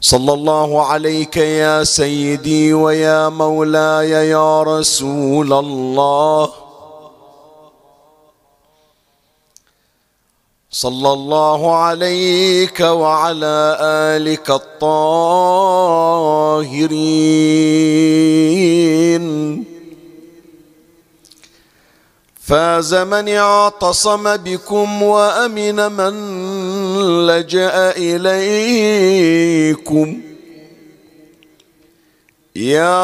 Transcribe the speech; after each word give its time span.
صلى 0.00 0.32
الله 0.32 0.86
عليك 0.86 1.36
يا 1.36 1.84
سيدي 1.84 2.72
ويا 2.72 3.28
مولاي 3.28 4.10
يا 4.10 4.62
رسول 4.62 5.52
الله. 5.52 6.52
صلى 10.70 11.12
الله 11.12 11.76
عليك 11.76 12.80
وعلى 12.80 13.76
آلك 13.82 14.50
الطاهرين. 14.50 15.58
فاز 22.40 22.94
من 22.94 23.28
اعتصم 23.28 24.36
بكم 24.36 25.02
وأمن 25.02 25.92
من 25.92 26.14
لجأ 27.02 27.92
إليكم 27.96 29.08
يا 32.56 32.96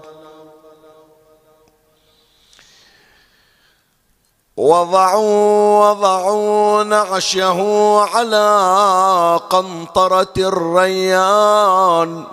وضعوا 4.56 5.90
وضعوا 5.90 6.84
نعشه 6.84 7.60
على 8.00 9.40
قنطرة 9.50 10.34
الريان. 10.38 12.24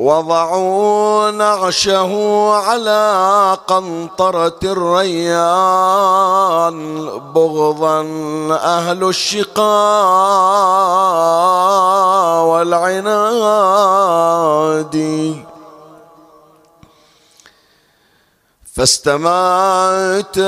وضعوا 0.00 1.30
نعشه 1.30 2.12
على 2.52 3.58
قنطرة 3.66 4.60
الريان 4.64 5.80
بغضا 7.34 8.00
أهل 8.50 9.04
الشقاء 9.04 9.64
والعناد. 12.44 13.76
فاستماتت 18.74 20.38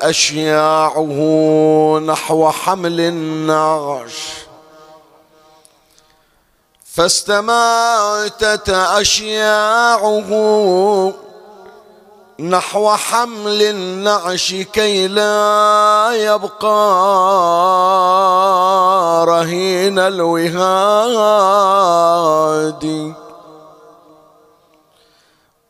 أشياعه 0.00 1.18
نحو 2.06 2.50
حمل 2.50 3.00
النعش. 3.00 4.47
فاستماتت 6.98 8.68
أشياعه 8.68 10.30
نحو 12.40 12.90
حمل 12.90 13.62
النعش 13.62 14.54
كي 14.54 15.08
لا 15.08 16.10
يبقى 16.12 16.76
رهين 19.26 19.98
الوهاد. 19.98 20.64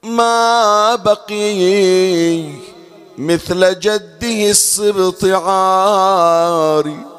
ما 0.02 0.94
بقي 0.94 2.44
مثل 3.18 3.80
جده 3.80 4.50
السبط 4.50 5.24
عاري. 5.24 7.17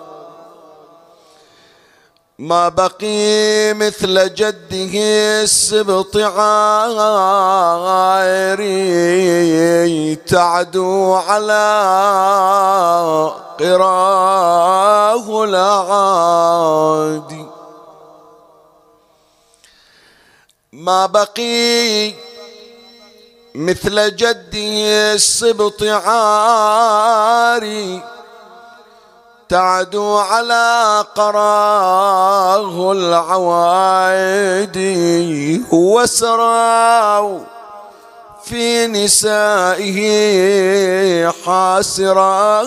ما 2.40 2.70
بقي 2.70 3.74
مثل 3.74 4.34
جده 4.34 4.92
السبط 5.44 6.18
عاري 6.18 6.56
تعدو 10.16 11.14
على 11.14 11.70
قراه 13.60 15.44
العادي. 15.44 16.66
ما 20.74 21.06
بقي 21.06 22.14
مثل 23.56 24.16
جده 24.16 25.14
السبط 25.14 25.84
عاري 25.84 26.90
تعدو 29.50 30.18
على 30.18 31.06
قراه 31.16 32.92
العوايد 32.92 34.78
وسراو 35.74 37.42
في 38.44 38.88
نسائه 38.88 40.00
حاسرات. 41.46 42.64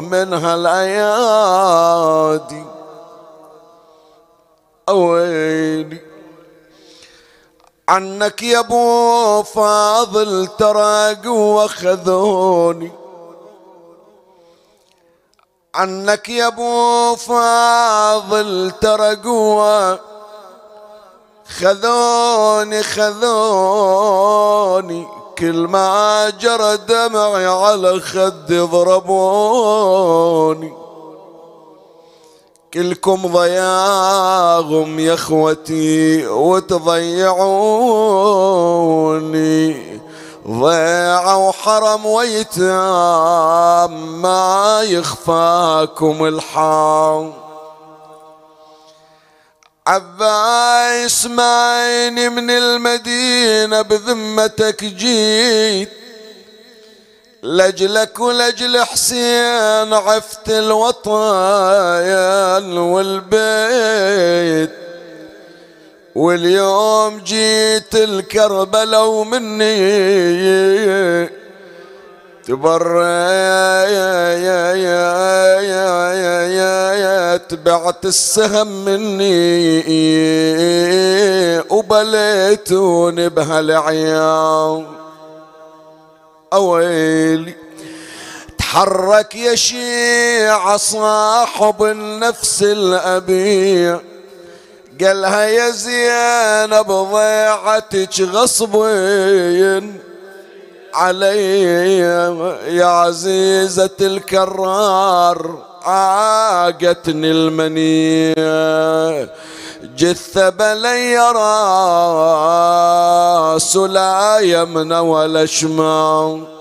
منها 0.00 0.54
الأيادي. 0.54 1.58
أويلي. 4.88 6.00
عنك 7.88 8.42
يا 8.42 8.58
أبو 8.58 9.42
فاضل 9.42 10.48
ترى 10.58 11.14
قوة 11.14 11.66
خذوني 11.66 12.92
عنك 15.74 16.28
يا 16.28 16.46
أبو 16.46 17.16
فاضل 17.16 18.72
ترى 18.80 19.14
قوة 19.14 20.00
خذوني. 21.58 22.82
خذوني 22.82 23.98
كل 25.38 25.56
ما 25.56 26.30
جرى 26.30 26.76
دمعي 26.76 27.46
على 27.46 28.00
خدي 28.00 28.60
ضربوني. 28.60 29.68
كلكم 32.82 33.26
ضياغم 33.26 35.00
يا 35.00 35.14
اخوتي 35.14 36.26
وتضيعوني. 36.26 37.18
ضيع 40.48 41.34
وحرم 41.34 42.06
ويتام 42.06 42.62
ما 44.22 44.80
يخفاكم 44.82 46.24
الحام 46.24 47.32
عباس 49.86 51.26
معيني 51.26 52.28
من 52.28 52.50
المدينة 52.50 53.82
بذمتك 53.82 54.84
جيت 54.84 55.90
لجلك 57.48 58.20
ولجل 58.20 58.78
حسين 58.84 59.92
عفت 59.92 60.48
الوطايا 60.48 62.18
والبيت. 62.78 64.70
واليوم 66.14 67.18
جيت 67.18 67.94
الكربلة 67.94 69.04
ومني 69.04 69.68
تبريت 72.46 72.98
بعت 77.54 78.04
السهم 78.04 78.84
مني 78.84 79.78
وبليتوني 81.70 83.28
بهالعيام 83.28 84.97
أويلي. 86.52 87.54
تحرك 88.58 89.34
يا 89.34 89.54
شيع 89.54 90.76
صاحب 90.76 91.84
النفس 91.84 92.62
الأبي 92.62 93.96
قالها 95.00 95.42
يا 95.44 95.70
زينب 95.70 96.92
ضيعتك 96.92 98.20
غصبين 98.20 99.98
علي 100.94 101.98
يا 102.68 102.84
عزيزة 102.84 103.96
الكرار 104.00 105.64
عاقتني 105.82 107.30
المنية 107.30 108.34
جثة 109.82 110.48
بلي 110.48 111.18
راس 113.18 113.76
لا 113.76 114.38
يمنى 114.40 114.98
ولا 114.98 115.46
شمال 115.46 116.58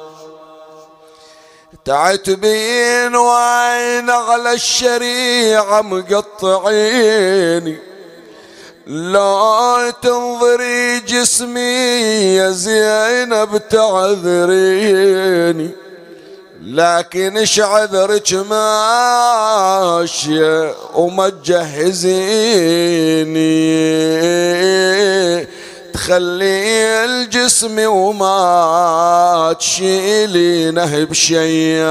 تعتبين 1.85 3.15
وعين 3.15 4.09
على 4.09 4.53
الشريعة 4.53 5.81
مقطعيني 5.81 7.77
لا 8.87 9.93
تنظري 10.01 10.99
جسمي 10.99 12.35
يا 12.35 12.49
زينب 12.49 13.67
تعذريني. 13.69 15.07
لكن 16.67 17.37
إيش 17.37 17.59
عذرك 17.59 18.33
ماشية 19.53 20.75
وما 20.93 21.29
تجهزيني 21.29 22.17
تخلي 25.93 27.05
الجسم 27.05 27.79
وما 27.79 29.55
تشيلينه 29.59 31.03
بشيء. 31.03 31.83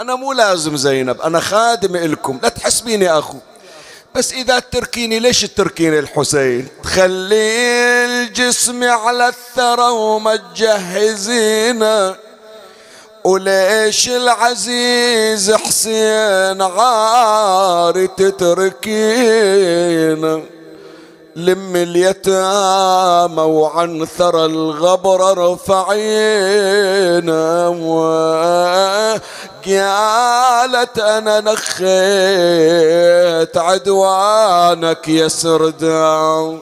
أنا 0.00 0.14
مو 0.14 0.32
لازم 0.32 0.76
زينب 0.76 1.20
أنا 1.20 1.40
خادم 1.40 1.96
إلكم. 1.96 2.40
لا 2.42 2.48
تحسبيني 2.48 3.18
أخو. 3.18 3.38
بس 4.14 4.32
إذا 4.32 4.58
تركيني 4.58 5.18
ليش 5.18 5.40
تركيني 5.40 5.98
الحسين؟ 5.98 6.68
تخلي 6.82 8.04
الجسم 8.04 8.84
على 8.84 9.28
الثرى 9.28 9.90
وما 9.90 10.36
تجهزينا 10.36 12.16
وليش 13.28 14.08
العزيز 14.08 15.52
حسين 15.52 16.62
عاري 16.62 18.06
تتركينا 18.06 19.22
لم 21.36 21.76
اليتامى 21.76 23.42
وعن 23.42 24.06
ثرى 24.18 24.44
الغبر 24.44 25.38
رفعينا 25.38 26.88
قالت 29.66 30.98
أنا 30.98 31.40
نخيت 31.40 31.88
عدوانك 33.56 35.08
يا 35.08 35.28
سردان 35.28 36.60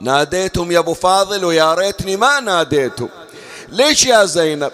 ناديتهم 0.00 0.72
يا 0.72 0.78
أبو 0.78 0.94
فاضل 0.94 1.44
ويا 1.44 1.74
ريتني 1.74 2.16
ما 2.16 2.40
ناديتهم. 2.40 3.08
ليش 3.68 4.06
يا 4.06 4.24
زينب؟ 4.24 4.72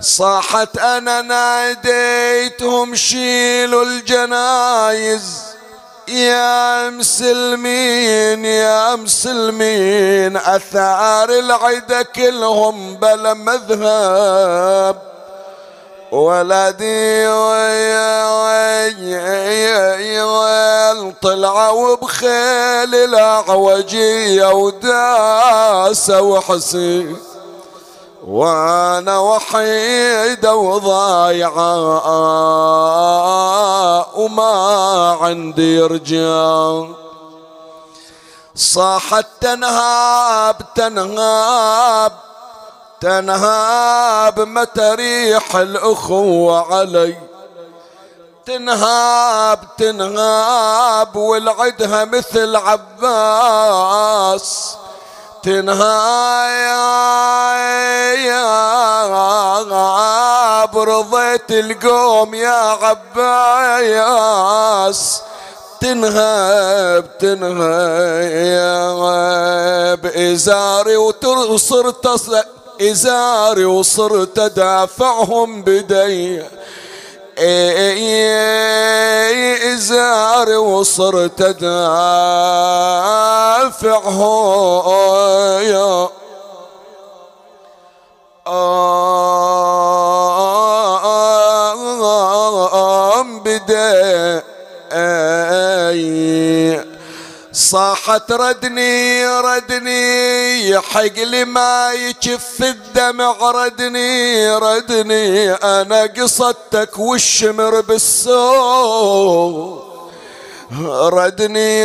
صاحت 0.00 0.78
أنا 0.78 1.22
ناديتهم 1.22 2.94
شيلوا 2.94 3.84
الجنايز. 3.84 5.42
يا 6.08 6.90
مسلمين 6.90 8.44
يا 8.44 8.96
مسلمين 8.96 10.36
أثار 10.36 11.30
العدا 11.30 12.02
كلهم 12.02 12.96
بلا 12.96 13.34
مذهب. 13.34 14.96
ولدي 16.12 17.26
طلعوا 21.22 21.96
بخيل 21.96 22.94
الأعوجية 22.94 24.52
وداسة 24.52 26.20
وحسين. 26.20 27.16
وأنا 28.26 29.18
وحيدة 29.18 30.54
وضايعة 30.54 31.56
وما 34.18 35.18
عندي 35.20 35.80
رجال 35.80 36.94
صاحت 38.54 39.26
تنهاب 39.40 40.56
تنهاب 40.74 42.12
تنهاب 43.00 44.40
متى 44.40 44.94
ريح 44.94 45.56
الأخوة 45.56 46.74
علي. 46.74 47.16
تنهاب 48.46 49.60
تنهاب 49.78 51.16
والعدها 51.16 52.04
مثل 52.04 52.56
عباس. 52.56 53.66
يا 58.26 60.64
برضيت 60.64 61.50
القوم 61.50 62.34
يا 62.34 62.78
عباس. 62.82 64.22
تنهب 65.80 67.18
تنهب. 67.18 68.26
إزاري 70.06 70.96
وصرت 70.96 72.06
إزاري 72.80 73.64
وصرت 73.64 74.38
أدافعهم 74.38 75.62
بدي. 75.62 76.42
إزاري 79.74 80.56
وصرت 80.56 81.40
أدافعهم 81.40 81.76
صاحت 97.56 98.32
ردني 98.32 99.26
ردني 99.26 100.68
يحق 100.68 101.18
لي 101.18 101.44
ما 101.44 101.92
يكف 101.92 102.62
الدمع 102.62 103.36
ردني 103.40 104.50
ردني 104.56 105.52
أنا 105.52 106.02
قصدتك 106.02 106.98
والشمر 106.98 107.80
بالسوق 107.80 109.06
ردني 111.12 111.80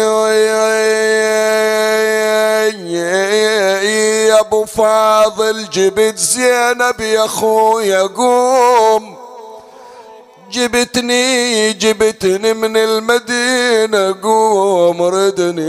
يا 4.28 4.40
أبو 4.40 4.66
فاضل 4.66 5.70
جبت 5.70 6.18
زينب 6.18 7.02
يا 7.02 7.26
أخويا 7.26 8.02
قوم. 8.02 9.21
جبتني 10.52 11.74
جبتني 11.74 12.54
من 12.54 12.78
المدينة 12.78 14.16
قوم 14.24 15.02
ردني 15.02 15.62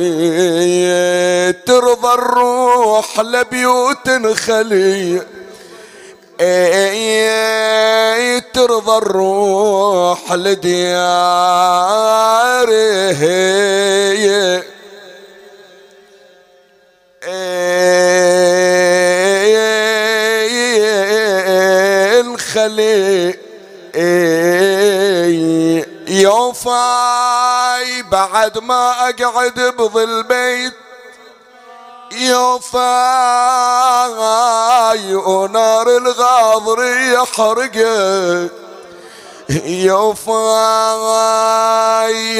ترضى 1.52 2.14
الروح 2.14 3.20
لبيوت 3.20 4.10
خلي 4.34 5.22
ترضى 8.54 8.96
الروح 8.98 10.32
لدياره 10.32 11.52
الخلي 22.20 23.41
يوفاي 26.08 28.02
بعد 28.02 28.58
ما 28.58 29.08
أقعد 29.08 29.60
بظل 29.78 30.22
بيت. 30.22 30.72
يوفاي 32.12 32.84
ونار 35.14 35.96
الغاضر 35.96 36.84
يحرقه 36.84 38.48
يوفاي 39.64 40.48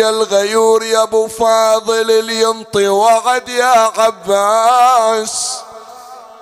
الغيور 0.09 0.83
يا 0.83 1.03
أبو 1.03 1.29
فاضل 1.29 2.11
اللي 2.11 2.41
ينطي 2.41 2.89
وعد 2.89 3.49
يا 3.49 3.93
عباس. 3.99 5.61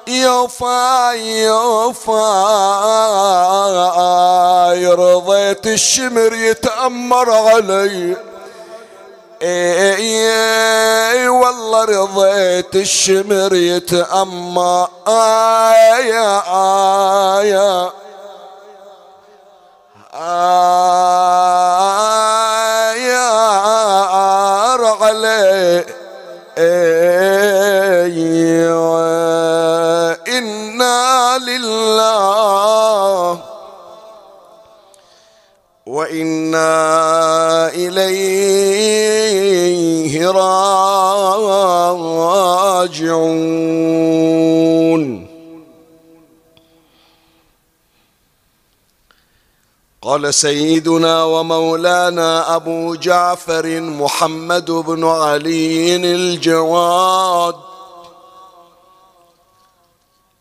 يوفاي 0.09 1.43
يوفاي 1.43 2.07
رضيت 4.87 5.67
الشمر 5.67 6.35
يتأمر 6.35 7.31
علي 7.31 8.17
اي 9.43 11.29
والله 11.29 11.85
رضيت 11.85 12.77
الشمر 12.77 13.55
يتأمر 13.55 14.89
يا 15.07 15.91
يا 16.01 16.41
يا 17.43 17.91
علي 25.03 25.85
إنا 30.29 31.39
لله 31.39 33.41
وإنا 35.87 37.69
إليه 37.75 39.21
راجعون 40.31 41.11
قال 50.03 50.35
سيدنا 50.35 51.25
ومولانا 51.25 52.57
أبو 52.57 52.95
جعفر 52.95 53.81
محمد 53.81 54.71
بن 54.71 55.05
علي 55.05 55.97
الجواد. 55.97 57.55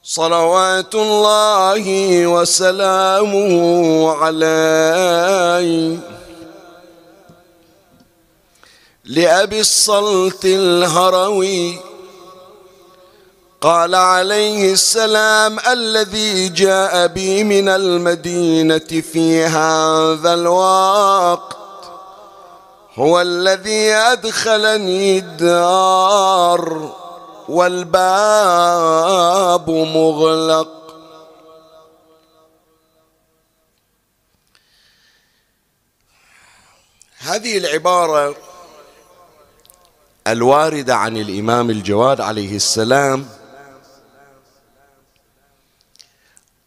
صلوات 0.03 0.95
الله 0.95 2.27
وسلامه 2.27 4.11
عليه. 4.11 5.97
لأبي 9.05 9.59
الصلت 9.59 10.45
الهروي 10.45 11.88
قال 13.61 13.95
عليه 13.95 14.73
السلام 14.73 15.59
الذي 15.59 16.49
جاء 16.49 17.07
بي 17.07 17.43
من 17.43 17.69
المدينة 17.69 18.79
في 18.79 19.43
هذا 19.43 20.33
الوقت 20.33 21.57
هو 22.95 23.21
الذي 23.21 23.93
أدخلني 23.93 25.17
الدار 25.17 26.95
والباب 27.49 28.89
مغلق. 29.69 30.69
هذه 37.19 37.57
العبارة 37.57 38.35
الواردة 40.27 40.95
عن 40.95 41.17
الإمام 41.17 41.69
الجواد 41.69 42.21
عليه 42.21 42.55
السلام 42.55 43.38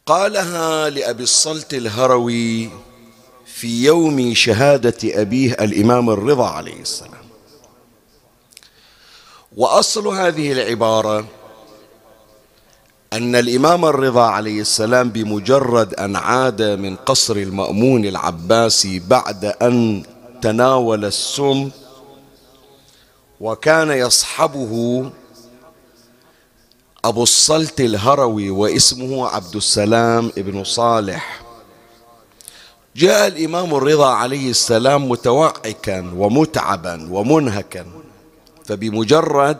قالها 0.06 0.90
لأبي 0.90 1.22
الصلت 1.22 1.74
الهروي 1.74 2.70
في 3.46 3.84
يوم 3.84 4.34
شهادة 4.34 4.96
أبيه 5.04 5.52
الإمام 5.52 6.10
الرضا 6.10 6.48
عليه 6.48 6.80
السلام. 6.80 7.22
وأصل 9.56 10.06
هذه 10.08 10.52
العبارة 10.52 11.24
أن 13.12 13.36
الإمام 13.36 13.84
الرضا 13.84 14.22
عليه 14.22 14.60
السلام 14.60 15.10
بمجرد 15.10 15.94
أن 15.94 16.16
عاد 16.16 16.62
من 16.62 16.96
قصر 16.96 17.36
المأمون 17.36 18.04
العباسي 18.04 18.98
بعد 18.98 19.44
أن 19.44 20.02
تناول 20.42 21.04
السم 21.04 21.70
وكان 23.40 23.90
يصحبه 23.90 25.10
أبو 27.04 27.22
الصلت 27.22 27.80
الهروي 27.80 28.50
واسمه 28.50 29.28
عبد 29.28 29.56
السلام 29.56 30.32
ابن 30.38 30.64
صالح. 30.64 31.42
جاء 32.96 33.28
الإمام 33.28 33.74
الرضا 33.74 34.06
عليه 34.06 34.50
السلام 34.50 35.08
متوعكا 35.08 36.12
ومتعبا 36.16 37.08
ومنهكا 37.10 37.86
فبمجرد 38.64 39.58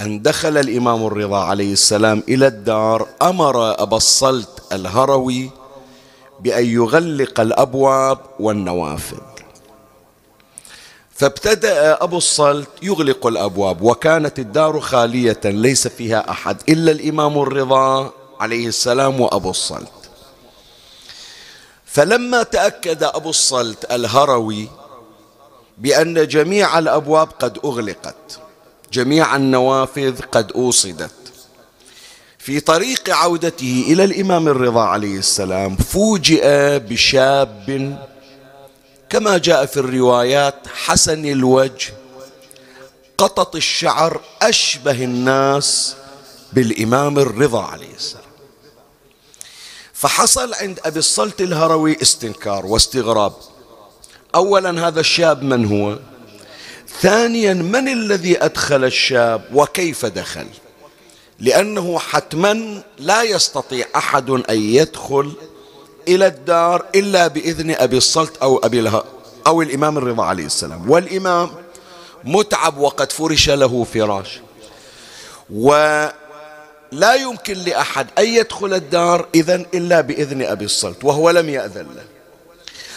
أن 0.00 0.22
دخل 0.22 0.58
الإمام 0.58 1.06
الرضا 1.06 1.38
عليه 1.44 1.72
السلام 1.72 2.22
إلى 2.28 2.46
الدار 2.46 3.08
أمر 3.22 3.82
أبا 3.82 3.96
الصلت 3.96 4.62
الهروي 4.72 5.50
بأن 6.40 6.66
يغلق 6.66 7.40
الأبواب 7.40 8.18
والنوافذ. 8.40 9.27
فابتدأ 11.18 12.02
أبو 12.04 12.16
الصلت 12.18 12.68
يغلق 12.82 13.26
الأبواب 13.26 13.82
وكانت 13.82 14.38
الدار 14.38 14.80
خالية 14.80 15.40
ليس 15.44 15.88
فيها 15.88 16.30
أحد 16.30 16.56
إلا 16.68 16.92
الإمام 16.92 17.38
الرضا 17.38 18.12
عليه 18.40 18.66
السلام 18.66 19.20
وأبو 19.20 19.50
الصلت. 19.50 19.92
فلما 21.84 22.42
تأكد 22.42 23.02
أبو 23.02 23.30
الصلت 23.30 23.92
الهروي 23.92 24.68
بأن 25.78 26.26
جميع 26.26 26.78
الأبواب 26.78 27.28
قد 27.40 27.58
أغلقت 27.64 28.40
جميع 28.92 29.36
النوافذ 29.36 30.20
قد 30.32 30.52
أوصدت 30.52 31.10
في 32.38 32.60
طريق 32.60 33.10
عودته 33.10 33.84
إلى 33.88 34.04
الإمام 34.04 34.48
الرضا 34.48 34.82
عليه 34.82 35.18
السلام 35.18 35.76
فوجئ 35.76 36.78
بشاب 36.78 37.98
كما 39.10 39.38
جاء 39.38 39.66
في 39.66 39.76
الروايات 39.76 40.54
حسن 40.74 41.26
الوجه 41.26 41.92
قطط 43.18 43.56
الشعر 43.56 44.20
أشبه 44.42 45.04
الناس 45.04 45.96
بالإمام 46.52 47.18
الرضا 47.18 47.62
عليه 47.62 47.94
السلام. 47.94 48.24
فحصل 49.92 50.54
عند 50.54 50.80
أبي 50.84 50.98
الصلت 50.98 51.40
الهروي 51.40 51.96
استنكار 52.02 52.66
واستغراب. 52.66 53.32
أولا 54.34 54.88
هذا 54.88 55.00
الشاب 55.00 55.42
من 55.42 55.64
هو؟ 55.64 55.98
ثانيا 57.00 57.54
من 57.54 57.88
الذي 57.88 58.44
أدخل 58.44 58.84
الشاب 58.84 59.44
وكيف 59.54 60.06
دخل؟ 60.06 60.46
لأنه 61.38 61.98
حتما 61.98 62.82
لا 62.98 63.22
يستطيع 63.22 63.86
أحد 63.96 64.30
أن 64.30 64.60
يدخل 64.60 65.32
إلى 66.08 66.26
الدار 66.26 66.84
إلا 66.94 67.26
بإذن 67.26 67.70
أبي 67.70 67.96
الصلت 67.96 68.36
أو 68.36 68.58
أبي 68.58 68.80
الها 68.80 69.04
أو 69.46 69.62
الإمام 69.62 69.98
الرضا 69.98 70.24
عليه 70.24 70.46
السلام. 70.46 70.90
والإمام 70.90 71.50
متعب 72.24 72.78
وقد 72.78 73.12
فرش 73.12 73.50
له 73.50 73.84
فراش. 73.84 74.40
ولا 75.54 77.14
يمكن 77.14 77.54
لأحد 77.54 78.06
أن 78.18 78.24
يدخل 78.24 78.74
الدار 78.74 79.28
إذا 79.34 79.54
إلا 79.54 80.00
بإذن 80.00 80.42
أبي 80.42 80.64
الصلت 80.64 81.04
وهو 81.04 81.30
لم 81.30 81.48
يأذن 81.48 81.86
له. 81.96 82.04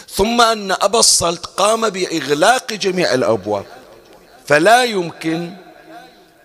ثم 0.09 0.41
أن 0.41 0.71
أبا 0.71 0.99
الصلت 0.99 1.45
قام 1.45 1.89
بإغلاق 1.89 2.73
جميع 2.73 3.13
الأبواب. 3.13 3.65
فلا 4.45 4.83
يمكن 4.83 5.53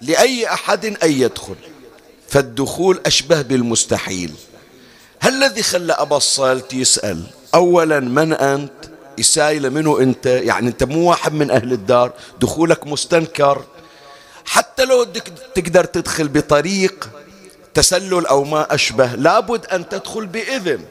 لأي 0.00 0.52
أحد 0.52 0.84
أن 0.86 1.12
يدخل. 1.12 1.56
فالدخول 2.28 3.00
أشبه 3.06 3.42
بالمستحيل. 3.42 4.32
هل 5.26 5.44
الذي 5.44 5.62
خلى 5.62 5.92
أبا 5.92 6.16
الصلت 6.16 6.72
يسأل؟ 6.74 7.22
أولا 7.54 8.00
من 8.00 8.32
أنت؟ 8.32 8.72
يسائل 9.18 9.70
منه 9.70 10.00
أنت؟ 10.00 10.26
يعني 10.26 10.68
أنت 10.68 10.84
مو 10.84 11.10
واحد 11.10 11.32
من 11.32 11.50
أهل 11.50 11.72
الدار 11.72 12.12
دخولك 12.40 12.86
مستنكر. 12.86 13.64
حتى 14.44 14.84
لو 14.84 15.04
تقدر 15.54 15.84
تدخل 15.84 16.28
بطريق 16.28 17.10
تسلل 17.74 18.26
أو 18.26 18.44
ما 18.44 18.74
أشبه 18.74 19.06
لابد 19.06 19.66
أن 19.66 19.88
تدخل 19.88 20.26
بإذن 20.26 20.84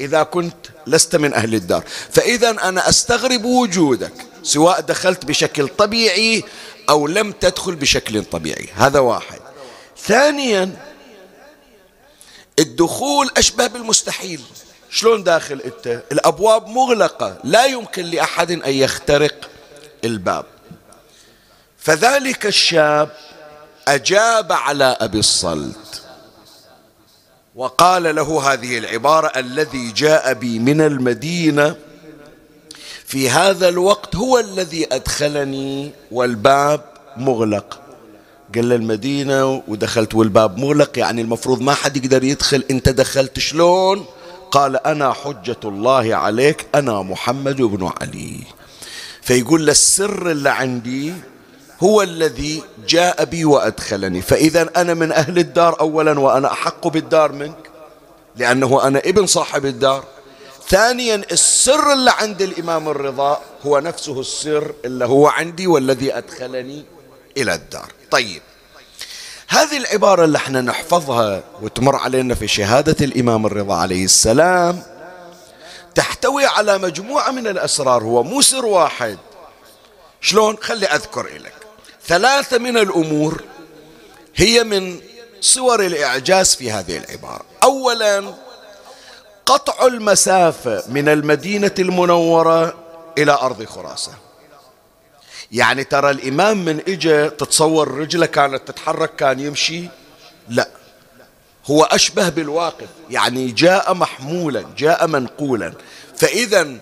إذا 0.00 0.22
كنت 0.22 0.66
لست 0.86 1.16
من 1.16 1.34
أهل 1.34 1.54
الدار. 1.54 1.84
فإذا 2.10 2.50
أنا 2.50 2.88
أستغرب 2.88 3.44
وجودك 3.44 4.12
سواء 4.42 4.80
دخلت 4.80 5.24
بشكل 5.24 5.68
طبيعي 5.68 6.44
أو 6.88 7.06
لم 7.06 7.32
تدخل 7.32 7.74
بشكل 7.74 8.24
طبيعي. 8.24 8.68
هذا 8.74 8.98
واحد. 8.98 9.38
ثانيا 9.98 10.70
الدخول 12.58 13.30
أشبه 13.36 13.66
بالمستحيل. 13.66 14.40
شلون 14.90 15.24
داخل 15.24 15.60
أنت؟ 15.60 16.02
الأبواب 16.12 16.66
مغلقة. 16.66 17.38
لا 17.44 17.64
يمكن 17.64 18.04
لأحد 18.04 18.50
أن 18.50 18.70
يخترق 18.70 19.50
الباب. 20.04 20.44
فذلك 21.78 22.46
الشاب 22.46 23.10
أجاب 23.88 24.52
على 24.52 24.96
أبي 25.00 25.18
الصلت 25.18 26.02
وقال 27.54 28.14
له 28.14 28.52
هذه 28.52 28.78
العبارة 28.78 29.32
الذي 29.36 29.92
جاء 29.92 30.32
بي 30.32 30.58
من 30.58 30.80
المدينة 30.80 31.76
في 33.06 33.30
هذا 33.30 33.68
الوقت 33.68 34.16
هو 34.16 34.38
الذي 34.38 34.94
أدخلني 34.94 35.92
والباب 36.10 36.80
مغلق. 37.16 37.81
قال 38.54 38.68
له 38.68 38.74
المدينة 38.74 39.62
ودخلت 39.68 40.14
والباب 40.14 40.58
مغلق 40.58 40.98
يعني 40.98 41.22
المفروض 41.22 41.60
ما 41.60 41.74
حد 41.74 41.96
يقدر 41.96 42.24
يدخل. 42.24 42.64
أنت 42.70 42.88
دخلت 42.88 43.38
شلون؟ 43.38 44.04
قال 44.50 44.86
أنا 44.86 45.12
حجة 45.12 45.56
الله 45.64 46.14
عليك 46.14 46.66
أنا 46.74 47.02
محمد 47.02 47.62
بن 47.62 47.90
علي. 48.00 48.40
فيقول 49.22 49.66
له 49.66 49.72
السر 49.72 50.30
اللي 50.30 50.50
عندي 50.50 51.12
هو 51.82 52.02
الذي 52.02 52.62
جاء 52.88 53.24
بي 53.24 53.44
وأدخلني. 53.44 54.22
فإذا 54.22 54.70
أنا 54.76 54.94
من 54.94 55.12
أهل 55.12 55.38
الدار 55.38 55.80
أولا 55.80 56.20
وأنا 56.20 56.52
أحق 56.52 56.88
بالدار 56.88 57.32
منك 57.32 57.70
لأنه 58.36 58.86
أنا 58.86 58.98
ابن 58.98 59.26
صاحب 59.26 59.66
الدار. 59.66 60.04
ثانيا 60.68 61.22
السر 61.32 61.92
اللي 61.92 62.10
عند 62.10 62.42
الإمام 62.42 62.88
الرضا 62.88 63.40
هو 63.66 63.78
نفسه 63.78 64.20
السر 64.20 64.74
اللي 64.84 65.04
هو 65.04 65.26
عندي 65.26 65.66
والذي 65.66 66.16
أدخلني 66.16 66.84
إلى 67.36 67.54
الدار. 67.54 67.92
طيب. 68.10 68.42
هذه 69.48 69.76
العبارة 69.76 70.24
اللي 70.24 70.38
إحنا 70.38 70.60
نحفظها 70.60 71.42
وتمر 71.62 71.96
علينا 71.96 72.34
في 72.34 72.48
شهادة 72.48 73.04
الإمام 73.04 73.46
الرضا 73.46 73.74
عليه 73.74 74.04
السلام 74.04 74.82
تحتوي 75.94 76.46
على 76.46 76.78
مجموعة 76.78 77.30
من 77.30 77.46
الأسرار 77.46 78.02
هو 78.02 78.22
مو 78.22 78.40
سر 78.40 78.66
واحد. 78.66 79.18
شلون؟ 80.20 80.56
خلي 80.56 80.86
أذكر 80.86 81.26
لك 81.26 81.54
ثلاثة 82.06 82.58
من 82.58 82.76
الأمور 82.76 83.42
هي 84.34 84.64
من 84.64 85.00
صور 85.40 85.86
الإعجاز 85.86 86.54
في 86.54 86.72
هذه 86.72 86.96
العبارة. 86.96 87.44
أولا 87.62 88.34
قطع 89.46 89.86
المسافة 89.86 90.84
من 90.88 91.08
المدينة 91.08 91.74
المنورة 91.78 92.74
إلى 93.18 93.32
أرض 93.32 93.64
خراسان 93.64 94.14
يعني 95.52 95.84
ترى 95.84 96.10
الإمام 96.10 96.64
من 96.64 96.80
إجا 96.88 97.28
تتصور 97.28 97.94
رجلة 97.94 98.26
كانت 98.26 98.68
تتحرك 98.68 99.16
كان 99.16 99.40
يمشي؟ 99.40 99.84
لا. 100.48 100.68
هو 101.66 101.84
أشبه 101.84 102.28
بالواقف 102.28 102.88
يعني 103.10 103.50
جاء 103.50 103.94
محمولا 103.94 104.64
جاء 104.78 105.06
منقولا. 105.06 105.72
فإذا 106.16 106.76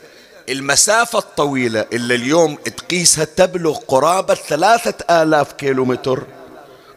المسافة 0.49 1.19
الطويلة 1.19 1.87
اللي 1.93 2.15
اليوم 2.15 2.55
تقيسها 2.55 3.25
تبلغ 3.25 3.79
قرابة 3.89 4.35
ثلاثة 4.35 5.23
آلاف 5.23 5.53
كيلومتر 5.53 6.27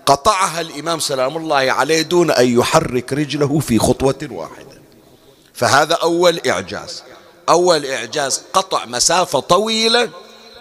قطعها 0.06 0.62
الإمام 0.62 1.00
سلام 1.00 1.38
الله 1.38 1.56
عليه 1.72 2.02
دون 2.02 2.32
أن 2.32 2.60
يحرك 2.60 3.14
رجله 3.14 3.60
في 3.60 3.80
خطوة 3.80 4.28
واحدة. 4.32 4.82
فهذا 5.54 5.96
أول 5.96 6.40
إعجاز. 6.48 7.04
أول 7.50 7.86
إعجاز 7.86 8.42
قطع 8.54 8.86
مسافة 8.86 9.40
طويلة 9.40 10.10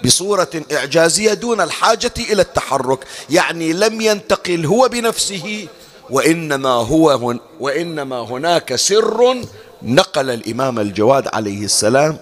بصورة 0.04 0.50
إعجازية 0.72 1.34
دون 1.34 1.60
الحاجة 1.60 2.12
إلى 2.18 2.42
التحرك. 2.42 2.98
يعني 3.30 3.72
لم 3.72 4.00
ينتقل 4.00 4.66
هو 4.66 4.88
بنفسه 4.88 5.68
وإنما 6.10 6.70
هو 6.70 7.10
هن 7.10 7.40
وإنما 7.60 8.20
هناك 8.20 8.74
سر 8.76 9.36
نقل 9.82 10.30
الإمام 10.30 10.80
الجواد 10.80 11.28
عليه 11.32 11.64
السلام 11.64 12.18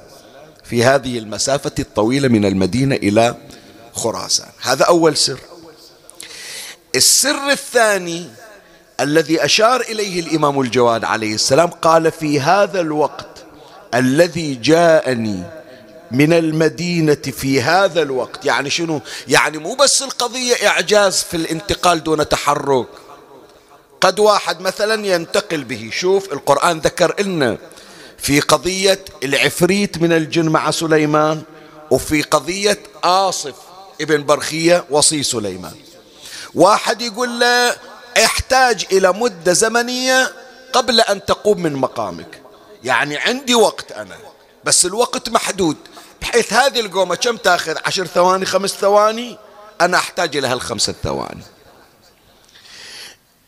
في 0.64 0.84
هذه 0.84 1.18
المسافة 1.18 1.72
الطويلة 1.78 2.28
من 2.28 2.44
المدينة 2.44 2.94
إلى 2.94 3.34
خراسان. 3.92 4.48
هذا 4.62 4.84
أول 4.84 5.16
سر. 5.16 5.40
السر 6.96 7.50
الثاني 7.50 8.26
الذي 9.00 9.44
أشار 9.44 9.80
إليه 9.80 10.20
الإمام 10.20 10.60
الجواد 10.60 11.04
عليه 11.04 11.34
السلام 11.34 11.68
قال 11.68 12.12
في 12.12 12.40
هذا 12.40 12.80
الوقت 12.80 13.44
الذي 13.94 14.54
جاءني 14.54 15.42
من 16.10 16.32
المدينة 16.32 17.14
في 17.14 17.62
هذا 17.62 18.02
الوقت. 18.02 18.44
يعني 18.44 18.70
شنو؟ 18.70 19.00
يعني 19.28 19.58
مو 19.58 19.74
بس 19.74 20.02
القضية 20.02 20.68
إعجاز 20.68 21.22
في 21.22 21.36
الانتقال 21.36 22.02
دون 22.02 22.28
تحرك. 22.28 22.86
قد 24.00 24.18
واحد 24.18 24.60
مثلا 24.60 25.06
ينتقل 25.06 25.64
به. 25.64 25.90
شوف 25.92 26.32
القرآن 26.32 26.78
ذكر 26.78 27.22
لنا 27.22 27.58
في 28.18 28.40
قضية 28.40 29.04
العفريت 29.24 29.98
من 29.98 30.12
الجن 30.12 30.48
مع 30.48 30.70
سليمان 30.70 31.42
وفي 31.90 32.22
قضية 32.22 32.78
آصف 33.04 33.54
ابن 34.00 34.24
برخية 34.24 34.84
وصي 34.90 35.22
سليمان. 35.22 35.74
واحد 36.54 37.02
يقول 37.02 37.40
له 37.40 37.76
أحتاج 38.24 38.86
إلى 38.92 39.12
مدة 39.12 39.52
زمنية 39.52 40.32
قبل 40.72 41.00
أن 41.00 41.24
تقوم 41.24 41.62
من 41.62 41.72
مقامك. 41.72 42.42
يعني 42.84 43.16
عندي 43.18 43.54
وقت 43.54 43.92
أنا 43.92 44.16
بس 44.64 44.86
الوقت 44.86 45.28
محدود. 45.28 45.76
بحيث 46.20 46.52
هذه 46.52 46.80
القومة 46.80 47.14
كم 47.14 47.36
تأخذ؟ 47.36 47.76
عشر 47.84 48.06
ثواني 48.06 48.46
خمس 48.46 48.70
ثواني؟ 48.70 49.38
أنا 49.80 49.96
أحتاج 49.96 50.36
إلى 50.36 50.48
هالخمسة 50.48 50.94
ثواني. 51.02 51.42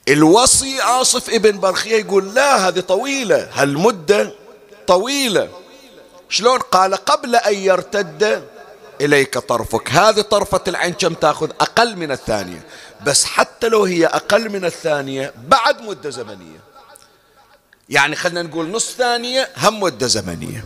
الوصي 0.09 0.81
آصف 0.81 1.31
ابن 1.31 1.61
برخية 1.61 1.97
يقول 1.97 2.35
لا 2.35 2.69
هذه 2.69 2.81
طويلة 2.81 3.49
هالمدة 3.53 4.33
طويلة. 4.87 5.49
شلون؟ 6.29 6.59
قال 6.59 6.95
قبل 6.95 7.37
أن 7.37 7.55
يرتد 7.55 8.49
إليك 9.01 9.39
طرفك. 9.39 9.91
هذه 9.91 10.21
طرفة 10.21 10.61
العين 10.69 10.93
كم 10.93 11.15
تأخذ؟ 11.15 11.51
أقل 11.61 11.97
من 11.97 12.13
الثانية. 12.13 12.65
بس 13.07 13.25
حتى 13.25 13.69
لو 13.69 13.85
هي 13.85 14.07
أقل 14.07 14.51
من 14.51 14.65
الثانية 14.65 15.35
بعد 15.49 15.83
مدة 15.83 16.11
زمنية. 16.11 16.61
يعني 17.89 18.17
خلنا 18.17 18.43
نقول 18.43 18.71
نص 18.71 18.91
ثانية 18.91 19.49
هم 19.57 19.81
مدة 19.81 20.07
زمنية. 20.07 20.65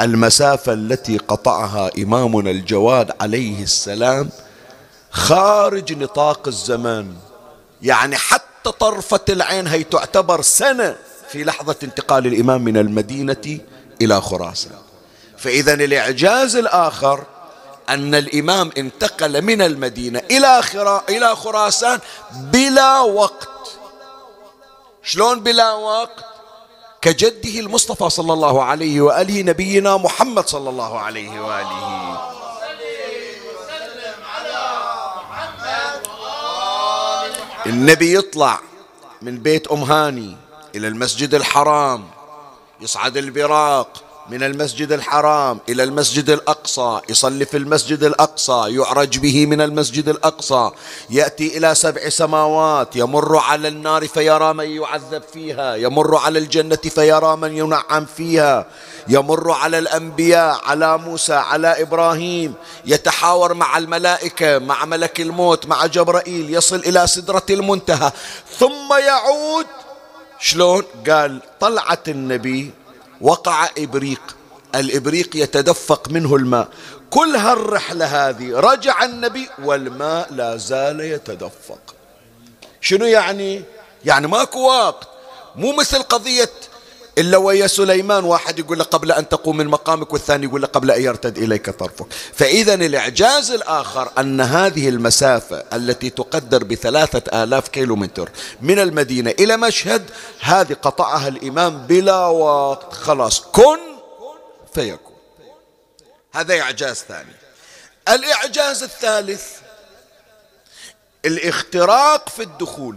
المسافة 0.00 0.72
التي 0.72 1.18
قطعها 1.18 1.90
إمامنا 1.98 2.50
الجواد 2.50 3.10
عليه 3.20 3.62
السلام 3.62 4.30
خارج 5.10 5.92
نطاق 5.92 6.48
الزمان. 6.48 7.14
يعني 7.82 8.16
حتى 8.16 8.72
طرفة 8.80 9.20
العين 9.28 9.66
هي 9.66 9.84
تعتبر 9.84 10.42
سنة 10.42 10.96
في 11.28 11.44
لحظة 11.44 11.76
انتقال 11.82 12.26
الإمام 12.26 12.64
من 12.64 12.76
المدينة 12.76 13.58
إلى 14.02 14.20
خراسان. 14.20 14.78
فإذا 15.38 15.74
الإعجاز 15.74 16.56
الآخر 16.56 17.24
أن 17.88 18.14
الإمام 18.14 18.70
انتقل 18.78 19.42
من 19.42 19.62
المدينة 19.62 20.22
إلى 20.30 20.60
إلى 21.08 21.36
خراسان 21.36 21.98
بلا 22.32 23.00
وقت. 23.00 23.48
شلون 25.02 25.40
بلا 25.40 25.72
وقت؟ 25.72 26.37
كجده 27.02 27.60
المصطفى 27.60 28.10
صلى 28.10 28.32
الله 28.32 28.62
عليه 28.62 29.00
وآله 29.00 29.42
نبينا 29.42 29.96
محمد 29.96 30.48
صلى 30.48 30.70
الله 30.70 30.98
عليه 30.98 31.40
وآله. 31.40 32.18
النبي 37.66 38.14
يطلع 38.14 38.60
من 39.22 39.38
بيت 39.38 39.66
أم 39.66 39.82
هاني 39.82 40.36
إلى 40.74 40.88
المسجد 40.88 41.34
الحرام 41.34 42.04
يصعد 42.80 43.16
البراق 43.16 44.04
من 44.30 44.42
المسجد 44.42 44.92
الحرام 44.92 45.58
إلى 45.68 45.82
المسجد 45.82 46.30
الأقصى 46.30 47.00
يصلي 47.08 47.44
في 47.44 47.56
المسجد 47.56 48.02
الأقصى 48.04 48.64
يعرج 48.68 49.18
به 49.18 49.46
من 49.46 49.60
المسجد 49.60 50.08
الأقصى. 50.08 50.70
يأتي 51.10 51.58
إلى 51.58 51.74
سبع 51.74 52.08
سماوات 52.08 52.96
يمر 52.96 53.36
على 53.36 53.68
النار 53.68 54.08
فيرى 54.08 54.52
من 54.54 54.68
يعذب 54.70 55.22
فيها 55.32 55.74
يمر 55.76 56.16
على 56.16 56.38
الجنة 56.38 56.76
فيرى 56.76 57.36
من 57.36 57.56
ينعم 57.56 58.04
فيها 58.16 58.66
يمر 59.08 59.50
على 59.50 59.78
الأنبياء 59.78 60.60
على 60.64 60.98
موسى 60.98 61.34
على 61.34 61.82
إبراهيم. 61.82 62.54
يتحاور 62.84 63.54
مع 63.54 63.78
الملائكة 63.78 64.58
مع 64.58 64.84
ملك 64.84 65.20
الموت 65.20 65.66
مع 65.66 65.86
جبرائيل 65.86 66.54
يصل 66.54 66.76
إلى 66.76 67.06
سدرة 67.06 67.46
المنتهى. 67.50 68.12
ثم 68.58 68.92
يعود 69.06 69.66
شلون؟ 70.40 70.82
قال 71.08 71.40
طلعت 71.60 72.08
النبي 72.08 72.70
وقع 73.20 73.68
إبريق. 73.78 74.36
الإبريق 74.74 75.36
يتدفق 75.36 76.08
منه 76.10 76.36
الماء. 76.36 76.68
كل 77.10 77.36
هالرحلة 77.36 78.28
هذه 78.28 78.60
رجع 78.60 79.04
النبي 79.04 79.48
والماء 79.64 80.32
لا 80.32 80.56
زال 80.56 81.00
يتدفق. 81.00 81.94
شنو 82.80 83.04
يعني؟ 83.04 83.62
يعني 84.04 84.26
ماكو 84.26 84.60
وقت. 84.60 85.08
مو 85.56 85.72
مثل 85.72 86.02
قضية 86.02 86.50
إلا 87.18 87.36
ويا 87.36 87.66
سليمان 87.66 88.24
واحد 88.24 88.58
يقول 88.58 88.78
له 88.78 88.84
قبل 88.84 89.12
أن 89.12 89.28
تقوم 89.28 89.56
من 89.56 89.66
مقامك 89.66 90.12
والثاني 90.12 90.46
يقول 90.46 90.60
له 90.62 90.68
قبل 90.68 90.90
أن 90.90 91.02
يرتد 91.02 91.38
إليك 91.38 91.70
طرفك. 91.70 92.06
فإذا 92.34 92.74
الإعجاز 92.74 93.50
الآخر 93.50 94.10
أن 94.18 94.40
هذه 94.40 94.88
المسافة 94.88 95.64
التي 95.72 96.10
تقدر 96.10 96.64
بثلاثة 96.64 97.42
آلاف 97.42 97.68
كيلو 97.68 97.96
متر 97.96 98.30
من 98.62 98.78
المدينة 98.78 99.30
إلى 99.30 99.56
مشهد 99.56 100.10
هذه 100.40 100.72
قطعها 100.72 101.28
الإمام 101.28 101.86
بلا 101.86 102.26
وقت. 102.26 102.92
خلاص 102.92 103.40
كن 103.40 103.78
فيكون. 104.74 105.16
هذا 106.32 106.60
إعجاز 106.60 106.96
ثاني. 107.08 107.32
الإعجاز 108.08 108.82
الثالث 108.82 109.46
الاختراق 111.24 112.28
في 112.28 112.42
الدخول. 112.42 112.96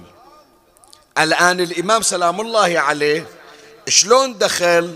الآن 1.18 1.60
الإمام 1.60 2.02
سلام 2.02 2.42
الله 2.42 2.80
عليه 2.80 3.41
شلون 3.92 4.38
دخل؟ 4.38 4.96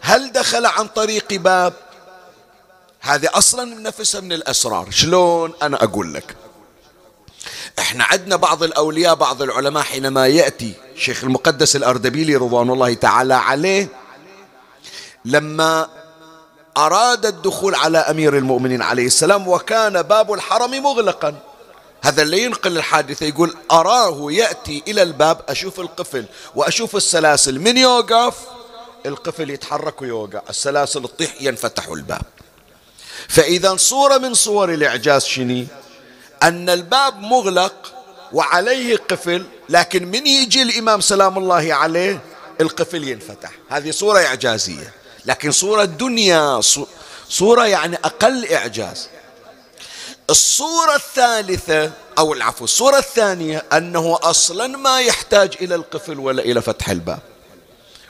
هل 0.00 0.32
دخل 0.32 0.66
عن 0.66 0.88
طريق 0.88 1.34
باب؟ 1.34 1.72
هذه 3.00 3.28
أصلا 3.32 3.64
نفسها 3.64 4.20
من 4.20 4.32
الأسرار. 4.32 4.90
شلون؟ 4.90 5.52
أنا 5.62 5.84
أقول 5.84 6.14
لك. 6.14 6.36
إحنا 7.78 8.04
عندنا 8.04 8.36
بعض 8.36 8.62
الأولياء 8.62 9.14
بعض 9.14 9.42
العلماء 9.42 9.82
حينما 9.82 10.26
يأتي 10.26 10.74
شيخ 10.96 11.24
المقدس 11.24 11.76
الأردبيلي 11.76 12.36
رضوان 12.36 12.70
الله 12.70 12.94
تعالى 12.94 13.34
عليه 13.34 13.88
لما 15.24 15.88
أراد 16.76 17.26
الدخول 17.26 17.74
على 17.74 17.98
أمير 17.98 18.38
المؤمنين 18.38 18.82
عليه 18.82 19.06
السلام 19.06 19.48
وكان 19.48 20.02
باب 20.02 20.32
الحرم 20.32 20.82
مغلقا. 20.82 21.34
هذا 22.02 22.22
اللي 22.22 22.42
ينقل 22.42 22.78
الحادثة 22.78 23.26
يقول 23.26 23.56
أراه 23.70 24.32
يأتي 24.32 24.82
إلى 24.88 25.02
الباب 25.02 25.40
أشوف 25.48 25.80
القفل 25.80 26.24
وأشوف 26.54 26.96
السلاسل. 26.96 27.58
من 27.60 27.76
يوقف؟ 27.76 28.34
القفل 29.06 29.50
يتحرك 29.50 30.02
ويوقع. 30.02 30.42
السلاسل 30.50 31.02
تطيح 31.02 31.34
ينفتح 31.40 31.88
الباب. 31.88 32.22
فإذا 33.28 33.76
صورة 33.76 34.18
من 34.18 34.34
صور 34.34 34.74
الإعجاز 34.74 35.24
شني 35.24 35.66
أن 36.42 36.68
الباب 36.68 37.20
مغلق 37.20 37.92
وعليه 38.32 38.96
قفل 38.96 39.46
لكن 39.68 40.06
من 40.06 40.26
يجي 40.26 40.62
الإمام 40.62 41.00
سلام 41.00 41.38
الله 41.38 41.74
عليه؟ 41.74 42.20
القفل 42.60 43.08
ينفتح. 43.08 43.50
هذه 43.68 43.90
صورة 43.90 44.18
إعجازية. 44.18 44.92
لكن 45.26 45.52
صورة 45.52 45.84
دنيا 45.84 46.60
صورة 47.28 47.66
يعني 47.66 47.96
أقل 47.96 48.46
إعجاز. 48.46 49.08
الصورة 50.30 50.94
الثالثة 50.94 51.92
أو 52.18 52.32
العفو 52.32 52.64
الصورة 52.64 52.98
الثانية 52.98 53.64
أنه 53.72 54.18
أصلا 54.22 54.66
ما 54.66 55.00
يحتاج 55.00 55.56
إلى 55.60 55.74
القفل 55.74 56.18
ولا 56.18 56.42
إلى 56.42 56.62
فتح 56.62 56.88
الباب. 56.88 57.18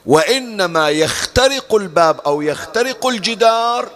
وإنما 0.06 0.90
يخترق 0.90 1.74
الباب 1.74 2.20
أو 2.20 2.42
يخترق 2.42 3.06
الجدار 3.06 3.88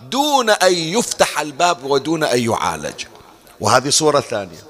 دون 0.00 0.50
أن 0.50 0.74
يفتح 0.74 1.40
الباب 1.40 1.84
ودون 1.84 2.24
أن 2.24 2.50
يعالج. 2.50 3.04
وهذه 3.60 3.90
صورة 3.90 4.20
ثانية. 4.20 4.64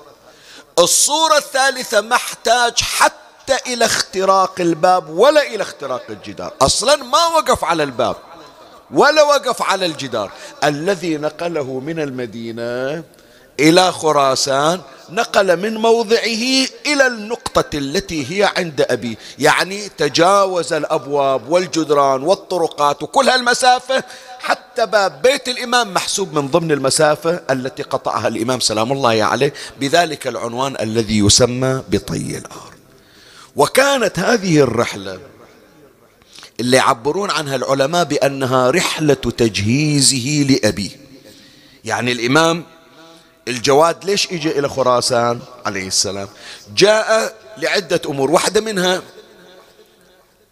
الصورة 0.79 1.37
الثالثة 1.37 2.01
ما 2.01 2.17
احتاج 2.17 2.81
حتى 2.81 3.57
إلى 3.67 3.85
اختراق 3.85 4.61
الباب 4.61 5.11
ولا 5.11 5.43
إلى 5.43 5.63
اختراق 5.63 6.03
الجدار. 6.09 6.53
أصلا 6.63 6.97
ما 6.97 7.27
وقف 7.27 7.65
على 7.65 7.83
الباب. 7.83 8.17
ولا 8.93 9.23
وقف 9.23 9.63
على 9.63 9.87
الجدار. 9.87 10.31
الذي 10.65 11.17
نقله 11.17 11.81
من 11.81 12.01
المدينة 12.01 13.03
إلى 13.61 13.93
خراسان 13.93 14.81
نقل 15.11 15.57
من 15.57 15.75
موضعه 15.75 16.45
إلى 16.87 17.07
النقطة 17.07 17.79
التي 17.79 18.21
هي 18.31 18.53
عند 18.57 18.87
أبي. 18.91 19.19
يعني 19.39 19.89
تجاوز 19.89 20.73
الأبواب 20.73 21.49
والجدران 21.49 22.23
والطرقات 22.23 23.03
وكل 23.03 23.29
هالمسافة. 23.29 24.05
حتى 24.41 24.87
باب 24.87 25.23
بيت 25.23 25.49
الإمام 25.49 25.95
محسوب 25.95 26.35
من 26.35 26.49
ضمن 26.49 26.73
المسافة 26.73 27.41
التي 27.51 27.83
قطعها 27.83 28.29
الإمام 28.29 28.61
سلام 28.61 28.93
الله 28.93 29.25
عليه. 29.25 29.53
بذلك 29.81 30.27
العنوان 30.27 30.77
الذي 30.81 31.19
يسمى 31.19 31.83
بطي 31.89 32.39
الأرض 32.39 32.73
وكانت 33.57 34.19
هذه 34.19 34.61
الرحلة 34.61 35.19
اللي 36.63 36.77
يعبرون 36.77 37.31
عنها 37.31 37.57
العلماء 37.57 38.05
بأنها 38.05 38.71
رحلة 38.71 39.15
تجهيزه 39.15 40.47
لأبيه. 40.51 40.91
يعني 41.85 42.13
الإمام 42.13 42.65
الجواد 43.49 44.05
ليش 44.05 44.33
اجى 44.33 44.59
إلى 44.59 44.69
خراسان؟ 44.69 45.41
عليه 45.67 45.87
السلام. 45.87 46.29
جاء 46.77 47.35
لعدة 47.59 48.01
أمور. 48.07 48.31
واحدة 48.31 48.61
منها 48.61 49.03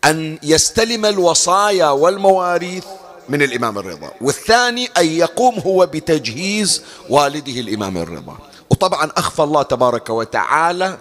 أن 0.04 0.38
يستلم 0.42 1.06
الوصايا 1.06 1.88
والمواريث 1.88 2.84
من 3.28 3.42
الإمام 3.42 3.78
الرضا. 3.78 4.10
والثاني 4.20 4.86
أن 4.98 5.06
يقوم 5.06 5.58
هو 5.58 5.86
بتجهيز 5.86 6.82
والده 7.08 7.60
الإمام 7.60 7.96
الرضا. 7.96 8.38
وطبعا 8.70 9.10
أخفى 9.16 9.42
الله 9.42 9.62
تبارك 9.62 10.10
وتعالى 10.10 10.98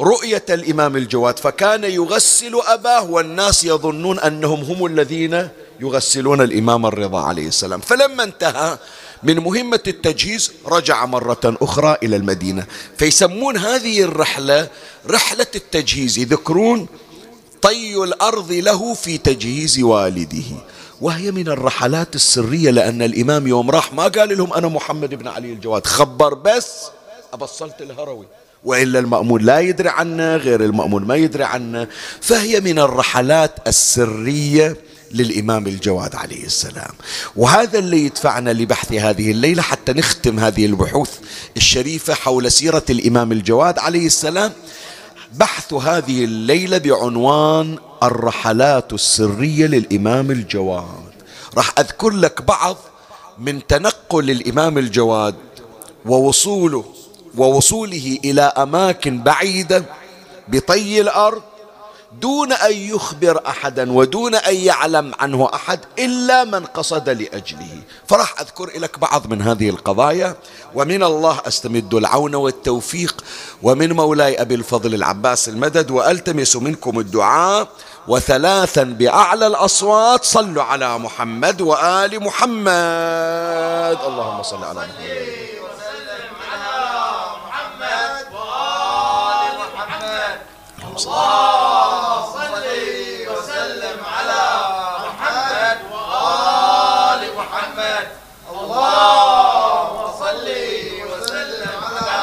رؤية 0.00 0.44
الإمام 0.50 0.96
الجواد 0.96 1.38
فكان 1.38 1.84
يغسل 1.84 2.60
أباه 2.66 3.10
والناس 3.10 3.64
يظنون 3.64 4.18
أنهم 4.18 4.60
هم 4.60 4.86
الذين 4.86 5.48
يغسلون 5.80 6.40
الإمام 6.40 6.86
الرضا 6.86 7.20
عليه 7.20 7.48
السلام. 7.48 7.80
فلما 7.80 8.22
انتهى 8.22 8.78
من 9.22 9.38
مهمة 9.38 9.80
التجهيز 9.86 10.52
رجع 10.66 11.06
مرة 11.06 11.40
أخرى 11.44 11.96
إلى 12.02 12.16
المدينة. 12.16 12.66
فيسمون 12.98 13.56
هذه 13.56 14.02
الرحلة 14.02 14.68
رحلة 15.10 15.46
التجهيز 15.54 16.18
يذكرون 16.18 16.86
طي 17.62 17.94
الأرض 17.96 18.52
له 18.52 18.94
في 18.94 19.18
تجهيز 19.18 19.80
والده. 19.80 20.44
وهي 21.00 21.30
من 21.30 21.48
الرحلات 21.48 22.14
السرية 22.14 22.70
لأن 22.70 23.02
الإمام 23.02 23.46
يوم 23.46 23.70
راح 23.70 23.92
ما 23.92 24.08
قال 24.08 24.38
لهم 24.38 24.52
أنا 24.52 24.68
محمد 24.68 25.14
بن 25.14 25.28
علي 25.28 25.52
الجواد. 25.52 25.86
خبر 25.86 26.34
بس 26.34 26.68
أبصلت 27.32 27.82
الهروي. 27.82 28.26
وإلا 28.64 28.98
المأمون 28.98 29.42
لا 29.42 29.60
يدري 29.60 29.88
عنه 29.88 30.36
غير 30.36 30.64
المأمون 30.64 31.04
ما 31.04 31.16
يدري 31.16 31.44
عنه. 31.44 31.86
فهي 32.20 32.60
من 32.60 32.78
الرحلات 32.78 33.54
السرية 33.66 34.76
للإمام 35.12 35.66
الجواد 35.66 36.14
عليه 36.14 36.44
السلام. 36.44 36.90
وهذا 37.36 37.78
اللي 37.78 38.04
يدفعنا 38.04 38.50
لبحث 38.50 38.92
هذه 38.92 39.30
الليلة 39.30 39.62
حتى 39.62 39.92
نختم 39.92 40.38
هذه 40.38 40.66
البحوث 40.66 41.10
الشريفة 41.56 42.14
حول 42.14 42.52
سيرة 42.52 42.84
الإمام 42.90 43.32
الجواد 43.32 43.78
عليه 43.78 44.06
السلام. 44.06 44.52
بحث 45.34 45.72
هذه 45.72 46.24
الليلة 46.24 46.78
بعنوان 46.78 47.78
الرحلات 48.02 48.92
السرية 48.92 49.66
للإمام 49.66 50.30
الجواد. 50.30 51.14
راح 51.56 51.72
أذكر 51.78 52.10
لك 52.10 52.42
بعض 52.42 52.76
من 53.38 53.66
تنقل 53.66 54.30
الإمام 54.30 54.78
الجواد 54.78 55.34
ووصوله 56.06 56.84
ووصوله 57.36 58.18
إلى 58.24 58.42
أماكن 58.42 59.22
بعيدة 59.22 59.84
بطي 60.48 61.00
الأرض 61.00 61.42
دون 62.20 62.52
أن 62.52 62.72
يخبر 62.72 63.40
أحدا 63.46 63.92
ودون 63.92 64.34
أن 64.34 64.54
يعلم 64.54 65.12
عنه 65.20 65.50
أحد 65.54 65.80
إلا 65.98 66.44
من 66.44 66.64
قصد 66.64 67.08
لأجله. 67.08 67.78
فراح 68.06 68.40
أذكر 68.40 68.70
لك 68.78 68.98
بعض 68.98 69.26
من 69.26 69.42
هذه 69.42 69.68
القضايا 69.68 70.36
ومن 70.74 71.02
الله 71.02 71.40
أستمد 71.46 71.94
العون 71.94 72.34
والتوفيق 72.34 73.24
ومن 73.62 73.92
مولاي 73.92 74.40
أبي 74.40 74.54
الفضل 74.54 74.94
العباس 74.94 75.48
المدد 75.48 75.90
وألتمس 75.90 76.56
منكم 76.56 76.98
الدعاء 76.98 77.68
وثلاثا 78.08 78.82
بأعلى 78.82 79.46
الأصوات 79.46 80.24
صلوا 80.24 80.62
على 80.62 80.98
محمد 80.98 81.60
وآل 81.60 82.22
محمد. 82.22 83.98
اللهم 84.06 84.42
صل 84.42 84.64
على 84.64 84.80
محمد. 84.80 85.53
اللهم 90.94 92.32
صل 92.32 92.66
وسلم 93.30 93.98
على 94.04 94.42
محمد 95.06 95.78
وآل 95.92 97.22
محمد 97.38 98.06
اللهم 98.50 99.98
صل 100.18 100.48
وسلم 101.10 101.78
على 101.94 102.22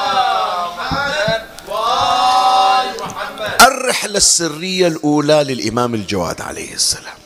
محمد 0.77 1.41
وآل 1.67 2.87
محمد 3.03 3.61
الرحلة 3.61 4.17
السرية 4.17 4.87
الأولى 4.87 5.43
للإمام 5.43 5.95
الجواد 5.95 6.41
عليه 6.41 6.73
السلام. 6.73 7.19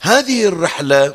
هذه 0.00 0.46
الرحلة 0.46 1.14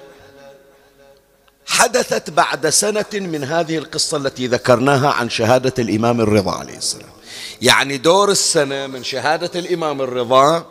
حدثت 1.67 2.29
بعد 2.29 2.69
سنة 2.69 3.13
من 3.13 3.43
هذه 3.43 3.77
القصة 3.77 4.17
التي 4.17 4.47
ذكرناها 4.47 5.09
عن 5.11 5.29
شهادة 5.29 5.73
الإمام 5.79 6.21
الرضا 6.21 6.51
عليه 6.51 6.77
السلام. 6.77 7.16
يعني 7.61 7.97
دور 7.97 8.31
السنة 8.31 8.87
من 8.87 9.03
شهادة 9.03 9.59
الإمام 9.59 10.01
الرضا 10.01 10.65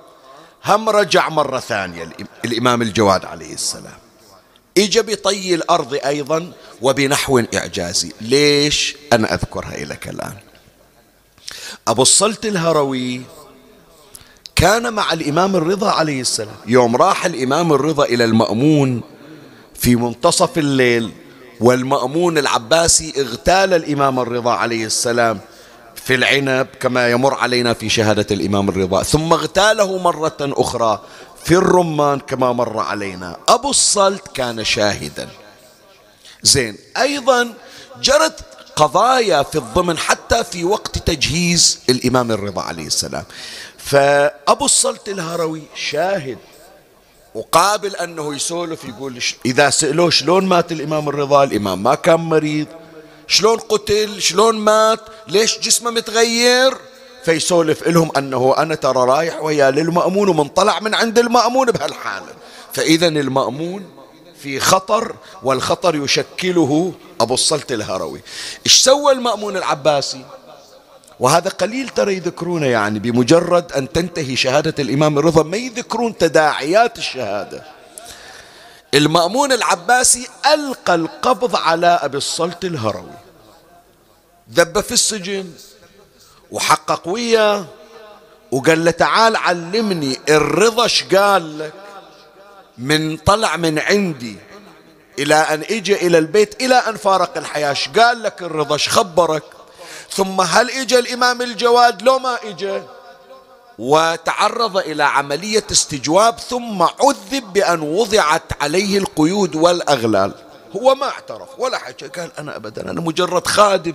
هم 0.64 0.88
رجع 0.88 1.28
مرة 1.28 1.60
ثانية 1.60 2.12
الإمام 2.44 2.82
الجواد 2.82 3.24
عليه 3.24 3.54
السلام. 3.54 3.98
إجا 4.78 5.00
بطي 5.00 5.54
الأرض 5.54 5.94
أيضا 5.94 6.52
وبنحو 6.82 7.42
إعجازي 7.54 8.12
ليش؟ 8.20 8.96
أنا 9.12 9.34
أذكرها 9.34 9.84
لك 9.84 10.08
الآن. 10.08 10.34
أبو 11.88 12.02
الصلت 12.02 12.46
الهروي 12.46 13.20
كان 14.56 14.92
مع 14.92 15.12
الإمام 15.12 15.56
الرضا 15.56 15.90
عليه 15.90 16.20
السلام. 16.20 16.56
يوم 16.66 16.96
راح 16.96 17.26
الإمام 17.26 17.72
الرضا 17.72 18.04
إلى 18.04 18.24
المأمون 18.24 19.00
في 19.74 19.96
منتصف 19.96 20.58
الليل 20.58 21.12
والمأمون 21.60 22.38
العباسي 22.38 23.12
اغتال 23.18 23.74
الإمام 23.74 24.20
الرضا 24.20 24.52
عليه 24.52 24.86
السلام. 24.86 25.40
في 26.06 26.14
العنب 26.14 26.66
كما 26.80 27.10
يمر 27.10 27.34
علينا 27.34 27.74
في 27.74 27.88
شهادة 27.88 28.26
الإمام 28.30 28.68
الرضا. 28.68 29.02
ثم 29.02 29.32
اغتاله 29.32 29.98
مرة 29.98 30.36
أخرى 30.40 31.02
في 31.44 31.54
الرمان 31.54 32.20
كما 32.20 32.52
مر 32.52 32.78
علينا. 32.78 33.36
أبو 33.48 33.70
الصلت 33.70 34.28
كان 34.34 34.64
شاهدا. 34.64 35.28
زين 36.42 36.78
أيضا 36.96 37.54
جرت 38.02 38.40
قضايا 38.76 39.42
في 39.42 39.58
الضمن 39.58 39.98
حتى 39.98 40.44
في 40.44 40.64
وقت 40.64 40.98
تجهيز 40.98 41.78
الإمام 41.88 42.32
الرضا 42.32 42.62
عليه 42.62 42.86
السلام. 42.86 43.24
فأبو 43.78 44.64
الصلت 44.64 45.08
الهروي 45.08 45.62
شاهد 45.74 46.38
وقابل 47.34 47.96
أنه 47.96 48.34
يسولف 48.34 48.84
يقول 48.84 49.22
إذا 49.46 49.70
سألوه 49.70 50.10
شلون 50.10 50.46
مات 50.46 50.72
الإمام 50.72 51.08
الرضا 51.08 51.44
الإمام 51.44 51.82
ما 51.82 51.94
كان 51.94 52.20
مريض 52.20 52.66
شلون 53.26 53.58
قتل 53.58 54.22
شلون 54.22 54.54
مات 54.56 55.00
ليش 55.28 55.58
جسمه 55.58 55.90
متغير؟ 55.90 56.74
فيسولف 57.24 57.88
لهم 57.88 58.10
أنه 58.16 58.54
أنا 58.58 58.74
ترى 58.74 59.04
رايح 59.04 59.42
ويا 59.42 59.70
للمأمون 59.70 60.28
ومن 60.28 60.48
طلع 60.48 60.80
من 60.80 60.94
عند 60.94 61.18
المأمون 61.18 61.66
بهالحالة. 61.66 62.26
فإذا 62.72 63.08
المأمون 63.08 63.84
في 64.42 64.60
خطر 64.60 65.14
والخطر 65.42 65.94
يشكله 65.96 66.92
أبو 67.20 67.34
الصلت 67.34 67.72
الهروي. 67.72 68.20
إيش 68.66 68.82
سوى 68.82 69.12
المأمون 69.12 69.56
العباسي؟ 69.56 70.24
وهذا 71.20 71.50
قليل 71.50 71.88
ترى 71.88 72.16
يذكرونه 72.16 72.66
يعني 72.66 72.98
بمجرد 72.98 73.72
أن 73.72 73.92
تنتهي 73.92 74.36
شهادة 74.36 74.74
الإمام 74.78 75.18
الرضا 75.18 75.42
ما 75.42 75.56
يذكرون 75.56 76.18
تداعيات 76.18 76.98
الشهادة. 76.98 77.75
المأمون 78.96 79.52
العباسي 79.52 80.28
ألقى 80.54 80.94
القبض 80.94 81.56
على 81.56 81.86
أبي 81.86 82.16
الصلت 82.16 82.64
الهروي. 82.64 83.18
ذب 84.52 84.80
في 84.80 84.92
السجن 84.92 85.52
وحقق 86.50 87.08
وياه 87.08 87.64
وقال 88.52 88.84
له 88.84 88.90
تعال 88.90 89.36
علمني 89.36 90.18
الرضا 90.28 90.88
قال 91.12 91.58
لك. 91.58 91.72
من 92.78 93.16
طلع 93.16 93.56
من 93.56 93.78
عندي 93.78 94.36
إلى 95.18 95.34
أن 95.34 95.62
إجى 95.62 96.06
إلى 96.06 96.18
البيت 96.18 96.62
إلى 96.62 96.74
أن 96.74 96.96
فارق 96.96 97.36
الحياة 97.38 97.76
قال 97.96 98.22
لك 98.22 98.42
الرضا؟ 98.42 98.76
خبرك؟ 98.76 99.42
ثم 100.10 100.40
هل 100.40 100.70
إجى 100.70 100.98
الإمام 100.98 101.42
الجواد؟ 101.42 102.02
لو 102.02 102.18
ما 102.18 102.38
إجى 102.44 102.82
وتعرض 103.78 104.76
إلى 104.76 105.04
عملية 105.04 105.64
استجواب 105.72 106.38
ثم 106.38 106.82
عذب 106.82 107.52
بأن 107.52 107.80
وضعت 107.80 108.62
عليه 108.62 108.98
القيود 108.98 109.56
والأغلال. 109.56 110.32
هو 110.76 110.94
ما 110.94 111.06
اعترف 111.06 111.48
ولا 111.58 111.78
حكى 111.78 112.08
قال 112.08 112.30
أنا 112.38 112.56
أبدا 112.56 112.90
أنا 112.90 113.00
مجرد 113.00 113.46
خادم. 113.46 113.94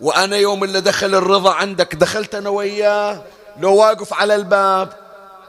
وأنا 0.00 0.36
يوم 0.36 0.64
اللي 0.64 0.80
دخل 0.80 1.14
الرضا 1.14 1.52
عندك 1.52 1.94
دخلت 1.94 2.34
أنا 2.34 2.48
وياه 2.48 3.22
لو 3.60 3.74
واقف 3.74 4.14
على 4.14 4.34
الباب. 4.34 4.92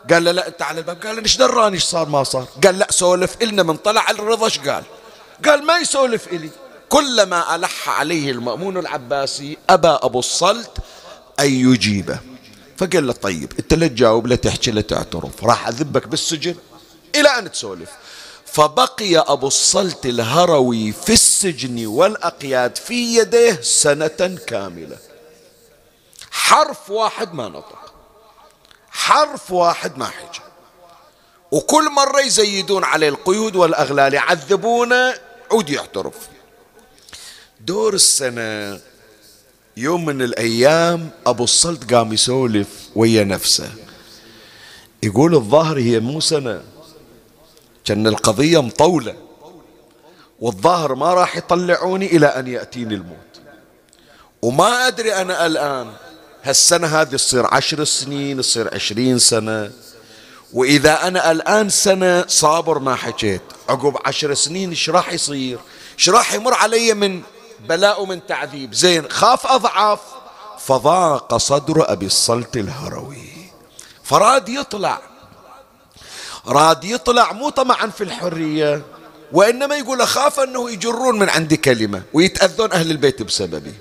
قال 0.10 0.24
له 0.24 0.32
لا 0.32 0.48
أنت 0.48 0.62
على 0.62 0.80
الباب. 0.80 1.06
قال 1.06 1.24
إيش 1.24 1.38
دراني؟ 1.38 1.76
إيش 1.76 1.84
صار؟ 1.84 2.10
ما 2.10 2.24
صار. 2.24 2.46
قال 2.63 2.80
لا 2.80 2.88
سولف 2.89 3.36
إلنا. 3.42 3.63
من 3.63 3.78
طلع 3.78 4.10
الرضا 4.10 4.46
إيش 4.46 4.60
قال؟ 4.60 4.84
قال 5.46 5.66
ما 5.66 5.78
يسولف 5.78 6.28
إلي. 6.28 6.50
كلما 6.89 7.56
ألح 7.56 7.89
عليه 7.89 8.32
المأمون 8.32 8.78
العباسي 8.78 9.58
أبى 9.70 9.88
أبو 9.88 10.20
الصلت 10.20 10.78
أن 11.39 11.46
يجيبه. 11.46 12.33
فقال 12.78 13.08
له 13.08 13.14
طيب 13.14 13.54
انت 13.60 13.74
لا 13.74 13.88
تجاوب 13.88 14.28
لا 14.28 14.36
تحكي 14.36 14.72
لا 14.72 14.82
تعترف 14.82 15.44
راح 15.44 15.68
أذبك 15.68 16.08
بالسجن 16.08 16.56
إلى 17.16 17.30
أن 17.30 17.52
تسولف. 17.52 17.90
فبقي 18.46 19.18
أبو 19.18 19.48
الصلت 19.48 20.06
الهروي 20.06 20.92
في 20.92 21.14
السجن 21.14 21.86
والأقياد 21.86 22.76
في 22.78 23.18
يديه 23.18 23.62
سنة 23.62 24.38
كاملة. 24.48 24.98
حرف 26.32 26.90
واحد 26.90 27.34
ما 27.34 27.50
نطق. 27.50 27.94
حرف 28.90 29.52
واحد 29.52 29.98
ما 29.98 30.06
حكى. 30.06 30.42
وكل 31.52 31.90
مرة 31.92 32.20
يزيدون 32.20 32.84
عليه 32.84 33.10
القيود 33.10 33.56
والأغلال 33.56 34.14
يعذبونه 34.14 35.14
عود 35.52 35.70
يعترف. 35.70 36.16
دور 37.60 37.94
السنة 37.94 38.80
يوم 39.78 40.06
من 40.06 40.22
الأيام 40.22 41.10
أبو 41.26 41.44
الصلت 41.44 41.94
قام 41.94 42.14
يسولف 42.14 42.68
ويا 42.96 43.24
نفسه. 43.24 43.72
يقول 45.04 45.36
الظاهر 45.36 45.80
هي 45.80 46.00
مو 46.00 46.20
سنة 46.20 46.62
كان 47.86 48.08
القضية 48.08 48.62
مطولة 48.62 49.16
والظاهر 50.40 50.96
ما 50.96 51.14
راح 51.14 51.38
يطلعوني 51.38 52.06
إلى 52.06 52.26
أن 52.26 52.48
يأتيني 52.48 52.96
الموت. 52.96 53.18
وما 54.42 54.88
أدري 54.88 55.14
أنا 55.14 55.46
الآن 55.46 55.94
هالسنة 56.44 56.88
هذه 56.88 57.16
تصير 57.16 57.54
عشر 57.54 57.84
سنين 57.84 58.42
تصير 58.42 58.76
عشرين 58.76 59.20
سنة. 59.20 59.72
وإذا 60.54 61.08
أنا 61.08 61.32
الآن 61.32 61.70
سنة 61.70 62.28
صابر 62.28 62.80
ما 62.80 62.96
حكيت 62.96 63.42
عقب 63.70 63.98
عشر 64.06 64.34
سنين 64.34 64.70
إيش 64.70 64.90
راح 64.90 65.14
يصير؟ 65.14 65.60
إيش 66.00 66.10
راح 66.10 66.34
يمر 66.34 66.54
علي 66.54 66.94
من 66.94 67.22
بلاء 67.69 68.06
من 68.06 68.28
تعذيب. 68.28 68.73
زين 68.73 69.12
خاف 69.12 69.47
أضعف 69.47 69.99
فضاق 70.60 71.38
صدر 71.38 71.91
أبي 71.91 72.06
الصلت 72.06 72.58
الهروي. 72.58 73.30
فراد 74.04 74.49
يطلع. 74.49 75.02
راد 76.47 76.84
يطلع 76.84 77.32
مو 77.32 77.49
طمعا 77.49 77.88
في 77.88 78.04
الحرية 78.04 78.82
وإنما 79.32 79.76
يقول 79.76 80.02
أخاف 80.02 80.39
أنه 80.39 80.71
يجرون 80.71 81.19
من 81.19 81.30
عندي 81.30 81.58
كلمة 81.58 82.02
ويتأذون 82.13 82.71
أهل 82.71 82.91
البيت 82.91 83.21
بسببي. 83.21 83.73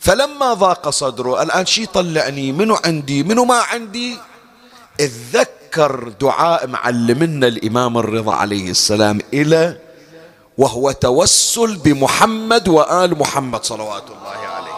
فلما 0.00 0.54
ضاق 0.54 0.88
صدره 0.90 1.42
الآن 1.42 1.66
شي 1.66 1.86
طلعني 1.86 2.52
منو 2.52 2.78
عندي؟ 2.84 3.22
منو 3.22 3.44
ما 3.44 3.60
عندي؟ 3.60 4.18
اتذكر 5.00 6.08
دعاء 6.20 6.66
معلمنا 6.66 7.46
الإمام 7.46 7.98
الرضا 7.98 8.34
عليه 8.34 8.70
السلام 8.70 9.20
إلى 9.32 9.83
وهو 10.58 10.90
توسل 10.90 11.76
بمحمد 11.76 12.68
وآل 12.68 13.18
محمد 13.18 13.64
صلوات 13.64 14.04
الله 14.06 14.48
عليه. 14.48 14.74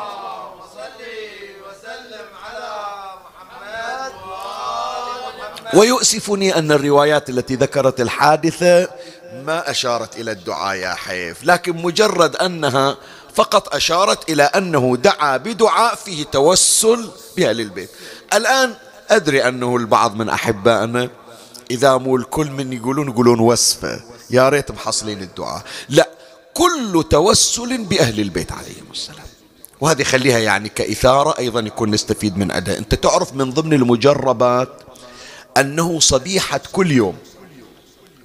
ويؤسفني 5.74 6.58
أن 6.58 6.72
الروايات 6.72 7.30
التي 7.30 7.54
ذكرت 7.54 8.00
الحادثة 8.00 8.88
ما 9.44 9.70
أشارت 9.70 10.16
إلى 10.16 10.30
الدعاء 10.30 10.76
يا 10.76 10.94
حيف 10.94 11.44
لكن 11.44 11.82
مجرد 11.82 12.36
أنها 12.36 12.96
فقط 13.34 13.74
أشارت 13.74 14.30
إلى 14.30 14.42
أنه 14.42 14.96
دعا 14.96 15.36
بدعاء 15.36 15.94
فيه 15.94 16.24
توسل 16.24 17.10
بأهل 17.36 17.60
البيت. 17.60 17.90
الآن 18.32 18.74
أدري 19.10 19.48
أنه 19.48 19.76
البعض 19.76 20.14
من 20.14 20.28
أحبائنا 20.28 21.10
إذا 21.70 21.96
مو 21.96 22.16
الكل 22.16 22.50
من 22.50 22.72
يقولون 22.72 23.08
يقولون 23.08 23.40
وصفة. 23.40 24.15
يا 24.30 24.48
ريت 24.48 24.70
محصلين 24.70 25.22
الدعاء. 25.22 25.62
لا 25.88 26.08
كل 26.54 27.04
توسل 27.10 27.84
بأهل 27.84 28.20
البيت 28.20 28.52
عليهم 28.52 28.86
السلام. 28.92 29.26
وهذه 29.80 30.02
خليها 30.02 30.38
يعني 30.38 30.68
كإثارة 30.68 31.38
أيضا 31.38 31.60
يكون 31.60 31.90
نستفيد 31.90 32.36
من 32.38 32.50
أداء. 32.50 32.78
أنت 32.78 32.94
تعرف 32.94 33.34
من 33.34 33.50
ضمن 33.50 33.72
المجربات 33.72 34.82
أنه 35.56 36.00
صبيحة 36.00 36.60
كل 36.72 36.92
يوم 36.92 37.16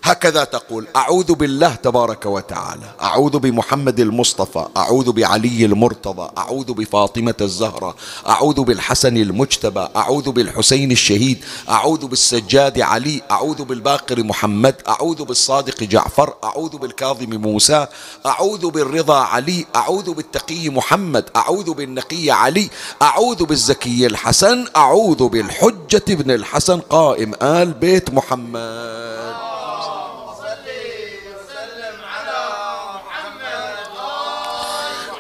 هكذا 0.03 0.43
تقول 0.43 0.87
أعوذ 0.95 1.33
بالله 1.33 1.75
تبارك 1.75 2.25
وتعالى 2.25 2.93
أعوذ 3.01 3.39
بمحمد 3.39 3.99
المصطفى 3.99 4.65
أعوذ 4.77 5.11
بعلي 5.11 5.65
المرتضى 5.65 6.29
أعوذ 6.37 6.73
بفاطمة 6.73 7.33
الزهرة 7.41 7.95
أعوذ 8.27 8.61
بالحسن 8.63 9.17
المجتبى 9.17 9.87
أعوذ 9.95 10.31
بالحسين 10.31 10.91
الشهيد 10.91 11.43
أعوذ 11.69 12.07
بالسجاد 12.07 12.79
علي 12.81 13.21
أعوذ 13.31 13.63
بالباقر 13.63 14.23
محمد 14.23 14.75
أعوذ 14.87 15.23
بالصادق 15.23 15.83
جعفر 15.83 16.33
أعوذ 16.43 16.77
بالكاظم 16.77 17.29
موسى 17.29 17.87
أعوذ 18.25 18.69
بالرضا 18.69 19.19
علي 19.19 19.65
أعوذ 19.75 20.13
بالتقي 20.13 20.69
محمد 20.69 21.29
أعوذ 21.35 21.73
بالنقي 21.73 22.31
علي 22.31 22.69
أعوذ 23.01 23.43
بالزكي 23.45 24.05
الحسن 24.07 24.65
أعوذ 24.75 25.27
بالحجة 25.27 26.03
ابن 26.09 26.31
الحسن 26.31 26.79
قائم 26.79 27.33
آل 27.41 27.73
بيت 27.73 28.13
محمد. 28.13 29.51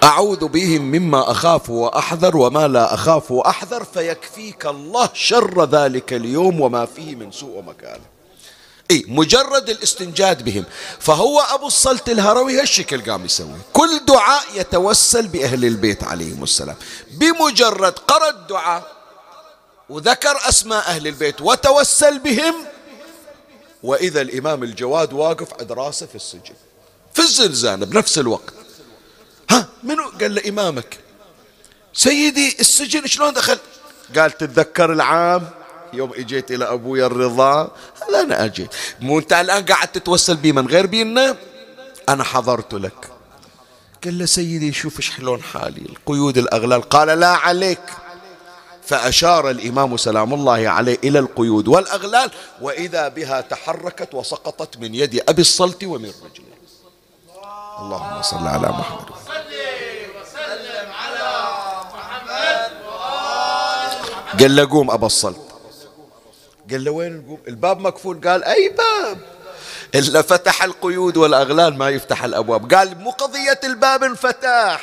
أعوذ 0.03 0.47
بهم 0.47 0.81
مما 0.81 1.31
أخاف 1.31 1.69
وأحذر 1.69 2.37
وما 2.37 2.67
لا 2.67 2.93
أخاف 2.93 3.31
وأحذر 3.31 3.83
فيكفيك 3.83 4.65
الله 4.65 5.09
شر 5.13 5.65
ذلك 5.65 6.13
اليوم 6.13 6.61
وما 6.61 6.85
فيه 6.85 7.15
من 7.15 7.31
سوء 7.31 7.57
ومكانه 7.57 8.03
إيه 8.91 9.03
مجرد 9.07 9.69
الاستنجاد 9.69 10.45
بهم. 10.45 10.63
فهو 10.99 11.39
أبو 11.39 11.67
الصلت 11.67 12.09
الهروي 12.09 12.61
هالشكل 12.61 13.11
قام 13.11 13.25
يسوي. 13.25 13.57
كل 13.73 14.05
دعاء 14.07 14.43
يتوسل 14.55 15.27
بأهل 15.27 15.65
البيت 15.65 16.03
عليهم 16.03 16.43
السلام. 16.43 16.75
بمجرد 17.11 17.99
قرأ 17.99 18.29
الدعاء 18.29 18.91
وذكر 19.89 20.37
أسماء 20.49 20.87
أهل 20.87 21.07
البيت 21.07 21.41
وتوسل 21.41 22.19
بهم 22.19 22.55
وإذا 23.83 24.21
الإمام 24.21 24.63
الجواد 24.63 25.13
واقف 25.13 25.47
عند 25.59 25.71
راسه 25.71 26.05
في 26.05 26.15
السجن. 26.15 26.55
في 27.13 27.19
الزنزانة 27.19 27.85
بنفس 27.85 28.17
الوقت. 28.19 28.53
ها 29.51 29.67
منو؟ 29.83 30.11
قال 30.21 30.35
له 30.35 30.41
إمامك. 30.49 30.99
سيدي 31.93 32.55
السجن 32.59 33.05
شلون 33.07 33.33
دخل؟ 33.33 33.57
قال 34.15 34.31
تتذكر 34.31 34.93
العام؟ 34.93 35.49
يوم 35.93 36.13
إجيت 36.13 36.51
إلى 36.51 36.65
ابويا 36.73 37.05
الرضا. 37.05 37.71
هذا 38.01 38.21
أنا 38.21 38.45
اجيت 38.45 38.69
مو 38.99 39.19
أنت 39.19 39.33
الآن 39.33 39.65
قاعد 39.65 39.87
تتوسل 39.87 40.35
بي 40.35 40.51
من 40.51 40.67
غير 40.67 40.85
بينا؟ 40.85 41.35
أنا 42.09 42.23
حضرت 42.23 42.73
لك. 42.73 43.09
قال 44.03 44.17
له 44.17 44.25
سيدي 44.25 44.73
شوف 44.73 45.01
شلون 45.01 45.43
حالي. 45.43 45.81
القيود 45.81 46.37
الأغلال. 46.37 46.81
قال 46.81 47.07
لا 47.07 47.27
عليك. 47.27 47.85
فأشار 48.83 49.49
الإمام 49.49 49.97
سلام 49.97 50.33
الله 50.33 50.69
عليه 50.69 50.97
إلى 51.03 51.19
القيود 51.19 51.67
والأغلال 51.67 52.31
وإذا 52.61 53.07
بها 53.07 53.41
تحركت 53.41 54.13
وسقطت 54.13 54.77
من 54.77 54.95
يد 54.95 55.23
أبي 55.29 55.41
الصلت 55.41 55.83
ومن 55.83 56.11
رجله. 56.23 56.50
اللهم 57.81 58.21
صل 58.21 58.47
على 58.47 58.67
محمد. 58.69 59.09
وسلم 59.09 60.87
على 61.03 61.29
محمد 61.93 62.71
قال 64.39 64.55
له 64.55 64.69
قوم 64.69 64.91
أبا 64.91 65.05
الصلت. 65.05 65.41
قال 66.71 66.83
له 66.83 66.91
وين 66.91 67.17
نقوم 67.17 67.39
الباب 67.47 67.79
مقفول. 67.79 68.21
قال 68.27 68.43
أي 68.43 68.69
باب؟ 68.69 69.17
إلا 69.95 70.21
فتح 70.21 70.63
القيود 70.63 71.17
والأغلال 71.17 71.77
ما 71.77 71.89
يفتح 71.89 72.23
الأبواب. 72.23 72.73
قال 72.73 72.97
مو 72.97 73.11
قضية 73.11 73.59
الباب 73.63 74.03
انفتح 74.03 74.79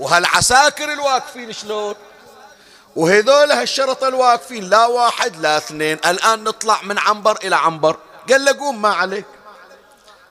وهالعساكر 0.00 0.92
الواقفين 0.92 1.52
شلون؟ 1.52 1.94
وهذول 2.96 3.52
هالشرطة 3.52 4.08
الواقفين 4.08 4.70
لا 4.70 4.86
واحد 4.86 5.36
لا 5.36 5.56
اثنين. 5.56 5.98
الآن 6.06 6.44
نطلع 6.44 6.82
من 6.82 6.98
عنبر 6.98 7.38
إلى 7.44 7.56
عنبر. 7.56 7.96
قال 8.30 8.44
له 8.44 8.52
قوم 8.52 8.82
ما 8.82 8.88
عليك. 8.88 9.24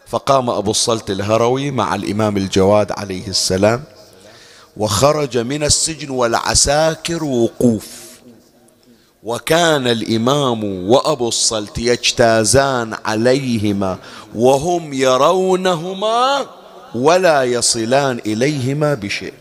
فقام 0.09 0.49
أبو 0.49 0.71
الصلت 0.71 1.09
الهروي 1.09 1.71
مع 1.71 1.95
الإمام 1.95 2.37
الجواد 2.37 2.91
عليه 2.91 3.27
السلام 3.27 3.83
وخرج 4.77 5.37
من 5.37 5.63
السجن 5.63 6.09
والعساكر 6.09 7.23
وقوف. 7.23 7.87
وكان 9.23 9.87
الإمام 9.87 10.63
وأبو 10.89 11.27
الصلت 11.27 11.77
يجتازان 11.77 12.95
عليهما 13.05 13.97
وهم 14.35 14.93
يرونهما 14.93 16.45
ولا 16.95 17.43
يصلان 17.43 18.21
إليهما 18.25 18.93
بشيء 18.93 19.33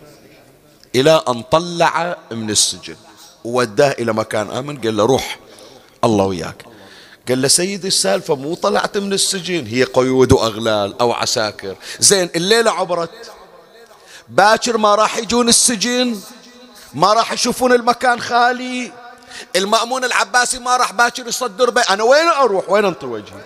إلى 0.95 1.23
أن 1.29 1.43
طلع 1.43 2.19
من 2.33 2.51
السجن. 2.51 2.97
ووداه 3.45 3.91
إلى 3.91 4.13
مكان 4.13 4.51
آمن 4.51 4.77
قال 4.77 4.97
له 4.97 5.05
روح 5.05 5.39
الله 6.05 6.25
وياك. 6.25 6.65
قال 7.29 7.43
له 7.43 7.49
سيدي 7.49 7.89
السالفة 7.89 8.35
مو 8.35 8.55
طلعت 8.55 8.99
من 8.99 9.13
السجن 9.13 9.67
هي 9.67 9.85
قيود 9.85 10.33
وأغلال 10.33 11.01
أو 11.01 11.13
عساكر. 11.13 11.77
زين 11.99 12.31
الليلة 12.37 12.71
عبرت. 12.71 13.33
باكر 14.29 14.77
ما 14.77 14.95
راح 14.95 15.19
يجون 15.19 15.49
السجن 15.49 16.21
ما 16.95 17.13
راح 17.13 17.33
يشوفون 17.33 17.73
المكان 17.73 18.21
خالي. 18.21 18.93
المأمون 19.57 20.05
العباسي 20.05 20.59
ما 20.59 20.77
راح 20.77 20.93
باكر 20.93 21.29
يصدر 21.29 21.71
بي. 21.71 21.81
أنا 21.81 22.03
وين 22.03 22.29
أروح؟ 22.29 22.71
وين 22.71 22.85
أنطي 22.85 23.07
وجهي؟ 23.07 23.41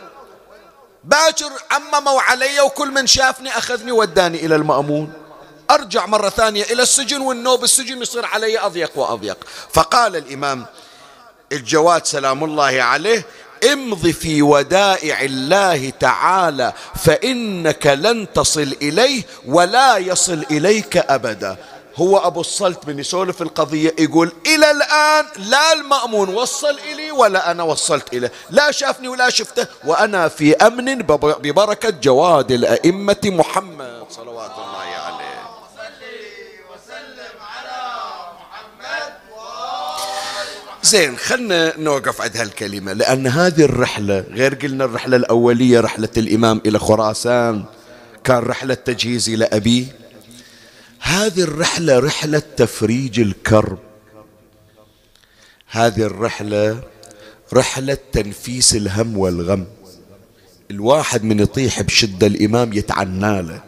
باكر 1.05 1.51
عمموا 1.71 2.21
علي 2.21 2.61
وكل 2.61 2.91
من 2.91 3.07
شافني 3.07 3.59
أخذني 3.59 3.93
وداني 3.93 4.47
إلى 4.47 4.57
المأمون. 4.57 5.13
أرجع 5.71 6.07
مرة 6.07 6.29
ثانية 6.29 6.65
إلى 6.65 6.83
السجن 6.83 7.21
والنوب 7.21 7.65
السجن 7.65 8.03
يصير 8.03 8.27
علي 8.27 8.59
أضيق 8.59 8.99
وأضيق. 8.99 9.39
فقال 9.73 10.17
الإمام 10.17 10.67
الجواد 11.53 12.07
سلام 12.07 12.45
الله 12.45 12.83
عليه 12.83 13.27
امض 13.73 14.07
في 14.07 14.43
ودائع 14.43 15.21
الله 15.21 15.91
تعالى 16.01 16.73
فإنك 17.05 17.87
لن 17.87 18.33
تصل 18.33 18.77
إليه 18.83 19.23
ولا 19.47 19.97
يصل 19.97 20.45
إليك 20.51 20.97
أبدا. 20.97 21.57
هو 21.97 22.19
أبو 22.19 22.41
الصلت 22.41 22.89
من 22.89 22.99
يسولف 22.99 23.43
القضية 23.43 23.95
يقول 23.99 24.33
إلى 24.47 24.71
الآن 24.71 25.25
لا 25.37 25.73
المأمون 25.73 26.29
وصل 26.29 26.79
إلي 26.93 27.11
ولا 27.11 27.51
أنا 27.51 27.63
وصلت 27.63 28.15
إليه. 28.15 28.33
لا 28.51 28.71
شافني 28.71 29.09
ولا 29.09 29.31
شفته 29.31 29.67
وأنا 29.85 30.29
في 30.29 30.57
أمن 30.57 30.99
ببركة 31.43 31.91
جواد 31.91 32.53
الأئمة 32.53 33.17
محمد 33.25 34.05
صلوات 34.11 34.51
الله 34.51 34.77
عليه 34.81 34.90
زين 40.91 41.17
خلنا 41.17 41.79
نوقف 41.79 42.21
عند 42.21 42.37
هالكلمة 42.37 42.93
لأن 42.93 43.27
هذه 43.27 43.65
الرحلة 43.65 44.25
غير 44.31 44.55
قلنا 44.55 44.85
الرحلة 44.85 45.17
الأولية 45.17 45.81
رحلة 45.81 46.09
الإمام 46.17 46.61
إلى 46.67 46.79
خراسان 46.79 47.65
كان 48.25 48.39
رحلة 48.39 48.75
تجهيز 48.75 49.29
إلى 49.29 49.45
أبيه 49.45 49.85
هذه 51.01 51.41
الرحلة 51.41 51.99
رحلة 51.99 52.43
تفريج 52.57 53.21
الكرب. 53.21 53.79
هذه 55.71 56.03
الرحلة 56.03 56.81
رحلة 57.53 57.99
تنفيس 58.13 58.75
الهم 58.75 59.19
والغم. 59.19 59.67
الواحد 60.71 61.25
من 61.25 61.41
يطيح 61.41 61.83
بشدة 61.83 62.27
الإمام 62.27 62.73
يتعنى 62.73 63.43
له 63.43 63.63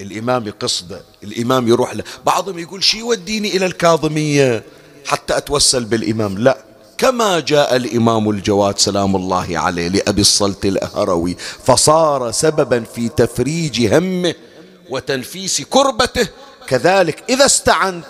الإمام 0.00 0.46
يقصده 0.46 1.00
الإمام 1.24 1.68
يروح 1.68 1.94
له. 1.94 2.04
بعضهم 2.26 2.58
يقول 2.58 2.84
شي 2.84 2.98
يوديني 2.98 3.56
إلى 3.56 3.66
الكاظمية؟ 3.66 4.62
حتى 5.06 5.36
أتوسل 5.36 5.84
بالإمام. 5.84 6.38
لا 6.38 6.58
كما 6.98 7.40
جاء 7.40 7.76
الإمام 7.76 8.30
الجواد 8.30 8.78
سلام 8.78 9.16
الله 9.16 9.58
عليه 9.58 9.88
لأبي 9.88 10.20
الصلت 10.20 10.66
الأهروي 10.66 11.36
فصار 11.64 12.30
سببا 12.30 12.84
في 12.94 13.08
تفريج 13.08 13.94
همه 13.94 14.34
وتنفيس 14.90 15.60
كربته. 15.60 16.28
كذلك 16.68 17.24
إذا 17.28 17.46
استعنت 17.46 18.04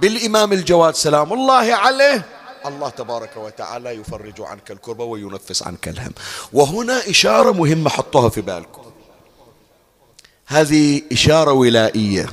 بالإمام 0.00 0.52
الجواد 0.52 0.94
سلام 0.94 1.32
الله 1.32 1.74
عليه 1.74 2.24
الله 2.66 2.88
تبارك 2.88 3.36
وتعالى 3.36 3.90
يفرج 3.90 4.40
عنك 4.40 4.70
الكربة 4.70 5.04
وينفس 5.04 5.62
عنك 5.62 5.88
الهم. 5.88 6.12
وهنا 6.52 7.10
إشارة 7.10 7.52
مهمة 7.52 7.90
حطوها 7.90 8.28
في 8.28 8.40
بالكم. 8.40 8.82
هذه 10.46 11.02
إشارة 11.12 11.52
ولائية. 11.52 12.28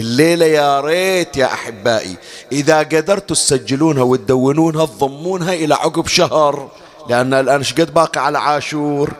الليلة 0.00 0.46
يا 0.46 0.80
ريت 0.80 1.36
يا 1.36 1.46
أحبائي. 1.46 2.16
إذا 2.52 2.78
قدرتوا 2.78 3.36
تسجلونها 3.36 4.02
وتدونونها 4.02 4.86
تضمونها 4.86 5.54
إلى 5.54 5.74
عقب 5.74 6.06
شهر. 6.06 6.68
لأن 7.08 7.34
الآن 7.34 7.62
شقد 7.62 7.94
باقي 7.94 8.24
على 8.24 8.38
عاشور؟ 8.38 9.12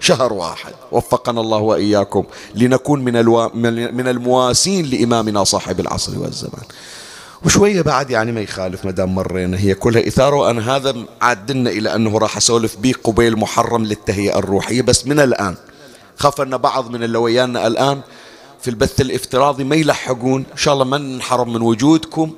شهر 0.00 0.32
واحد. 0.32 0.72
وفقنا 0.92 1.40
الله 1.40 1.58
وإياكم 1.58 2.24
لنكون 2.54 3.04
من, 3.04 3.16
ألو... 3.16 3.50
من 3.92 4.08
المواسين 4.08 4.86
لإمامنا 4.86 5.44
صاحب 5.44 5.80
العصر 5.80 6.18
والزمان. 6.18 6.64
وشوية 7.44 7.82
بعد 7.82 8.10
يعني 8.10 8.32
ما 8.32 8.40
يخالف 8.40 8.84
ما 8.84 8.90
دام 8.90 9.14
مرينا 9.14 9.58
هي 9.58 9.74
كلها 9.74 10.08
إثارة. 10.08 10.36
وأنا 10.36 10.76
هذا 10.76 10.94
عادلنا 11.20 11.70
إلى 11.70 11.94
أنه 11.94 12.18
راح 12.18 12.36
أسولف 12.36 12.76
بيه 12.76 12.94
قبيل 13.04 13.36
محرم 13.36 13.84
للتهيئة 13.84 14.38
الروحية. 14.38 14.82
بس 14.82 15.06
من 15.06 15.20
الآن 15.20 15.54
خاف 16.16 16.40
أن 16.40 16.56
بعض 16.56 16.90
من 16.90 17.02
اللي 17.04 17.18
ويانا 17.18 17.66
الآن. 17.66 18.00
في 18.64 18.70
البث 18.70 19.00
الافتراضي 19.00 19.64
ما 19.64 19.76
يلحقون. 19.76 20.44
إن 20.52 20.56
شاء 20.56 20.74
الله 20.74 20.84
ما 20.84 20.98
ننحرم 20.98 21.52
من 21.52 21.62
وجودكم. 21.62 22.34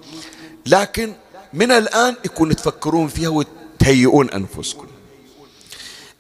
لكن 0.67 1.13
من 1.53 1.71
الآن 1.71 2.17
يكون 2.25 2.57
تفكرون 2.57 3.09
فيها 3.09 3.29
وتهيئون 3.29 4.31
أنفسكم. 4.31 4.87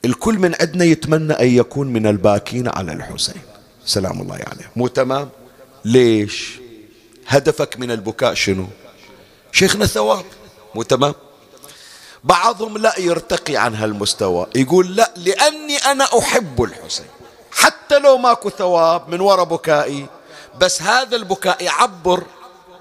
الكل 0.05 0.39
من 0.39 0.55
عندنا 0.61 0.85
يتمنى 0.85 1.33
أن 1.33 1.49
يكون 1.49 1.93
من 1.93 2.07
الباكين 2.07 2.69
على 2.69 2.93
الحسين. 2.93 3.43
سلام 3.87 4.21
الله 4.21 4.35
عليه. 4.35 4.71
مو 4.77 4.87
تمام؟ 4.87 5.29
ليش؟ 5.85 6.59
هدفك 7.27 7.79
من 7.79 7.91
البكاء 7.91 8.35
شنو؟ 8.35 8.67
شيخنا 9.53 9.87
ثواب. 9.87 10.25
مو 10.75 10.83
تمام؟ 10.83 11.15
بعضهم 12.25 12.79
لا 12.79 12.99
يرتقي 12.99 13.57
عن 13.57 13.75
هالمستوى. 13.75 14.47
يقول 14.55 14.97
لا 14.97 15.15
لأني 15.17 15.77
أنا 15.77 16.05
أحب 16.19 16.63
الحسين. 16.63 17.07
حتى 17.57 17.99
لو 17.99 18.19
ماكو 18.19 18.51
ثواب 18.51 19.09
من 19.09 19.21
وراء 19.21 19.45
بكائي 19.45 20.07
بس 20.59 20.83
هذا 20.83 21.17
البكاء 21.17 21.63
يعبر 21.63 22.25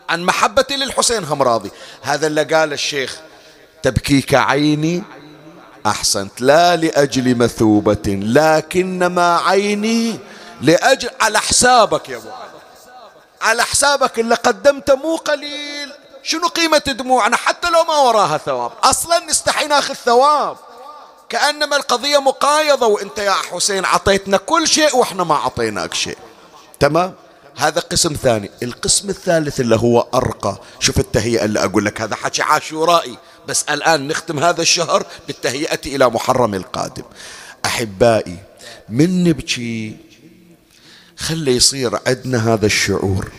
عن 0.10 0.24
محبتي 0.24 0.76
للحسين 0.76 1.24
هم 1.24 1.42
راضي. 1.42 1.72
هذا 2.02 2.28
اللي 2.28 2.44
قال 2.44 2.74
الشيخ 2.74 3.18
تبكيك 3.84 4.34
عيني 4.34 5.04
أحسنت 5.86 6.42
لا 6.42 6.76
لأجل 6.76 7.38
مثوبة 7.38 8.20
لكنما 8.24 9.38
عيني 9.38 10.20
لأجل 10.62 11.10
على 11.22 11.40
حسابك 11.40 12.10
يا 12.10 12.18
أبو 12.18 12.30
علي 12.30 12.56
على 13.42 13.64
حسابك 13.64 14.20
اللي 14.20 14.36
قدمته 14.36 14.96
مو 14.96 15.16
قليل. 15.16 15.92
شنو 16.24 16.48
قيمة 16.48 16.78
دموعنا؟ 16.78 17.38
حتى 17.38 17.70
لو 17.70 17.84
ما 17.84 17.98
وراها 17.98 18.38
ثواب. 18.38 18.72
أصلا 18.84 19.20
نستحي 19.20 19.68
ناخذ 19.68 19.94
ثواب. 19.94 20.58
كأنما 21.36 21.76
القضية 21.76 22.18
مقايضة 22.22 22.88
وإنت 22.88 23.18
يا 23.18 23.32
حسين 23.32 23.86
عطيتنا 23.86 24.38
كل 24.38 24.68
شيء 24.68 24.96
وإحنا 24.96 25.24
ما 25.24 25.36
عطيناك 25.36 25.94
شيء. 25.94 26.18
تمام؟ 26.80 27.14
هذا 27.58 27.82
قسم 27.82 28.14
ثاني. 28.14 28.52
القسم 28.64 29.10
الثالث 29.10 29.60
اللي 29.60 29.76
هو 29.76 30.08
أرقى. 30.14 30.58
شوف 30.80 31.00
التهيئة 31.00 31.46
اللي 31.46 31.64
أقول 31.64 31.86
لك. 31.86 32.02
هذا 32.02 32.16
حكي 32.16 32.42
عاشورائي 32.42 33.18
بس 33.48 33.64
الآن 33.64 34.08
نختم 34.08 34.40
هذا 34.40 34.62
الشهر 34.62 35.06
بالتهيئة 35.28 35.80
إلى 35.86 36.10
محرم 36.10 36.54
القادم. 36.54 37.04
أحبائي 37.66 38.38
من 38.90 39.24
نبكي 39.24 39.98
خلي 41.18 41.56
يصير 41.56 42.00
عندنا 42.08 42.54
هذا 42.54 42.66
الشعور. 42.66 43.32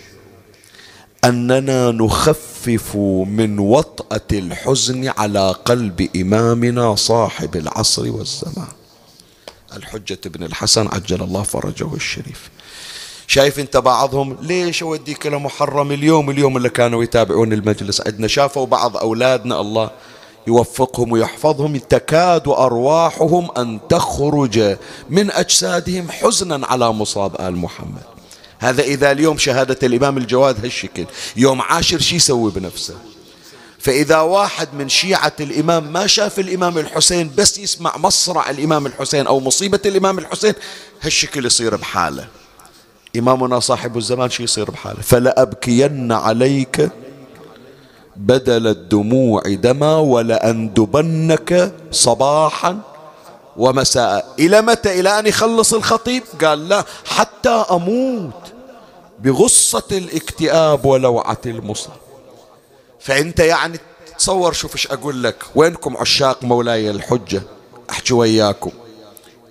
أننا 1.24 1.90
نخفف 1.90 2.96
من 3.26 3.58
وطأة 3.58 4.20
الحزن 4.32 5.08
على 5.08 5.54
قلب 5.64 6.08
إمامنا 6.16 6.94
صاحب 6.94 7.56
العصر 7.56 8.10
والزمان. 8.10 8.68
الحجة 9.76 10.18
بن 10.24 10.42
الحسن 10.44 10.88
عجل 10.88 11.22
الله 11.22 11.42
فرجه 11.42 11.94
الشريف. 11.94 12.50
شايف 13.26 13.58
انت 13.58 13.76
بعضهم 13.76 14.36
ليش 14.40 14.82
أوديك 14.82 15.26
إلى 15.26 15.38
محرم 15.38 15.92
اليوم؟ 15.92 16.30
اليوم 16.30 16.56
اللي 16.56 16.68
كانوا 16.68 17.02
يتابعون 17.02 17.52
المجلس. 17.52 18.00
عندنا 18.06 18.28
شافوا 18.28 18.66
بعض 18.66 18.96
أولادنا 18.96 19.60
الله 19.60 19.90
يوفقهم 20.46 21.12
ويحفظهم 21.12 21.76
تكاد 21.76 22.48
أرواحهم 22.48 23.50
أن 23.56 23.80
تخرج 23.88 24.76
من 25.10 25.30
أجسادهم 25.30 26.10
حزنا 26.10 26.66
على 26.66 26.92
مصاب 26.92 27.40
آل 27.40 27.56
محمد. 27.56 28.15
هذا 28.58 28.82
إذا 28.82 29.12
اليوم 29.12 29.38
شهادة 29.38 29.78
الإمام 29.82 30.18
الجواد 30.18 30.64
هالشكل 30.64 31.06
يوم 31.36 31.62
عاشر 31.62 32.00
شي 32.00 32.16
يسوي 32.16 32.50
بنفسه؟ 32.50 32.94
فإذا 33.78 34.20
واحد 34.20 34.68
من 34.74 34.88
شيعة 34.88 35.32
الإمام 35.40 35.92
ما 35.92 36.06
شاف 36.06 36.38
الإمام 36.38 36.78
الحسين 36.78 37.30
بس 37.36 37.58
يسمع 37.58 37.96
مصرع 37.96 38.50
الإمام 38.50 38.86
الحسين 38.86 39.26
أو 39.26 39.40
مصيبة 39.40 39.80
الإمام 39.86 40.18
الحسين 40.18 40.54
هالشكل 41.02 41.46
يصير 41.46 41.76
بحاله. 41.76 42.26
إمامنا 43.16 43.60
صاحب 43.60 43.96
الزمان 43.96 44.30
شو 44.30 44.42
يصير 44.42 44.70
بحاله؟ 44.70 45.00
فلأبكين 45.02 46.12
عليك 46.12 46.90
بدل 48.16 48.66
الدموع 48.66 49.42
دما 49.46 49.96
ولأندبنك 49.96 51.72
صباحا 51.90 52.95
ومساء. 53.58 54.34
إلى 54.38 54.62
متى؟ 54.62 55.00
إلى 55.00 55.18
أن 55.18 55.26
يخلص 55.26 55.74
الخطيب؟ 55.74 56.22
قال 56.44 56.68
لا 56.68 56.84
حتى 57.04 57.64
أموت 57.70 58.52
بغصة 59.18 59.84
الاكتئاب 59.92 60.84
ولوعة 60.84 61.40
المصاب 61.46 61.96
فأنت 63.00 63.40
يعني 63.40 63.78
تصور 64.18 64.52
شوف 64.52 64.72
إيش 64.74 64.86
أقول 64.86 65.22
لك. 65.22 65.44
وينكم 65.54 65.96
عشاق 65.96 66.44
مولاي 66.44 66.90
الحجة؟ 66.90 67.42
أحكي 67.90 68.14
وياكم 68.14 68.70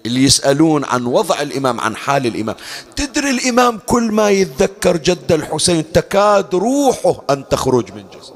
اللي 0.05 0.23
يسألون 0.23 0.85
عن 0.85 1.05
وضع 1.05 1.41
الإمام 1.41 1.81
عن 1.81 1.95
حال 1.95 2.25
الإمام. 2.25 2.55
تدري 2.95 3.29
الإمام 3.29 3.79
كل 3.85 4.03
ما 4.11 4.29
يتذكر 4.29 4.97
جد 4.97 5.31
الحسين 5.31 5.91
تكاد 5.91 6.55
روحه 6.55 7.21
أن 7.29 7.47
تخرج 7.49 7.93
من 7.93 8.05
جسده. 8.09 8.35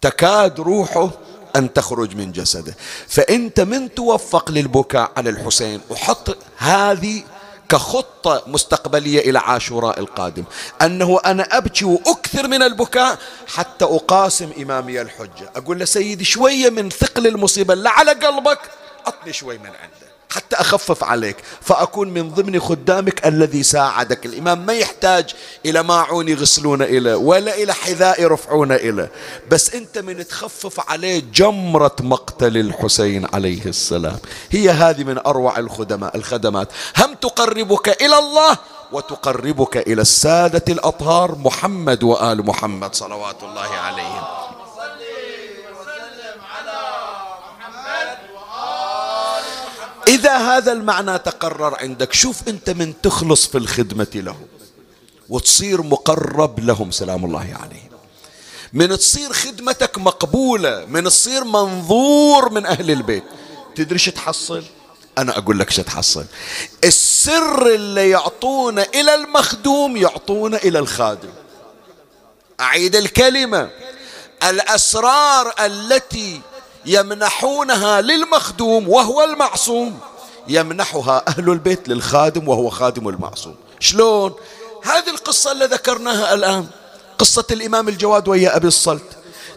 تكاد 0.00 0.60
روحه 0.60 1.10
أن 1.56 1.72
تخرج 1.72 2.16
من 2.16 2.32
جسده. 2.32 2.76
فأنت 3.08 3.60
من 3.60 3.94
توفق 3.94 4.50
للبكاء 4.50 5.12
على 5.16 5.30
الحسين 5.30 5.80
وحط 5.90 6.36
هذه 6.56 7.22
كخطة 7.68 8.42
مستقبلية 8.46 9.30
إلى 9.30 9.38
عاشوراء 9.38 10.00
القادم. 10.00 10.44
أنه 10.82 11.20
أنا 11.26 11.42
أبكي 11.42 11.84
وأكثر 11.84 12.48
من 12.48 12.62
البكاء 12.62 13.18
حتى 13.46 13.84
أقاسم 13.84 14.50
إمامي 14.62 15.00
الحجة. 15.00 15.50
أقول 15.56 15.78
له 15.78 15.84
سيدي 15.84 16.24
شوية 16.24 16.70
من 16.70 16.90
ثقل 16.90 17.26
المصيبة 17.26 17.74
اللي 17.74 17.88
على 17.88 18.12
قلبك 18.12 18.60
أعطني 19.06 19.32
شوي 19.32 19.58
من 19.58 19.66
عنده. 19.66 20.09
حتى 20.30 20.56
أخفف 20.56 21.04
عليك 21.04 21.36
فأكون 21.60 22.08
من 22.08 22.30
ضمن 22.30 22.60
خدامك 22.60 23.26
الذي 23.26 23.62
ساعدك. 23.62 24.26
الإمام 24.26 24.66
ما 24.66 24.72
يحتاج 24.72 25.34
إلى 25.66 25.82
ماعون 25.82 26.28
يغسلون 26.28 26.82
إليه 26.82 27.14
ولا 27.14 27.54
إلى 27.54 27.74
حذاء 27.74 28.22
يرفعون 28.22 28.72
إليه 28.72 29.10
بس 29.50 29.74
أنت 29.74 29.98
من 29.98 30.26
تخفف 30.28 30.90
عليه 30.90 31.22
جمرة 31.34 31.96
مقتل 32.00 32.56
الحسين 32.56 33.26
عليه 33.32 33.66
السلام. 33.66 34.18
هي 34.50 34.70
هذه 34.70 35.04
من 35.04 35.18
أروع 35.18 35.58
الخدماء 35.58 36.16
الخدمات. 36.16 36.68
هم 36.98 37.14
تقربك 37.14 38.02
إلى 38.02 38.18
الله 38.18 38.58
وتقربك 38.92 39.76
إلى 39.76 40.02
السادة 40.02 40.64
الأطهار 40.68 41.34
محمد 41.34 42.02
وآل 42.02 42.46
محمد 42.46 42.94
صلوات 42.94 43.42
الله 43.42 43.68
عليهم. 43.68 44.22
إذا 50.10 50.36
هذا 50.36 50.72
المعنى 50.72 51.18
تقرر 51.18 51.76
عندك 51.80 52.12
شوف 52.12 52.48
أنت 52.48 52.70
من 52.70 53.00
تخلص 53.02 53.46
في 53.46 53.58
الخدمة 53.58 54.06
له 54.14 54.36
وتصير 55.28 55.82
مقرب 55.82 56.60
لهم 56.60 56.90
سلام 56.90 57.24
الله 57.24 57.56
عليهم. 57.62 57.90
من 58.72 58.98
تصير 58.98 59.32
خدمتك 59.32 59.98
مقبولة 59.98 60.84
من 60.84 61.04
تصير 61.04 61.44
منظور 61.44 62.52
من 62.52 62.66
أهل 62.66 62.90
البيت. 62.90 63.24
تدري 63.74 63.98
شو 63.98 64.10
تحصل؟ 64.10 64.64
أنا 65.18 65.38
أقول 65.38 65.58
لك 65.58 65.70
شو 65.70 65.82
تحصل. 65.82 66.24
السر 66.84 67.66
اللي 67.74 68.10
يعطونه 68.10 68.86
إلى 68.94 69.14
المخدوم 69.14 69.96
يعطونه 69.96 70.56
إلى 70.56 70.78
الخادم. 70.78 71.30
أعيد 72.60 72.96
الكلمة. 72.96 73.70
الأسرار 74.42 75.54
التي 75.60 76.40
يمنحونها 76.90 78.00
للمخدوم 78.00 78.88
وهو 78.88 79.24
المعصوم. 79.24 79.98
يمنحها 80.48 81.24
أهل 81.28 81.50
البيت 81.50 81.88
للخادم 81.88 82.48
وهو 82.48 82.70
خادم 82.70 83.08
المعصوم. 83.08 83.54
شلون؟ 83.80 84.34
هذه 84.82 85.10
القصة 85.10 85.52
اللي 85.52 85.64
ذكرناها 85.64 86.34
الآن. 86.34 86.66
قصة 87.18 87.44
الإمام 87.50 87.88
الجواد 87.88 88.28
ويا 88.28 88.56
أبي 88.56 88.68
الصلت. 88.68 89.16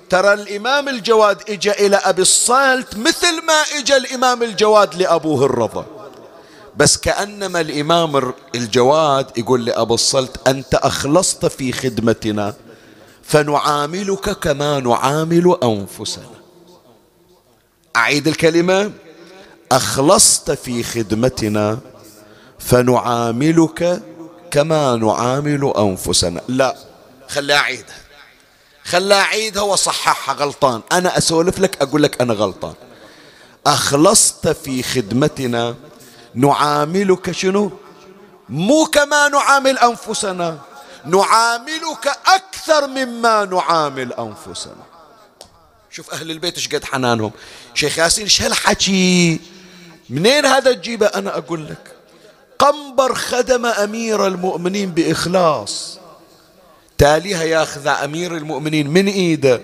ترى 0.09 0.33
الإمام 0.33 0.89
الجواد 0.89 1.49
إجا 1.49 1.71
إلى 1.71 1.95
أبي 1.95 2.21
الصلت 2.21 2.97
مثل 2.97 3.45
ما 3.45 3.61
إجا 3.79 3.97
الإمام 3.97 4.43
الجواد 4.43 4.95
لأبوه 4.95 5.45
الرضا. 5.45 5.85
بس 6.77 6.97
كأنما 6.97 7.61
الإمام 7.61 8.33
الجواد 8.55 9.37
يقول 9.37 9.65
لأبو 9.65 9.93
الصلت 9.93 10.47
أنت 10.47 10.75
أخلصت 10.75 11.45
في 11.45 11.71
خدمتنا 11.71 12.53
فنعاملك 13.23 14.29
كما 14.29 14.79
نعامل 14.79 15.57
أنفسنا. 15.63 16.42
أعيد 17.95 18.27
الكلمة. 18.27 18.91
أخلصت 19.71 20.51
في 20.51 20.83
خدمتنا 20.83 21.79
فنعاملك 22.59 24.01
كما 24.51 24.95
نعامل 24.95 25.73
أنفسنا. 25.77 26.41
لا 26.47 26.75
خلي 27.27 27.53
أعيدها. 27.55 27.95
خلي 28.83 29.13
أعيدها 29.13 29.63
وصححها 29.63 30.35
غلطان. 30.35 30.81
أنا 30.91 31.17
أسولف 31.17 31.59
لك 31.59 31.81
أقول 31.81 32.03
لك 32.03 32.21
أنا 32.21 32.33
غلطان. 32.33 32.73
أخلصت 33.67 34.47
في 34.47 34.83
خدمتنا 34.83 35.75
نعاملك 36.35 37.31
شنو؟ 37.31 37.71
مو 38.49 38.85
كما 38.85 39.27
نعامل 39.27 39.77
أنفسنا. 39.77 40.59
نعاملك 41.05 42.17
أكثر 42.25 42.87
مما 42.87 43.45
نعامل 43.45 44.13
أنفسنا. 44.13 44.82
شوف 45.95 46.13
أهل 46.13 46.31
البيت 46.31 46.55
إيش 46.55 46.67
قد 46.67 46.85
حنانهم. 46.85 47.31
شيخ 47.73 47.99
ياسين 47.99 48.23
إيش 48.23 48.41
هالحكي؟ 48.41 49.39
منين 50.09 50.45
هذا 50.45 50.73
تجيبه 50.73 51.05
أنا 51.05 51.37
أقول 51.37 51.65
لك. 51.65 51.95
قنبر 52.59 53.15
خدم 53.15 53.65
أمير 53.65 54.27
المؤمنين 54.27 54.91
بإخلاص. 54.91 55.99
تاليها 56.97 57.43
ياخذ 57.43 57.87
أمير 57.87 58.37
المؤمنين 58.37 58.87
من 58.87 59.07
إيده 59.07 59.61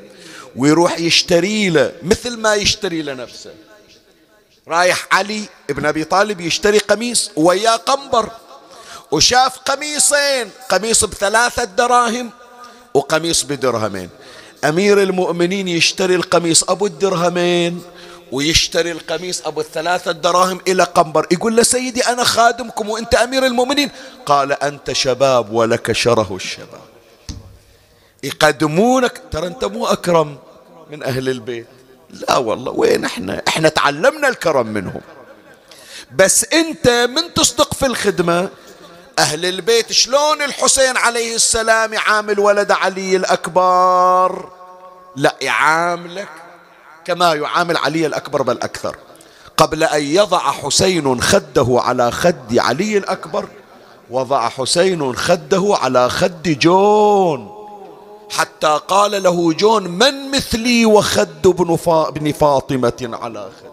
ويروح 0.56 1.00
يشتري 1.00 1.70
له 1.70 1.92
مثل 2.04 2.38
ما 2.38 2.56
يشتري 2.56 3.02
لنفسه 3.02 3.52
رايح 4.68 5.08
علي 5.12 5.44
ابن 5.70 5.86
أبي 5.86 6.04
طالب 6.04 6.42
يشتري 6.42 6.78
قميص 6.78 7.32
وياه 7.36 7.76
قنبر. 7.76 8.30
وشاف 9.12 9.58
قميصين 9.58 10.50
قميص 10.70 11.06
بثلاثة 11.06 11.64
دراهم 11.64 12.32
وقميص 12.94 13.44
بدرهمين. 13.44 14.10
أمير 14.66 15.04
المؤمنين 15.04 15.68
يشتري 15.68 16.16
القميص 16.16 16.64
أبو 16.64 16.86
الدرهمين 16.86 17.82
ويشتري 18.32 18.92
القميص 18.92 19.48
أبو 19.48 19.62
الثلاثة 19.62 20.12
دراهم 20.12 20.62
إلى 20.68 20.84
قنبر. 20.84 21.28
يقول 21.32 21.56
له 21.56 21.64
سيدي 21.64 22.02
أنا 22.02 22.24
خادمكم 22.24 22.90
وأنت 22.90 23.16
أمير 23.16 23.46
المؤمنين. 23.46 23.92
قال 24.26 24.52
أنت 24.52 24.92
شباب 24.92 25.52
ولك 25.52 25.92
شره 25.92 26.36
الشباب. 26.36 26.82
يقدمونك. 28.24 29.22
ترى 29.32 29.48
أنت 29.48 29.66
مو 29.66 29.86
أكرم 29.86 30.38
من 30.92 31.04
أهل 31.04 31.30
البيت. 31.30 31.68
لا 32.10 32.38
والله. 32.38 32.72
وين 32.72 33.06
إحنا؟ 33.06 33.42
إحنا 33.48 33.70
تعلمنا 33.70 34.28
الكرم 34.28 34.68
منهم. 34.68 35.02
بس 36.16 36.46
أنت 36.54 36.88
من 36.90 37.34
تصدق 37.34 37.74
في 37.74 37.86
الخدمة 37.86 38.50
أهل 39.20 39.46
البيت 39.46 39.92
شلون 39.92 40.42
الحسين 40.42 40.98
عليه 40.98 41.36
السلام 41.36 41.94
يعامل 41.94 42.40
ولد 42.40 42.72
علي 42.72 43.16
الأكبر؟ 43.16 44.50
لا 45.16 45.36
يعاملك 45.42 46.30
كما 47.06 47.34
يعامل 47.34 47.78
علي 47.78 48.06
الأكبر 48.06 48.42
بل 48.42 48.62
أكثر. 48.62 48.96
قبل 49.58 49.84
أن 49.84 50.04
يضع 50.04 50.40
حسين 50.40 51.22
خده 51.22 51.68
على 51.70 52.12
خد 52.12 52.58
علي 52.58 52.98
الأكبر 52.98 53.48
وضع 54.10 54.50
حسين 54.50 55.16
خده 55.16 55.78
على 55.82 56.10
خد 56.10 56.44
جون. 56.44 57.56
حتى 58.30 58.80
قال 58.88 59.24
له 59.24 59.54
جون 59.54 59.88
من 59.88 60.32
مثلي 60.32 60.86
وخد 60.86 61.48
ابن 61.48 62.32
فاطمة 62.32 63.10
على 63.22 63.50
خد 63.62 63.70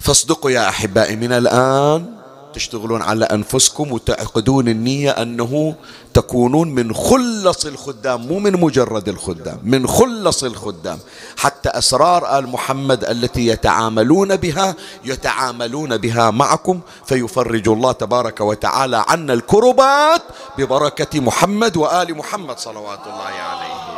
فاصدقوا 0.00 0.50
يا 0.50 0.68
أحبائي 0.68 1.16
من 1.16 1.32
الآن 1.32 2.17
تشتغلون 2.58 3.02
على 3.02 3.24
أنفسكم 3.24 3.92
وتعقدون 3.92 4.68
النية 4.68 5.10
أنه 5.10 5.74
تكونون 6.14 6.68
من 6.68 6.94
خلص 6.94 7.66
الخدام 7.66 8.26
مو 8.26 8.38
من 8.38 8.60
مجرد 8.60 9.08
الخدام 9.08 9.58
من 9.62 9.86
خلص 9.86 10.44
الخدام. 10.44 10.98
حتى 11.36 11.68
أسرار 11.68 12.38
آل 12.38 12.46
محمد 12.46 13.04
التي 13.04 13.46
يتعاملون 13.46 14.36
بها 14.36 14.74
يتعاملون 15.04 15.96
بها 15.96 16.30
معكم. 16.30 16.80
فيفرج 17.06 17.68
الله 17.68 17.92
تبارك 17.92 18.40
وتعالى 18.40 19.04
عنا 19.08 19.32
الكربات 19.32 20.22
ببركة 20.58 21.20
محمد 21.20 21.76
وآل 21.76 22.16
محمد 22.16 22.58
صلوات 22.58 23.00
الله 23.06 23.34
عليه. 23.50 23.97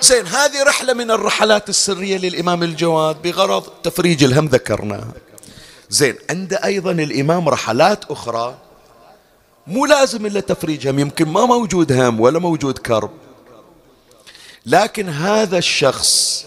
زين 0.00 0.26
هذه 0.26 0.62
رحلة 0.62 0.92
من 0.92 1.10
الرحلات 1.10 1.68
السرية 1.68 2.18
للإمام 2.18 2.62
الجواد 2.62 3.22
بغرض 3.22 3.62
تفريج 3.62 4.24
الهم 4.24 4.46
ذكرناها 4.46 5.12
زين 5.90 6.16
عند 6.30 6.54
أيضا 6.54 6.90
الإمام 6.90 7.48
رحلات 7.48 8.04
أخرى 8.10 8.58
مو 9.66 9.86
لازم 9.86 10.26
إلا 10.26 10.40
تفريج 10.40 10.88
هم 10.88 10.98
يمكن 10.98 11.28
ما 11.28 11.46
موجود 11.46 11.92
هم 11.92 12.20
ولا 12.20 12.38
موجود 12.38 12.78
كرب. 12.78 13.10
لكن 14.66 15.08
هذا 15.08 15.58
الشخص 15.58 16.44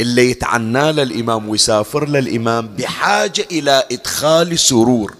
اللي 0.00 0.30
يتعنى 0.30 0.92
للإمام 0.92 1.48
ويسافر 1.48 2.08
للإمام 2.08 2.66
بحاجة 2.66 3.46
إلى 3.50 3.84
إدخال 3.92 4.58
سرور. 4.58 5.14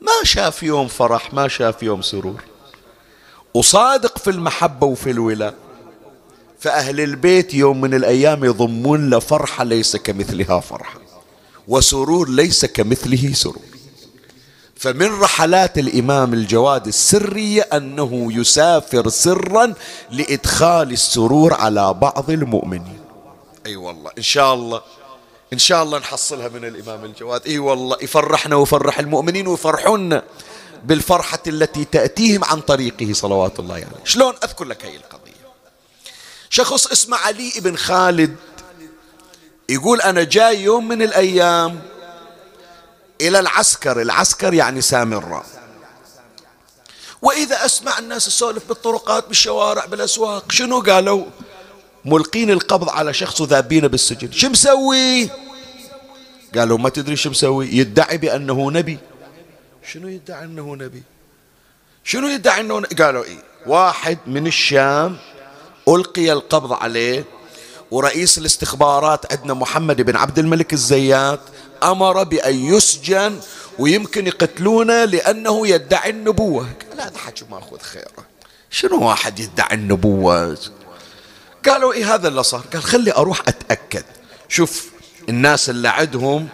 ما 0.00 0.24
شاف 0.24 0.62
يوم 0.62 0.88
فرح 0.88 1.34
ما 1.34 1.48
شاف 1.48 1.82
يوم 1.82 2.02
سرور. 2.02 2.42
وصادق 3.54 4.18
في 4.18 4.30
المحبة 4.30 4.86
وفي 4.86 5.10
الولاء. 5.10 5.54
فأهل 6.60 7.00
البيت 7.00 7.54
يوم 7.54 7.80
من 7.80 7.94
الأيام 7.94 8.44
يضمون 8.44 9.10
له 9.10 9.18
فرحة 9.18 9.64
ليس 9.64 9.96
كمثلها 9.96 10.60
فرحة 10.60 11.00
وسرور 11.68 12.28
ليس 12.28 12.64
كمثله 12.64 13.32
سرور. 13.32 13.62
فمن 14.76 15.20
رحلات 15.20 15.78
الإمام 15.78 16.34
الجواد 16.34 16.86
السرية 16.86 17.62
أنه 17.62 18.32
يسافر 18.32 19.08
سرا 19.08 19.74
لإدخال 20.10 20.92
السرور 20.92 21.54
على 21.54 21.94
بعض 21.94 22.30
المؤمنين. 22.30 23.00
أي 23.66 23.70
أيوة 23.70 23.86
والله 23.86 24.10
إن 24.18 24.22
شاء 24.22 24.54
الله 24.54 24.82
إن 25.52 25.58
شاء 25.58 25.82
الله 25.82 25.98
نحصلها 25.98 26.48
من 26.48 26.64
الإمام 26.64 27.04
الجواد. 27.04 27.46
أي 27.46 27.52
أيوة 27.52 27.70
والله 27.70 27.96
يفرحنا 28.02 28.56
ويفرح 28.56 28.98
المؤمنين 28.98 29.46
ويفرحونا 29.46 30.22
بالفرحة 30.84 31.42
التي 31.46 31.84
تأتيهم 31.84 32.44
عن 32.44 32.60
طريقه 32.60 33.12
صلوات 33.12 33.60
الله 33.60 33.74
عليه. 33.74 33.84
يعني. 33.84 33.96
شلون؟ 34.04 34.34
أذكر 34.44 34.64
لك 34.64 34.84
هذه 34.84 34.96
القضية. 34.96 35.27
شخص 36.50 36.86
اسمه 36.86 37.16
علي 37.16 37.52
بن 37.56 37.76
خالد. 37.76 38.36
يقول 39.68 40.00
أنا 40.00 40.22
جاي 40.22 40.62
يوم 40.62 40.88
من 40.88 41.02
الأيام 41.02 41.82
إلى 43.20 43.38
العسكر. 43.38 44.02
العسكر 44.02 44.54
يعني 44.54 44.80
سامراء 44.80 45.46
وإذا 47.22 47.64
أسمع 47.64 47.98
الناس 47.98 48.26
تسولف 48.26 48.68
بالطرقات 48.68 49.28
بالشوارع 49.28 49.84
بالأسواق 49.84 50.52
شنو 50.52 50.80
قالوا؟ 50.80 51.24
ملقين 52.04 52.50
القبض 52.50 52.88
على 52.88 53.14
شخص 53.14 53.42
ذابين 53.42 53.88
بالسجن. 53.88 54.32
شو 54.32 54.48
مسوي؟ 54.48 55.30
قالوا 56.54 56.78
ما 56.78 56.88
تدري 56.88 57.16
شو 57.16 57.30
مسوي؟ 57.30 57.68
يدعي 57.68 58.18
بأنه 58.18 58.70
نبي. 58.70 58.98
شنو 59.92 60.08
يدعي 60.08 60.44
أنه 60.44 60.76
نبي؟ 60.76 61.02
شنو 62.04 62.28
يدعي 62.28 62.60
أنه 62.60 62.78
نبي؟ 62.78 62.94
قالوا 62.94 63.24
إيه؟ 63.24 63.42
واحد 63.66 64.18
من 64.26 64.46
الشام 64.46 65.18
ألقي 65.88 66.32
القبض 66.32 66.72
عليه 66.72 67.24
ورئيس 67.90 68.38
الاستخبارات 68.38 69.32
عندنا 69.32 69.54
محمد 69.54 70.02
بن 70.02 70.16
عبد 70.16 70.38
الملك 70.38 70.72
الزيات 70.72 71.40
أمر 71.82 72.22
بأن 72.22 72.54
يسجن 72.54 73.40
ويمكن 73.78 74.26
يقتلونه 74.26 75.04
لأنه 75.04 75.66
يدعي 75.66 76.10
النبوة. 76.10 76.68
قال 76.90 77.00
هذا 77.00 77.18
حكي 77.18 77.44
ماخذ 77.50 77.78
خيره. 77.78 78.26
شنو 78.70 79.08
واحد 79.08 79.38
يدعي 79.40 79.74
النبوة؟ 79.74 80.58
قالوا 81.66 81.92
إيه 81.92 82.14
هذا 82.14 82.28
اللي 82.28 82.42
صار؟ 82.42 82.60
قال 82.72 82.82
خلي 82.82 83.12
أروح 83.12 83.40
أتأكد. 83.48 84.04
شوف 84.48 84.90
الناس 85.28 85.70
اللي 85.70 85.88
عندهم 85.88 86.48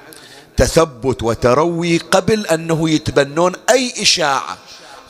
تثبت 0.57 1.22
وتروي 1.22 1.99
قبل 1.99 2.47
أنه 2.47 2.91
يتبنون 2.91 3.53
أي 3.70 4.03
إشاعة 4.03 4.59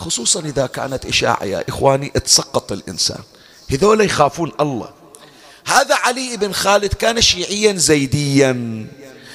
خصوصا 0.00 0.40
إذا 0.40 0.66
كانت 0.66 1.06
إشاعة 1.06 1.44
يا 1.44 1.64
إخواني 1.68 2.08
تسقط 2.08 2.72
الإنسان. 2.72 3.22
هذول 3.70 4.00
يخافون 4.00 4.52
الله. 4.60 4.90
هذا 5.66 5.94
علي 5.94 6.36
بن 6.36 6.52
خالد 6.52 6.94
كان 6.94 7.20
شيعيا 7.20 7.72
زيديا. 7.72 8.86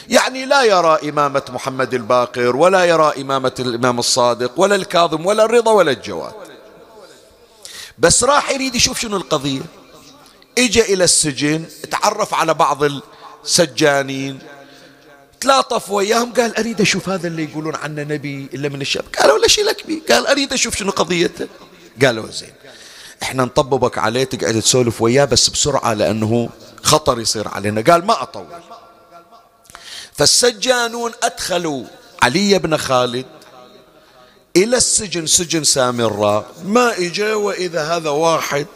يعني 0.09 0.45
لا 0.45 0.63
يرى 0.63 1.09
إمامة 1.09 1.43
محمد 1.49 1.93
الباقر 1.93 2.55
ولا 2.55 2.85
يرى 2.85 3.13
إمامة 3.17 3.53
الإمام 3.59 3.99
الصادق 3.99 4.59
ولا 4.59 4.75
الكاظم 4.75 5.25
ولا 5.25 5.45
الرضا 5.45 5.71
ولا 5.71 5.91
الجواد. 5.91 6.33
بس 7.97 8.23
راح 8.23 8.51
يريد 8.51 8.75
يشوف 8.75 8.99
شنو 8.99 9.17
القضية. 9.17 9.61
اجى 10.57 10.93
إلى 10.93 11.03
السجن 11.03 11.65
تعرف 11.91 12.33
على 12.33 12.53
بعض 12.53 12.79
السجانين 13.45 14.39
تلاطف 15.41 15.91
وياهم 15.91 16.33
قال 16.33 16.57
أريد 16.57 16.81
أشوف 16.81 17.09
هذا 17.09 17.27
اللي 17.27 17.43
يقولون 17.43 17.75
عنه 17.75 18.03
نبي 18.03 18.49
إلا 18.53 18.69
من 18.69 18.81
الشام 18.81 19.03
قالوا 19.19 19.37
لا 19.37 19.47
شيء 19.47 19.65
لك 19.65 19.87
بي؟ 19.87 20.03
قال 20.09 20.27
أريد 20.27 20.53
أشوف 20.53 20.75
شنو 20.75 20.91
قضيته. 20.91 21.47
قالوا 22.01 22.31
زين. 22.31 22.53
إحنا 23.23 23.45
نطببك 23.45 23.97
عليه 23.97 24.23
تقعد 24.23 24.61
تسولف 24.61 25.01
وياه 25.01 25.25
بس 25.25 25.49
بسرعة 25.49 25.93
لأنه 25.93 26.49
خطر 26.83 27.19
يصير 27.19 27.47
علينا. 27.47 27.81
قال 27.81 28.05
ما 28.05 28.21
أطول. 28.21 28.47
فالسجانون 30.13 31.11
أدخلوا 31.23 31.83
علي 32.23 32.59
بن 32.59 32.77
خالد 32.77 33.25
إلى 34.55 34.77
السجن 34.77 35.27
سجن 35.27 35.63
سامراء 35.63 36.51
ما 36.63 36.97
إجا 36.97 37.33
وإذا 37.33 37.83
هذا 37.83 38.09
واحد 38.09 38.67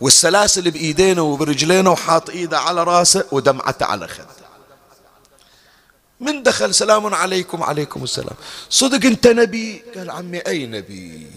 والسلاسل 0.00 0.70
بإيدينه 0.70 1.22
وبرجلينه 1.22 1.90
وحاط 1.90 2.30
إيده 2.30 2.58
على 2.58 2.84
رأسه 2.84 3.24
ودمعته 3.32 3.86
على 3.86 4.08
خده. 4.08 4.26
من 6.20 6.42
دخل؟ 6.42 6.74
سلام 6.74 7.14
عليكم 7.14 7.62
عليكم 7.62 8.04
السلام. 8.04 8.36
صدق 8.70 9.06
أنت 9.06 9.26
نبي؟ 9.26 9.82
قال 9.96 10.10
عمي 10.10 10.38
أي 10.38 10.66
نبي؟ 10.66 11.30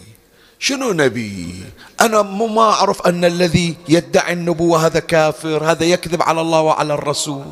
شنو 0.59 0.91
نبي؟ 0.91 1.63
أنا 2.01 2.21
ما 2.21 2.61
أعرف 2.61 3.01
أن 3.01 3.25
الذي 3.25 3.75
يدعي 3.89 4.33
النبوة 4.33 4.85
هذا 4.85 4.99
كافر 4.99 5.71
هذا 5.71 5.85
يكذب 5.85 6.23
على 6.23 6.41
الله 6.41 6.61
وعلى 6.61 6.93
الرسول. 6.93 7.45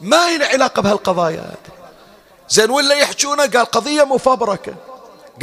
ما 0.00 0.28
هي 0.28 0.44
علاقة 0.44 0.82
بهالقضايا 0.82 1.54
زين 2.48 2.70
ولا 2.70 2.94
يحجونه؟ 2.94 3.46
قال 3.46 3.66
قضية 3.66 4.04
مفبركة. 4.04 4.74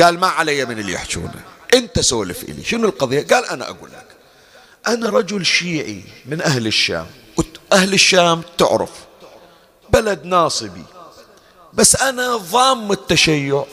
قال 0.02 0.20
ما 0.20 0.28
علي 0.28 0.66
من 0.66 0.80
اللي 0.80 0.94
يحجونه. 0.94 1.44
أنت 1.74 2.00
سولف 2.00 2.44
إلي. 2.44 2.64
شنو 2.64 2.88
القضية؟ 2.88 3.28
قال 3.28 3.46
أنا 3.46 3.70
أقول 3.70 3.90
لك. 3.92 4.08
أنا 4.88 5.10
رجل 5.10 5.46
شيعي 5.46 6.02
من 6.26 6.42
أهل 6.42 6.68
الشام. 6.68 7.08
أهل 7.74 7.94
الشام 7.94 8.42
تعرف. 8.58 8.92
بلد 9.90 10.26
ناصبي. 10.26 10.84
بس 11.74 11.96
أنا 11.96 12.38
ضام 12.38 12.92
التشيع. 12.92 13.66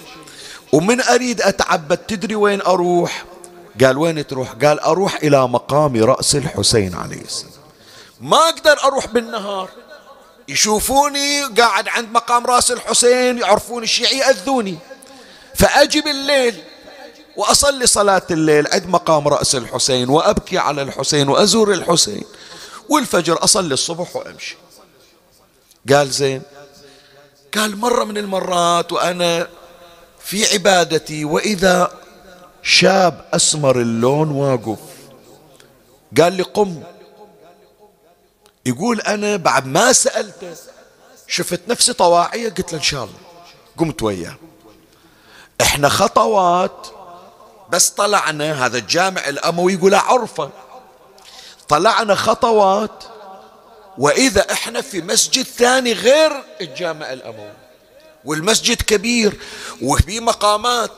ومن 0.72 1.00
أريد 1.00 1.42
أتعبد 1.42 1.96
تدري 1.96 2.34
وين 2.34 2.62
أروح؟ 2.62 3.24
قال 3.80 3.98
وين 3.98 4.26
تروح؟ 4.26 4.52
قال 4.52 4.80
أروح 4.80 5.14
إلى 5.14 5.48
مقام 5.48 6.04
رأس 6.04 6.36
الحسين 6.36 6.94
عليه 6.94 7.20
السلام. 7.20 7.52
ما 8.20 8.36
أقدر 8.36 8.84
أروح 8.84 9.06
بالنهار. 9.06 9.68
يشوفوني 10.48 11.42
قاعد 11.42 11.88
عند 11.88 12.08
مقام 12.12 12.46
رأس 12.46 12.70
الحسين 12.70 13.38
يعرفون 13.38 13.82
الشيعي 13.82 14.18
يأذوني. 14.18 14.78
فأجي 15.54 16.00
بالليل 16.00 16.62
وأصلي 17.36 17.86
صلاة 17.86 18.22
الليل 18.30 18.66
عند 18.72 18.86
مقام 18.86 19.28
رأس 19.28 19.54
الحسين 19.54 20.08
وأبكي 20.08 20.58
على 20.58 20.82
الحسين 20.82 21.28
وأزور 21.28 21.72
الحسين. 21.72 22.24
والفجر 22.88 23.44
أصلي 23.44 23.74
الصبح 23.74 24.16
وأمشي. 24.16 24.56
قال 25.92 26.10
زين. 26.10 26.42
قال 27.56 27.76
مرة 27.76 28.04
من 28.04 28.18
المرات 28.18 28.92
وأنا 28.92 29.48
في 30.24 30.52
عبادتي 30.52 31.24
وإذا 31.24 31.98
شاب 32.62 33.24
أسمر 33.34 33.80
اللون 33.80 34.30
واقف 34.30 34.78
قال 36.20 36.32
لي 36.32 36.42
قم. 36.42 36.82
يقول 38.66 39.00
أنا 39.00 39.36
بعد 39.36 39.66
ما 39.66 39.92
سألته 39.92 40.54
شفت 41.26 41.60
نفسي 41.68 41.92
طواعية 41.92 42.48
قلت 42.48 42.72
له 42.72 42.78
إن 42.78 42.82
شاء 42.82 43.04
الله. 43.04 43.18
قمت 43.78 44.02
وياه. 44.02 44.36
إحنا 45.60 45.88
خطوات 45.88 46.86
بس 47.70 47.90
طلعنا 47.90 48.66
هذا 48.66 48.78
الجامع 48.78 49.28
الأموي 49.28 49.72
يقول 49.72 49.94
عرفة. 49.94 50.50
طلعنا 51.68 52.14
خطوات 52.14 53.04
وإذا 53.98 54.52
إحنا 54.52 54.80
في 54.80 55.00
مسجد 55.00 55.44
ثاني 55.44 55.92
غير 55.92 56.32
الجامع 56.60 57.12
الأموي. 57.12 57.52
والمسجد 58.24 58.82
كبير 58.82 59.38
وفي 59.82 60.20
مقامات. 60.20 60.92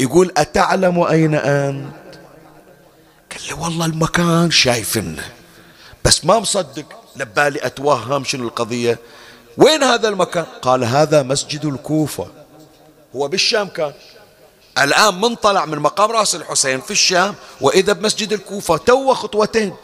يقول 0.00 0.32
أتعلم 0.36 1.00
أين 1.00 1.34
أنت؟ 1.34 1.94
قال 3.32 3.46
لي 3.48 3.52
والله 3.52 3.86
المكان 3.86 4.50
شايفنه 4.50 5.32
بس 6.04 6.24
ما 6.24 6.38
مصدق. 6.38 6.84
لبالي 7.16 7.66
أتوهم 7.66 8.24
شنو 8.24 8.48
القضية. 8.48 8.98
وين 9.56 9.82
هذا 9.82 10.08
المكان؟ 10.08 10.44
قال 10.62 10.84
هذا 10.84 11.22
مسجد 11.22 11.64
الكوفة. 11.64 12.28
هو 13.16 13.28
بالشام 13.28 13.68
كان. 13.68 13.92
الآن 14.78 15.20
من 15.20 15.34
طلع 15.34 15.64
من 15.64 15.78
مقام 15.78 16.10
رأس 16.10 16.34
الحسين 16.34 16.80
في 16.80 16.90
الشام 16.90 17.34
وإذا 17.60 17.92
بمسجد 17.92 18.32
الكوفة 18.32 18.76
تو 18.76 19.14
خطوتين. 19.14 19.74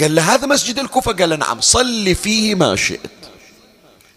قال 0.00 0.14
له 0.14 0.34
هذا 0.34 0.46
مسجد 0.46 0.78
الكوفة؟ 0.78 1.12
قال 1.12 1.30
له 1.30 1.36
نعم 1.36 1.60
صلي 1.60 2.14
فيه 2.14 2.54
ما 2.54 2.76
شئت. 2.76 3.27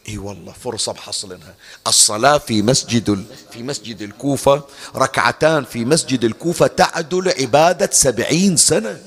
إي 0.10 0.18
والله 0.18 0.54
فرصة 0.64 0.92
بحصلنها 0.92 1.56
الصلاة 1.88 2.38
في 2.38 2.62
مسجد 2.62 3.26
في 3.52 3.64
مسجد 3.64 4.02
الكوفة 4.02 4.62
ركعتان 4.96 5.66
في 5.66 5.86
مسجد 5.86 6.24
الكوفة 6.24 6.68
تعدل 6.68 7.34
عبادة 7.40 7.90
سبعين 7.92 8.58
سنة. 8.58 9.00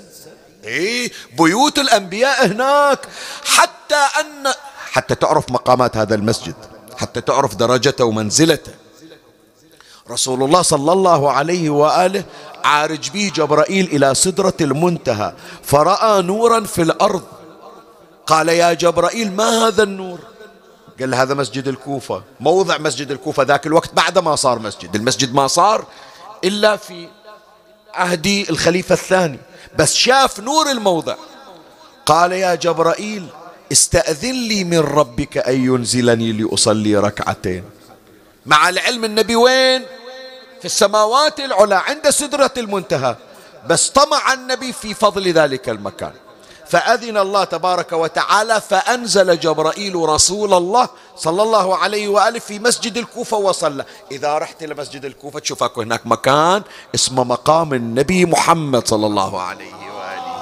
إي 0.65 1.11
بيوت 1.39 1.79
الأنبياء 1.79 2.47
هناك. 2.47 2.99
حتى 3.45 3.95
أن 4.21 4.53
حتى 4.93 5.15
تعرف 5.15 5.51
مقامات 5.51 5.97
هذا 5.97 6.15
المسجد. 6.15 6.55
حتى 6.97 7.21
تعرف 7.21 7.55
درجته 7.55 8.05
ومنزلته. 8.05 8.73
رسول 10.11 10.43
الله 10.43 10.63
صلى 10.63 10.93
الله 10.93 11.33
عليه 11.33 11.71
وآله 11.71 12.25
عارج 12.65 13.11
به 13.11 13.33
جبرائيل 13.35 13.87
إلى 13.87 14.15
سدرة 14.15 14.55
المنتهى 14.61 15.35
فرأى 15.63 16.23
نورا 16.23 16.61
في 16.61 16.83
الأرض. 16.83 17.23
قال 18.27 18.49
يا 18.49 18.73
جبرائيل 18.73 19.33
ما 19.33 19.67
هذا 19.67 19.83
النور؟ 19.83 20.34
قال 21.01 21.11
له 21.11 21.23
هذا 21.23 21.35
مسجد 21.35 21.69
الكوفة. 21.69 22.23
موضع 22.41 22.79
مسجد 22.79 23.11
الكوفة 23.11 23.43
ذاك 23.43 23.67
الوقت 23.67 23.95
بعد 23.95 24.19
ما 24.19 24.37
صار 24.37 24.59
مسجد. 24.59 24.95
المسجد 24.95 25.35
ما 25.35 25.47
صار 25.47 25.87
إلا 26.45 26.77
في 26.77 27.09
عهد 27.95 28.27
الخليفة 28.51 28.93
الثاني. 28.93 29.39
بس 29.79 29.95
شاف 29.95 30.41
نور 30.41 30.71
الموضع. 30.71 31.15
قال 32.07 32.33
يا 32.33 32.55
جبرائيل 32.55 33.27
استأذن 33.73 34.49
لي 34.49 34.65
من 34.65 34.79
ربك 34.79 35.39
أن 35.39 35.65
ينزلني 35.65 36.33
لأصلي 36.33 36.97
ركعتين. 36.97 37.65
مع 38.47 38.69
العلم 38.69 39.05
النبي 39.05 39.37
وين؟ 39.37 39.83
في 40.59 40.65
السماوات 40.65 41.41
العلى 41.41 41.75
عند 41.75 42.11
سدرة 42.11 42.53
المنتهى. 42.57 43.17
بس 43.67 43.89
طمع 43.89 44.33
النبي 44.33 44.73
في 44.73 44.95
فضل 44.95 45.33
ذلك 45.33 45.69
المكان. 45.69 46.13
فأذن 46.75 47.17
الله 47.17 47.45
تبارك 47.45 47.93
وتعالى 47.93 48.61
فأنزل 48.61 49.41
جبرائيل 49.41 49.95
رسول 49.95 50.55
الله 50.55 50.89
صلى 51.17 51.43
الله 51.43 51.77
عليه 51.77 52.09
وآله 52.09 52.39
في 52.39 52.59
مسجد 52.59 52.97
الكوفة 52.97 53.37
وصلى. 53.37 53.85
إذا 54.11 54.39
رحت 54.39 54.63
إلى 54.63 54.75
مسجد 54.75 55.05
الكوفة 55.05 55.39
تشوف 55.39 55.63
أكو 55.63 55.83
هناك 55.83 56.07
مكان 56.07 56.63
اسمه 56.95 57.25
مقام 57.25 57.75
النبي 57.75 58.27
محمد 58.27 58.89
صلى 58.89 59.07
الله 59.07 59.41
عليه 59.41 59.75
وآله. 59.75 60.35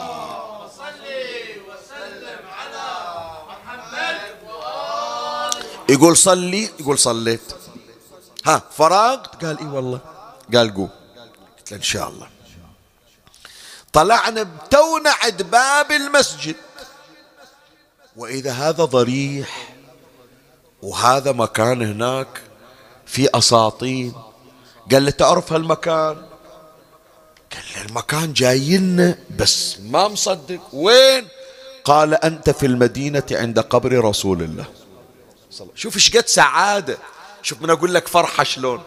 يقول 5.89 6.17
صلي 6.17 6.71
يقول 6.81 6.99
صليت. 6.99 7.55
ها 8.47 8.63
فرغت 8.77 9.45
قال 9.45 9.59
إي 9.59 9.67
والله. 9.67 10.01
قال 10.55 10.75
قوم 10.75 10.89
قلت 11.59 11.71
له 11.71 11.77
إن 11.77 11.83
شاء 11.83 12.09
الله. 12.09 12.27
طلعنا 13.93 14.49
تونا 14.71 15.11
عند 15.23 15.43
باب 15.43 15.93
المسجد. 15.93 16.57
وإذا 18.17 18.53
هذا 18.53 18.85
ضريح 18.85 19.75
وهذا 20.83 21.33
مكان 21.33 21.83
هناك 21.83 22.43
في 23.07 23.29
اساطين 23.35 24.13
قال 24.93 25.05
له 25.05 25.11
تعرف 25.11 25.53
هالمكان؟ 25.53 26.27
قال 27.53 27.65
له 27.77 27.83
المكان 27.83 28.33
جاينا 28.33 29.19
بس 29.39 29.77
ما 29.81 30.09
مصدق. 30.09 30.61
وين؟ 30.73 31.29
قال 31.85 32.15
أنت 32.15 32.51
في 32.51 32.67
المدينة 32.67 33.27
عند 33.31 33.61
قبر 33.61 34.05
رسول 34.05 34.43
الله. 34.43 34.65
شوف 35.75 35.95
إيش 35.97 36.17
قد 36.17 36.27
سعادة. 36.27 36.99
شوف 37.43 37.63
من 37.63 37.71
أقول 37.71 37.95
لك 37.95 38.09
فرحة 38.09 38.45
شلون. 38.45 38.83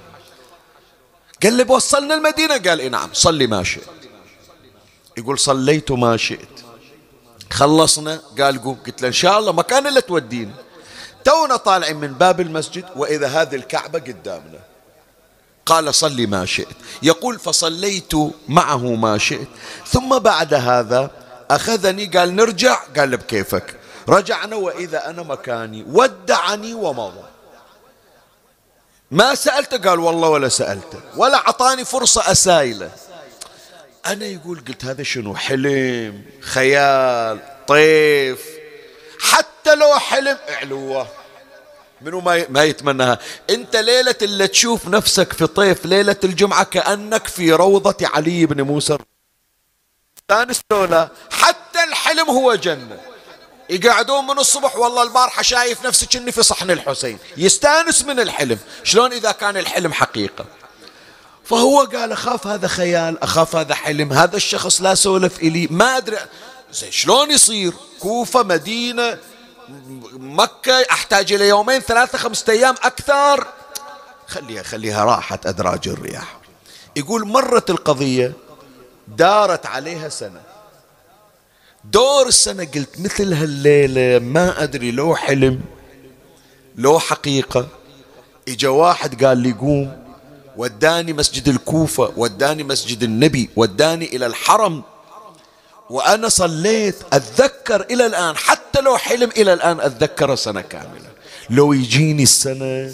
قال 1.43 1.53
لي 1.53 1.63
بوصلنا 1.63 2.15
المدينة؟ 2.15 2.57
قال 2.57 2.79
إي 2.79 2.89
نعم 2.89 3.09
صلي 3.13 3.47
ما 3.47 3.63
شئت. 3.63 3.83
يقول 5.17 5.39
صليت 5.39 5.91
ما 5.91 6.17
شئت. 6.17 6.65
خلصنا 7.51 8.21
قال 8.39 8.63
قوم 8.63 8.77
قلت 8.85 9.01
له 9.01 9.07
إن 9.07 9.13
شاء 9.13 9.39
الله 9.39 9.51
مكان 9.51 9.87
اللي 9.87 10.01
تودينا 10.01 10.53
تونا 11.23 11.55
طالعين 11.55 11.95
من 11.95 12.13
باب 12.13 12.41
المسجد 12.41 12.85
وإذا 12.95 13.27
هذه 13.27 13.55
الكعبة 13.55 13.99
قدامنا. 13.99 14.59
قال 15.65 15.95
صلي 15.95 16.25
ما 16.25 16.45
شئت. 16.45 16.77
يقول 17.03 17.39
فصليت 17.39 18.13
معه 18.47 18.95
ما 18.95 19.17
شئت. 19.17 19.47
ثم 19.87 20.19
بعد 20.19 20.53
هذا 20.53 21.11
أخذني 21.51 22.05
قال 22.05 22.35
نرجع 22.35 22.79
قال 22.97 23.17
بكيفك. 23.17 23.79
رجعنا 24.09 24.55
وإذا 24.55 25.09
أنا 25.09 25.23
مكاني 25.23 25.85
ودعني 25.87 26.73
ومضى. 26.73 27.23
ما 29.11 29.35
سألته 29.35 29.89
قال 29.89 29.99
والله 29.99 30.29
ولا 30.29 30.49
سألته. 30.49 30.99
ولا 31.17 31.37
أعطاني 31.37 31.85
فرصة 31.85 32.31
أسايله. 32.31 32.91
أنا 34.05 34.25
يقول 34.25 34.63
قلت 34.67 34.85
هذا 34.85 35.03
شنو؟ 35.03 35.35
حلم 35.35 36.25
خيال 36.41 37.39
طيف. 37.67 38.39
حتى 39.19 39.75
لو 39.75 39.99
حلم 39.99 40.37
علوه 40.49 41.07
منو 42.01 42.21
ما 42.21 42.45
ما 42.49 42.63
يتمناها؟ 42.63 43.19
أنت 43.49 43.75
ليلة 43.75 44.15
اللي 44.21 44.47
تشوف 44.47 44.87
نفسك 44.87 45.33
في 45.33 45.47
طيف 45.47 45.85
ليلة 45.85 46.15
الجمعة 46.23 46.63
كأنك 46.63 47.27
في 47.27 47.51
روضة 47.51 47.97
علي 48.01 48.45
بن 48.45 48.61
موسى. 48.61 48.97
حتى 51.31 51.83
الحلم 51.83 52.29
هو 52.29 52.55
جنة. 52.55 52.99
يقعدون 53.69 54.27
من 54.27 54.39
الصبح 54.39 54.75
والله 54.75 55.03
البارحة 55.03 55.41
شايف 55.41 55.85
نفسي 55.85 56.05
كني 56.05 56.31
في 56.31 56.43
صحن 56.43 56.71
الحسين. 56.71 57.17
يستأنس 57.37 58.05
من 58.05 58.19
الحلم. 58.19 58.59
شلون 58.83 59.13
إذا 59.13 59.31
كان 59.31 59.57
الحلم 59.57 59.93
حقيقة؟ 59.93 60.45
فهو 61.45 61.79
قال 61.79 62.11
أخاف 62.11 62.47
هذا 62.47 62.67
خيال 62.67 63.23
أخاف 63.23 63.55
هذا 63.55 63.75
حلم 63.75 64.13
هذا 64.13 64.35
الشخص 64.35 64.81
لا 64.81 64.95
سولف 64.95 65.39
إلي 65.39 65.67
ما 65.71 65.97
أدري. 65.97 66.17
زين 66.73 66.91
شلون 66.91 67.31
يصير؟ 67.31 67.73
كوفة 67.99 68.43
مدينة 68.43 69.17
مكة 70.13 70.85
أحتاج 70.91 71.33
إلى 71.33 71.47
يومين 71.47 71.79
ثلاثة 71.79 72.17
خمسة 72.17 72.53
أيام 72.53 72.75
أكثر. 72.83 73.47
خليها 74.27 74.63
خليها 74.63 75.03
راحت 75.03 75.45
أدراج 75.45 75.87
الرياح. 75.87 76.37
يقول 76.95 77.27
مرت 77.27 77.69
القضية 77.69 78.33
دارت 79.07 79.65
عليها 79.65 80.09
سنة. 80.09 80.41
دور 81.83 82.27
السنة 82.27 82.63
قلت 82.75 82.99
مثل 82.99 83.33
هالليلة 83.33 84.19
ما 84.19 84.63
أدري 84.63 84.91
لو 84.91 85.15
حلم 85.15 85.61
لو 86.75 86.99
حقيقة. 86.99 87.67
إجا 88.47 88.69
واحد 88.69 89.25
قال 89.25 89.37
لي 89.37 89.51
قوم. 89.51 90.04
وداني 90.57 91.13
مسجد 91.13 91.47
الكوفة 91.47 92.13
وداني 92.17 92.63
مسجد 92.63 93.03
النبي 93.03 93.49
وداني 93.55 94.05
إلى 94.05 94.25
الحرم. 94.25 94.83
وأنا 95.89 96.29
صليت 96.29 96.95
أتذكر 97.13 97.81
إلى 97.81 98.05
الآن 98.05 98.37
حتى 98.37 98.81
لو 98.81 98.97
حلم 98.97 99.29
إلى 99.37 99.53
الآن 99.53 99.79
أتذكر 99.79 100.35
سنة 100.35 100.61
كاملة. 100.61 101.09
لو 101.49 101.73
يجيني 101.73 102.23
السنة 102.23 102.93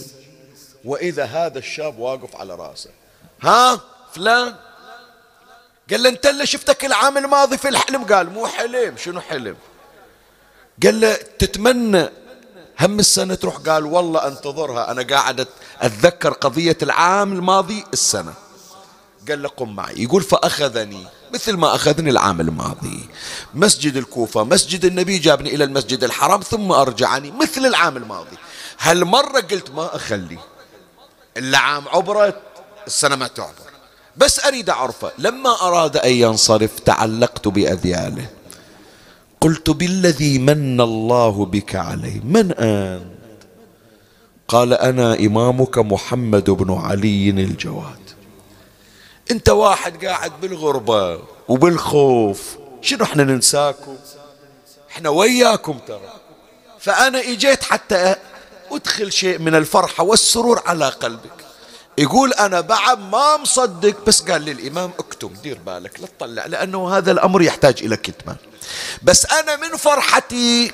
وإذا 0.85 1.23
هذا 1.25 1.59
الشاب 1.59 1.99
واقف 1.99 2.35
على 2.35 2.55
رأسه. 2.55 2.89
ها 3.41 3.81
فلان؟ 4.13 4.55
قال 5.91 6.03
له 6.03 6.09
أنت 6.09 6.25
اللي 6.25 6.45
شفتك 6.45 6.85
العام 6.85 7.17
الماضي 7.17 7.57
في 7.57 7.69
الحلم؟ 7.69 8.03
قال 8.03 8.29
مو 8.29 8.47
حلم. 8.47 8.97
شنو 8.97 9.21
حلم؟ 9.21 9.55
قال 10.83 11.01
له 11.01 11.13
تتمنى 11.13 12.09
هم 12.81 12.99
السنة 12.99 13.35
تروح 13.35 13.57
قال 13.57 13.85
والله 13.85 14.27
انتظرها. 14.27 14.91
أنا 14.91 15.03
قاعد 15.03 15.47
أتذكر 15.81 16.33
قضية 16.33 16.77
العام 16.81 17.33
الماضي 17.33 17.85
السنة. 17.93 18.33
قال 19.29 19.41
له 19.41 19.49
قم 19.49 19.75
معي. 19.75 20.03
يقول 20.03 20.23
فأخذني. 20.23 21.05
مثل 21.33 21.57
ما 21.57 21.75
أخذني 21.75 22.09
العام 22.09 22.41
الماضي. 22.41 23.09
مسجد 23.53 23.97
الكوفة 23.97 24.43
مسجد 24.43 24.85
النبي 24.85 25.17
جابني 25.17 25.55
إلى 25.55 25.63
المسجد 25.63 26.03
الحرام 26.03 26.41
ثم 26.41 26.71
أرجعني 26.71 27.31
مثل 27.31 27.65
العام 27.65 27.97
الماضي. 27.97 28.37
هالمرة 28.79 29.39
قلت 29.39 29.69
ما 29.69 29.95
أخلي. 29.95 30.37
إلا 31.37 31.57
عام 31.57 31.87
عبرت 31.87 32.41
السنة 32.87 33.15
ما 33.15 33.27
تعبر. 33.27 33.71
بس 34.17 34.45
أريد 34.45 34.69
أعرفه. 34.69 35.11
لما 35.17 35.61
أراد 35.61 35.97
أن 35.97 36.11
ينصرف 36.11 36.79
تعلقت 36.79 37.47
بأذياله. 37.47 38.40
قلت 39.41 39.69
بالذي 39.69 40.39
من 40.39 40.81
الله 40.81 41.45
بك 41.45 41.75
علي. 41.75 42.21
من 42.23 42.51
أنت؟ 42.51 43.41
قال 44.47 44.73
أنا 44.73 45.13
إمامك 45.13 45.77
محمد 45.77 46.49
بن 46.49 46.73
علي 46.73 47.29
الجواد. 47.29 48.01
أنت 49.31 49.49
واحد 49.49 50.05
قاعد 50.05 50.31
بالغربة 50.41 51.19
وبالخوف. 51.47 52.57
شنو 52.81 53.03
إحنا 53.03 53.23
ننساكم؟ 53.23 53.95
إحنا 54.91 55.09
وياكم 55.09 55.77
ترى. 55.87 56.13
فأنا 56.79 57.19
إجيت 57.19 57.63
حتى 57.63 58.15
أدخل 58.71 59.11
شيء 59.11 59.39
من 59.39 59.55
الفرحة 59.55 60.03
والسرور 60.03 60.61
على 60.65 60.89
قلبك. 60.89 61.45
يقول 61.97 62.33
أنا 62.33 62.61
بعد 62.61 62.99
ما 62.99 63.37
مصدق 63.37 64.05
بس 64.07 64.21
قال 64.21 64.41
لي 64.41 64.51
الإمام 64.51 64.91
اكتم 64.99 65.33
دير 65.43 65.59
بالك 65.65 65.99
لا 65.99 66.07
تطلع 66.07 66.45
لأنه 66.45 66.97
هذا 66.97 67.11
الأمر 67.11 67.41
يحتاج 67.41 67.83
إلى 67.83 67.97
كتمان. 67.97 68.35
بس 69.03 69.25
أنا 69.25 69.55
من 69.55 69.77
فرحتي 69.77 70.71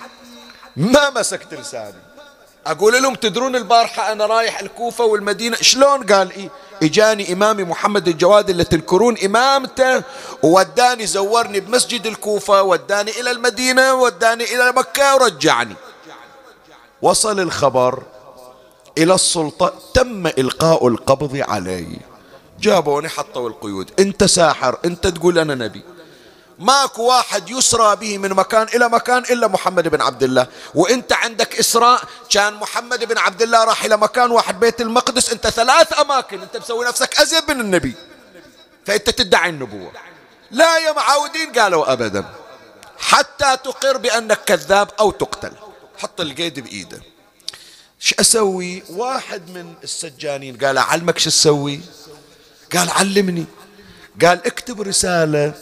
ما 0.75 1.09
مسكت 1.09 1.53
لساني. 1.53 2.07
أقول 2.67 3.03
لهم 3.03 3.15
تدرون 3.15 3.55
البارحة 3.55 4.11
أنا 4.11 4.25
رايح 4.25 4.59
الكوفة 4.59 5.05
والمدينة؟ 5.05 5.57
شلون؟ 5.61 6.03
قال 6.03 6.31
إيه 6.31 6.49
إجاني 6.83 7.33
إمامي 7.33 7.63
محمد 7.63 8.07
الجواد 8.07 8.49
اللي 8.49 8.63
تنكرون 8.63 9.17
إمامته 9.25 10.03
ووداني 10.43 11.05
زورني 11.05 11.59
بمسجد 11.59 12.07
الكوفة 12.07 12.61
وداني 12.61 13.11
إلى 13.11 13.31
المدينة 13.31 13.93
وداني 13.93 14.43
إلى 14.43 14.71
مكة 14.71 15.15
ورجعني. 15.15 15.75
وصل 17.01 17.39
الخبر 17.39 18.03
إلى 18.97 19.13
السلطة 19.13 19.73
تم 19.93 20.27
إلقاء 20.27 20.87
القبض 20.87 21.43
علي. 21.49 21.99
جابوني 22.59 23.09
حطوا 23.09 23.49
القيود. 23.49 23.91
أنت 23.99 24.23
ساحر 24.23 24.77
أنت 24.85 25.07
تقول 25.07 25.39
أنا 25.39 25.55
نبي. 25.55 25.83
ماكو 26.59 27.03
واحد 27.03 27.49
يسرى 27.49 27.95
به 27.95 28.17
من 28.17 28.29
مكان 28.29 28.67
إلى 28.75 28.89
مكان 28.89 29.17
إلا 29.17 29.47
محمد 29.47 29.87
بن 29.87 30.01
عبد 30.01 30.23
الله. 30.23 30.47
وإنت 30.75 31.13
عندك 31.13 31.59
إسراء 31.59 32.01
كان 32.29 32.53
محمد 32.53 33.03
بن 33.03 33.17
عبد 33.17 33.41
الله 33.41 33.63
راح 33.63 33.83
إلى 33.83 33.97
مكان 33.97 34.31
واحد 34.31 34.59
بيت 34.59 34.81
المقدس 34.81 35.29
أنت 35.29 35.47
ثلاث 35.47 35.99
أماكن 35.99 36.41
أنت 36.41 36.57
مسوي 36.57 36.87
نفسك 36.87 37.19
أزيد 37.19 37.43
من 37.51 37.61
النبي. 37.61 37.93
فأنت 38.85 39.09
تدعي 39.09 39.49
النبوة. 39.49 39.91
لا 40.51 40.77
يا 40.77 40.91
معاودين 40.91 41.51
قالوا 41.51 41.93
أبدا. 41.93 42.25
حتى 42.99 43.57
تقر 43.63 43.97
بأنك 43.97 44.43
كذاب 44.45 44.89
أو 44.99 45.11
تقتل. 45.11 45.51
حط 45.97 46.21
القيد 46.21 46.59
بإيده. 46.59 47.01
شو 47.99 48.15
أسوي؟ 48.19 48.83
واحد 48.89 49.49
من 49.49 49.73
السجانين 49.83 50.57
قال 50.57 50.77
أعلمك 50.77 51.17
شو 51.17 51.29
أسوي؟ 51.29 51.81
قال 52.75 52.89
علمني. 52.89 53.45
قال 54.21 54.45
اكتب 54.45 54.81
رسالة 54.81 55.53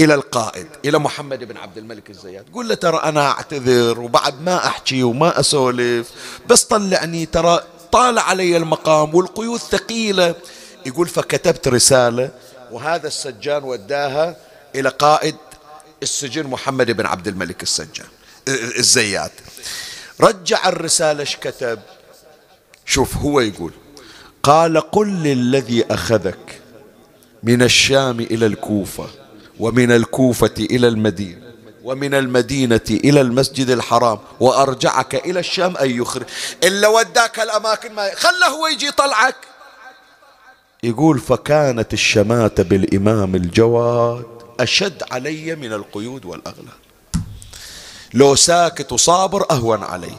إلى 0.00 0.14
القائد 0.14 0.66
إلى 0.84 0.98
محمد 0.98 1.44
بن 1.44 1.56
عبد 1.56 1.78
الملك 1.78 2.10
الزيات. 2.10 2.44
قول 2.54 2.68
له 2.68 2.74
ترى 2.74 2.96
أنا 2.96 3.30
أعتذر 3.30 4.00
وبعد 4.00 4.42
ما 4.42 4.66
أحكي 4.66 5.02
وما 5.02 5.40
أسولف 5.40 6.10
بس 6.46 6.64
طلعني 6.64 7.26
ترى 7.26 7.64
طال 7.92 8.18
علي 8.18 8.56
المقام 8.56 9.14
والقيود 9.14 9.60
ثقيلة. 9.60 10.34
يقول 10.86 11.08
فكتبت 11.08 11.68
رسالة 11.68 12.30
وهذا 12.72 13.06
السجان 13.06 13.64
وداها 13.64 14.36
إلى 14.74 14.88
قائد 14.88 15.36
السجن 16.02 16.46
محمد 16.46 16.90
بن 16.90 17.06
عبد 17.06 17.28
الملك 17.28 17.62
السجان 17.62 18.06
الزيات. 18.48 19.32
رجع 20.20 20.68
الرسالة 20.68 21.20
إيش 21.20 21.36
كتب؟ 21.36 21.80
شوف 22.86 23.16
هو 23.16 23.40
يقول 23.40 23.72
قال 24.42 24.80
قل 24.80 25.08
للذي 25.08 25.84
أخذك 25.90 26.60
من 27.42 27.62
الشام 27.62 28.20
إلى 28.20 28.46
الكوفة. 28.46 29.08
ومن 29.60 29.92
الكوفة 29.92 30.54
إلى 30.58 30.88
المدينة 30.88 31.44
ومن 31.84 32.14
المدينة 32.14 32.80
إلى 32.90 33.20
المسجد 33.20 33.70
الحرام 33.70 34.18
وأرجعك 34.40 35.14
إلى 35.14 35.40
الشام 35.40 35.76
أن 35.76 35.90
يخرج. 35.90 36.26
إلا 36.64 36.88
وداك 36.88 37.40
الأماكن 37.40 37.92
ما 37.92 38.14
خله 38.14 38.46
هو 38.46 38.66
يجي 38.66 38.86
يطلعك 38.86 39.36
يقول 40.82 41.18
فكانت 41.18 41.92
الشماتة 41.92 42.62
بالإمام 42.62 43.34
الجواد 43.34 44.26
أشد 44.60 45.02
علي 45.10 45.54
من 45.54 45.72
القيود 45.72 46.24
والأغلال. 46.24 46.78
لو 48.14 48.34
ساكت 48.34 48.92
وصابر 48.92 49.46
أهون 49.50 49.82
علي. 49.82 50.16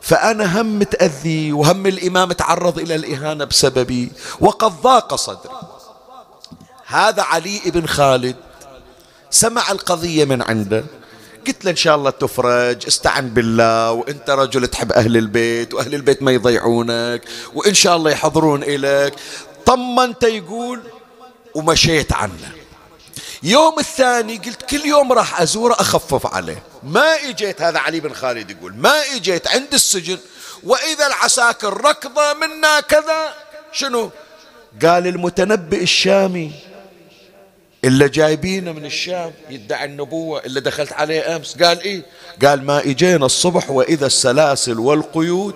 فأنا 0.00 0.60
هم 0.60 0.78
متأذي 0.78 1.52
وهم 1.52 1.86
الإمام 1.86 2.32
تعرض 2.32 2.78
إلى 2.78 2.94
الإهانة 2.94 3.44
بسببي 3.44 4.12
وقد 4.40 4.82
ضاق 4.82 5.14
صدري. 5.14 5.54
هذا 6.86 7.22
علي 7.22 7.60
بن 7.66 7.86
خالد 7.86 8.36
سمع 9.30 9.70
القضية 9.70 10.24
من 10.24 10.42
عنده. 10.42 10.84
قلت 11.46 11.64
له 11.64 11.70
إن 11.70 11.76
شاء 11.76 11.96
الله 11.96 12.10
تفرج 12.10 12.86
استعن 12.86 13.28
بالله 13.28 13.92
وإنت 13.92 14.30
رجل 14.30 14.66
تحب 14.66 14.92
أهل 14.92 15.16
البيت 15.16 15.74
وأهل 15.74 15.94
البيت 15.94 16.22
ما 16.22 16.32
يضيعونك 16.32 17.22
وإن 17.54 17.74
شاء 17.74 17.96
الله 17.96 18.10
يحضرون 18.10 18.62
إليك. 18.62 19.14
طمنت 19.66 20.22
يقول 20.22 20.82
ومشيت 21.54 22.12
عنه. 22.12 22.52
يوم 23.42 23.78
الثاني 23.78 24.36
قلت 24.36 24.62
كل 24.62 24.86
يوم 24.86 25.12
راح 25.12 25.40
أزوره 25.40 25.74
أخفف 25.74 26.34
عليه. 26.34 26.62
ما 26.82 27.14
إجيت 27.28 27.62
هذا 27.62 27.78
علي 27.78 28.00
بن 28.00 28.12
خالد 28.12 28.50
يقول 28.50 28.74
ما 28.74 29.02
إجيت 29.16 29.48
عند 29.48 29.74
السجن 29.74 30.18
وإذا 30.62 31.06
العساكر 31.06 31.84
ركضة 31.84 32.34
منا 32.34 32.80
كذا 32.80 33.34
شنو؟ 33.72 34.10
قال 34.82 35.06
المتنبئ 35.06 35.82
الشامي. 35.82 36.52
إلا 37.86 38.06
جايبينه 38.06 38.72
من 38.72 38.84
الشام 38.84 39.32
يدعي 39.50 39.84
النبوة 39.84 40.40
إلا 40.40 40.60
دخلت 40.60 40.92
عليه 40.92 41.36
أمس. 41.36 41.62
قال 41.62 41.80
إيه؟ 41.80 42.02
قال 42.44 42.64
ما 42.64 42.78
إجينا 42.80 43.26
الصبح 43.26 43.70
وإذا 43.70 44.06
السلاسل 44.06 44.78
والقيود 44.78 45.54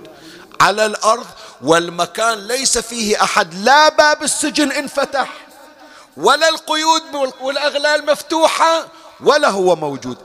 على 0.61 0.87
الأرض 0.87 1.26
والمكان 1.62 2.39
ليس 2.39 2.78
فيه 2.78 3.22
أحد 3.22 3.55
لا 3.55 3.89
باب 3.89 4.22
السجن 4.22 4.72
انفتح 4.72 5.28
ولا 6.16 6.49
القيود 6.49 7.03
والأغلال 7.41 8.07
مفتوحة 8.07 8.87
ولا 9.20 9.49
هو 9.49 9.76
موجود. 9.76 10.16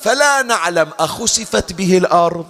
فلا 0.00 0.42
نعلم 0.42 0.90
أخسفت 0.98 1.72
به 1.72 1.98
الأرض 1.98 2.46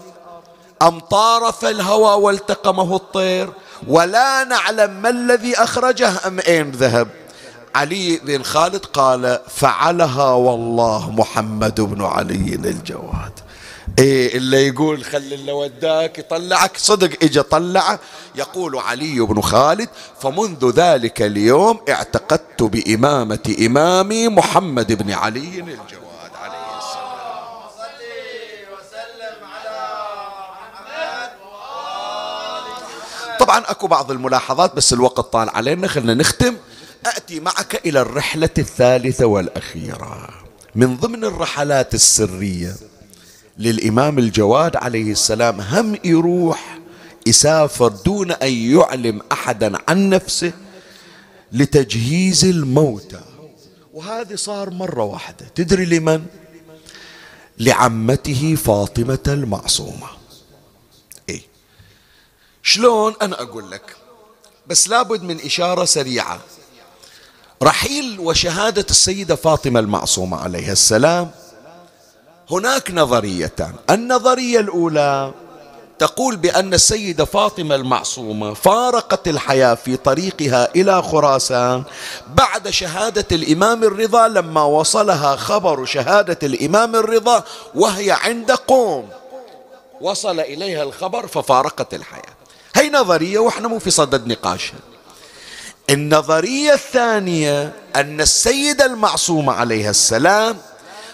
أم 0.82 1.00
طارف 1.00 1.64
الهوى 1.64 2.22
والتقمه 2.22 2.96
الطير 2.96 3.52
ولا 3.88 4.44
نعلم 4.44 4.90
ما 4.90 5.08
الذي 5.08 5.56
أخرجه 5.56 6.26
أم 6.26 6.40
أين 6.40 6.70
ذهب. 6.70 7.08
علي 7.74 8.16
بن 8.16 8.42
خالد 8.42 8.84
قال 8.84 9.40
فعلها 9.48 10.30
والله 10.30 11.10
محمد 11.10 11.80
بن 11.80 12.04
علي 12.04 12.54
الجواد 12.54 13.32
إيه 13.98 14.36
اللي 14.36 14.66
يقول 14.68 15.04
خلي 15.04 15.34
اللي 15.34 15.52
وداك 15.52 16.18
يطلعك. 16.18 16.76
صدق 16.76 17.10
اجى 17.22 17.42
طلعه. 17.42 17.98
يقول 18.34 18.78
علي 18.78 19.20
بن 19.20 19.40
خالد 19.40 19.88
فمنذ 20.20 20.70
ذلك 20.70 21.22
اليوم 21.22 21.80
اعتقدت 21.88 22.62
بإمامة 22.62 23.56
إمامي 23.66 24.28
محمد 24.28 24.92
بن 24.92 25.12
علي 25.12 25.58
الجواد 25.60 26.14
طبعا 33.40 33.58
أكو 33.66 33.86
بعض 33.86 34.10
الملاحظات 34.10 34.76
بس 34.76 34.92
الوقت 34.92 35.20
طال 35.20 35.50
علينا 35.50 35.88
خلنا 35.88 36.14
نختم. 36.14 36.56
أتي 37.06 37.40
معك 37.40 37.86
إلى 37.86 38.00
الرحلة 38.00 38.50
الثالثة 38.58 39.26
والأخيرة. 39.26 40.28
من 40.74 40.96
ضمن 40.96 41.24
الرحلات 41.24 41.94
السرية 41.94 42.76
للإمام 43.58 44.18
الجواد 44.18 44.76
عليه 44.76 45.12
السلام 45.12 45.60
هم 45.60 45.98
يروح 46.04 46.78
يسافر 47.26 47.88
دون 47.88 48.30
أن 48.30 48.52
يعلم 48.52 49.22
أحدا 49.32 49.72
عن 49.88 50.08
نفسه 50.10 50.52
لتجهيز 51.52 52.44
الموتى. 52.44 53.20
وهذه 53.92 54.34
صار 54.34 54.70
مرة 54.70 55.02
واحدة. 55.04 55.46
تدري 55.54 55.84
لمن؟ 55.84 56.26
لعمته 57.58 58.54
فاطمة 58.54 59.18
المعصومة. 59.28 60.06
إيه. 61.28 61.42
شلون 62.62 63.14
أنا 63.22 63.42
أقول 63.42 63.70
لك؟ 63.70 63.96
بس 64.66 64.88
لابد 64.88 65.22
من 65.22 65.40
إشارة 65.40 65.84
سريعة. 65.84 66.40
رحيل 67.62 68.20
وشهادة 68.20 68.86
السيدة 68.90 69.34
فاطمة 69.34 69.80
المعصومة 69.80 70.36
عليها 70.36 70.72
السلام. 70.72 71.30
هناك 72.50 72.90
نظريتان 72.90 73.74
النظرية 73.90 74.60
الأولى 74.60 75.32
تقول 75.98 76.36
بأن 76.36 76.74
السيدة 76.74 77.24
فاطمة 77.24 77.74
المعصومة 77.74 78.54
فارقت 78.54 79.28
الحياة 79.28 79.74
في 79.74 79.96
طريقها 79.96 80.68
إلى 80.76 81.02
خراسان 81.02 81.82
بعد 82.34 82.70
شهادة 82.70 83.26
الإمام 83.32 83.84
الرضا. 83.84 84.28
لما 84.28 84.64
وصلها 84.64 85.36
خبر 85.36 85.84
شهادة 85.84 86.38
الإمام 86.42 86.96
الرضا 86.96 87.44
وهي 87.74 88.12
عند 88.12 88.52
قوم 88.52 89.08
وصل 90.00 90.40
إليها 90.40 90.82
الخبر 90.82 91.26
ففارقت 91.26 91.94
الحياة. 91.94 92.34
هي 92.74 92.90
نظرية 92.90 93.38
وإحنا 93.38 93.68
مو 93.68 93.78
في 93.78 93.90
صدد 93.90 94.26
نقاشها. 94.26 94.78
النظرية 95.90 96.72
الثانية 96.72 97.72
أن 97.96 98.20
السيدة 98.20 98.86
المعصومة 98.86 99.52
عليها 99.52 99.90
السلام 99.90 100.56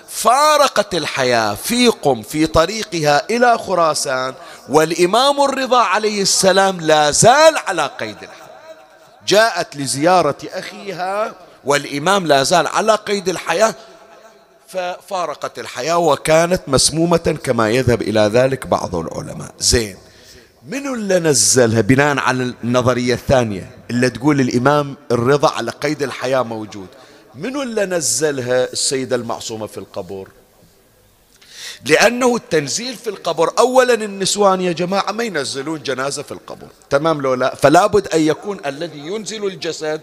فارقت 0.09 0.95
الحياة 0.95 1.55
في 1.55 1.89
قم 1.89 2.23
في 2.23 2.47
طريقها 2.47 3.23
إلى 3.31 3.59
خراسان 3.59 4.35
والإمام 4.69 5.41
الرضا 5.41 5.79
عليه 5.83 6.23
السلام 6.23 6.81
لا 6.81 7.11
زال 7.11 7.59
على 7.67 7.91
قيد 8.01 8.17
الحياة 8.23 8.51
جاءت 9.27 9.77
لزيارة 9.77 10.37
أخيها 10.53 11.35
والإمام 11.65 12.27
لا 12.27 12.43
زال 12.43 12.67
على 12.67 12.95
قيد 12.95 13.29
الحياة 13.29 13.75
ففارقت 14.69 15.59
الحياة 15.59 15.99
وكانت 15.99 16.63
مسمومة 16.67 17.39
كما 17.45 17.71
يذهب 17.71 18.03
إلى 18.03 18.21
ذلك 18.21 18.67
بعض 18.67 18.95
العلماء. 18.95 19.51
زين. 19.59 19.97
من 20.67 20.95
اللي 20.95 21.19
نزلها 21.19 21.81
بناء 21.81 22.19
على 22.19 22.55
النظرية 22.65 23.15
الثانية 23.15 23.71
اللي 23.91 24.11
تقول 24.11 24.41
الإمام 24.41 24.97
الرضا 25.13 25.49
على 25.51 25.71
قيد 25.71 26.03
الحياة 26.03 26.43
موجود؟ 26.43 26.87
من 27.35 27.63
اللي 27.63 27.87
نزلها 27.87 28.73
السيدة 28.73 29.17
المعصومة 29.17 29.67
في 29.67 29.79
القبر 29.79 30.29
لأنه 31.85 32.37
التنزيل 32.37 32.97
في 32.97 33.11
القبر 33.11 33.53
أولا 33.59 33.95
النسوان 33.95 34.61
يا 34.61 34.73
جماعة 34.73 35.13
ما 35.13 35.25
ينزلون 35.25 35.83
جنازة 35.83 36.23
في 36.23 36.33
القبر 36.33 36.67
تمام 36.91 37.21
لو 37.21 37.35
لا؟ 37.35 37.55
فلا 37.55 37.87
بد 37.87 38.09
أن 38.09 38.21
يكون 38.21 38.61
الذي 38.67 38.99
ينزل 38.99 39.47
الجسد 39.47 40.01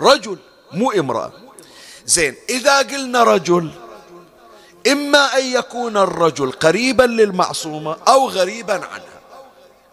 رجل 0.00 0.38
مو 0.72 0.90
امرأة. 0.90 1.32
زين 2.06 2.34
إذا 2.48 2.78
قلنا 2.78 3.22
رجل 3.22 3.70
إما 4.92 5.38
أن 5.38 5.44
يكون 5.44 5.96
الرجل 5.96 6.52
قريبا 6.52 7.02
للمعصومة 7.02 7.96
أو 8.08 8.28
غريبا 8.28 8.74
عنها. 8.74 9.15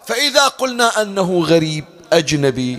فإذا 0.05 0.47
قلنا 0.47 1.01
أنه 1.01 1.39
غريب 1.43 1.85
أجنبي 2.13 2.77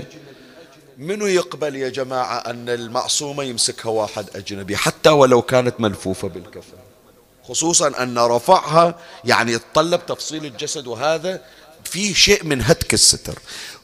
منو 0.99 1.27
يقبل 1.27 1.77
يا 1.77 1.89
جماعة 1.89 2.39
أن 2.39 2.69
المعصومة 2.69 3.45
يمسكها 3.45 3.91
واحد 3.91 4.27
أجنبي؟ 4.37 4.77
حتى 4.77 5.11
ولو 5.11 5.43
كانت 5.43 5.81
ملفوفة 5.81 6.29
بالكفن. 6.29 6.77
خصوصا 7.49 8.03
أن 8.03 8.19
رفعها 8.19 8.99
يعني 9.25 9.53
يتطلب 9.53 10.07
تفصيل 10.07 10.45
الجسد 10.45 10.87
وهذا 10.87 11.41
في 11.85 12.15
شيء 12.15 12.45
من 12.45 12.63
هتك 12.63 12.95
الستر. 12.95 13.39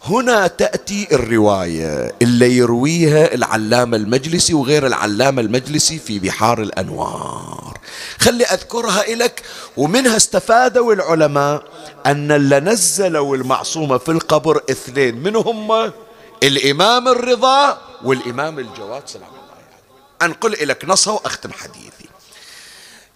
هنا 0.04 0.46
تأتي 0.46 1.08
الرواية. 1.12 2.14
اللي 2.22 2.56
يرويها 2.56 3.34
العلامة 3.34 3.96
المجلسي 3.96 4.54
وغير 4.54 4.86
العلامة 4.86 5.42
المجلسي 5.42 5.98
في 5.98 6.18
بحار 6.18 6.62
الأنوار. 6.62 7.78
خلي 8.18 8.44
أذكرها 8.44 9.14
لك 9.14 9.42
ومنها 9.76 10.16
استفادوا 10.16 10.94
العلماء 10.94 11.62
أن 12.06 12.32
اللي 12.32 12.60
نزلوا 12.60 13.36
المعصومة 13.36 13.98
في 13.98 14.10
القبر 14.10 14.62
اثنين 14.70 15.16
من 15.16 15.36
هم 15.36 15.92
الإمام 16.42 17.08
الرضا 17.08 17.78
والإمام 18.04 18.58
الجواد 18.58 19.02
سلام 19.06 19.28
الله 19.28 19.54
عليه. 19.54 20.32
أنقل 20.32 20.68
لك 20.68 20.84
نصها 20.84 21.14
وأختم 21.14 21.52
حديثي 21.52 21.99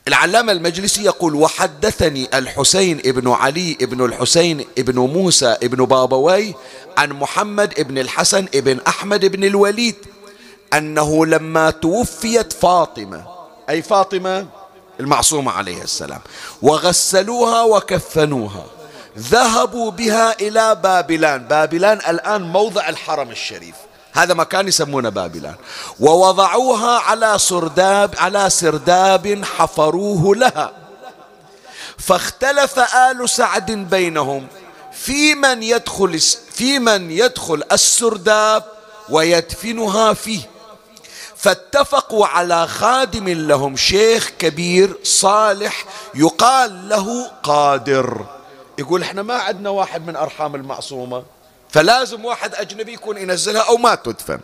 العلامة 0.08 0.52
المجلسي 0.52 1.04
يقول 1.04 1.34
وحدثني 1.34 2.28
الحسين 2.38 2.98
ابن 3.06 3.30
علي 3.30 3.76
ابن 3.82 4.04
الحسين 4.04 4.64
ابن 4.78 4.98
موسى 4.98 5.56
ابن 5.62 5.84
بابوي 5.84 6.54
عن 6.98 7.10
محمد 7.10 7.78
ابن 7.78 7.98
الحسن 7.98 8.46
ابن 8.54 8.80
أحمد 8.88 9.24
ابن 9.24 9.44
الوليد 9.44 9.94
أنه 10.74 11.26
لما 11.26 11.70
توفيت 11.70 12.52
فاطمة 12.52 13.24
أي 13.70 13.82
فاطمة 13.82 14.46
المعصومة 15.00 15.52
عليه 15.52 15.82
السلام 15.82 16.20
وغسلوها 16.62 17.62
وكفنوها 17.62 18.66
ذهبوا 19.18 19.90
بها 19.90 20.40
إلى 20.40 20.74
بابلان. 20.74 21.44
بابلان 21.44 21.98
الآن 22.08 22.42
موضع 22.42 22.88
الحرم 22.88 23.30
الشريف. 23.30 23.74
هذا 24.14 24.34
مكان 24.34 24.68
يسمونه 24.68 25.08
بابلان 25.08 25.54
ووضعوها 26.00 26.98
على 26.98 27.38
سرداب 27.38 28.14
على 28.18 28.50
سرداب 28.50 29.44
حفروه 29.44 30.36
لها. 30.36 30.72
فاختلف 31.98 32.78
آل 32.78 33.30
سعد 33.30 33.70
بينهم 33.70 34.46
في 34.92 35.34
من 35.34 35.62
يدخل 35.62 36.20
في 36.52 36.78
من 36.78 37.10
يدخل 37.10 37.62
السرداب 37.72 38.64
ويدفنها 39.08 40.12
فيه. 40.12 40.40
فاتفقوا 41.36 42.26
على 42.26 42.68
خادم 42.68 43.28
لهم 43.28 43.76
شيخ 43.76 44.30
كبير 44.38 44.96
صالح 45.02 45.84
يقال 46.14 46.88
له 46.88 47.30
قادر. 47.42 48.26
يقول 48.78 49.02
إحنا 49.02 49.22
ما 49.22 49.34
عندنا 49.34 49.70
واحد 49.70 50.06
من 50.06 50.16
أرحام 50.16 50.54
المعصومة. 50.54 51.22
فلازم 51.74 52.24
واحد 52.24 52.54
أجنبي 52.54 52.92
يكون 52.92 53.18
ينزلها 53.18 53.62
أو 53.62 53.76
ما 53.76 53.94
تدفن. 53.94 54.40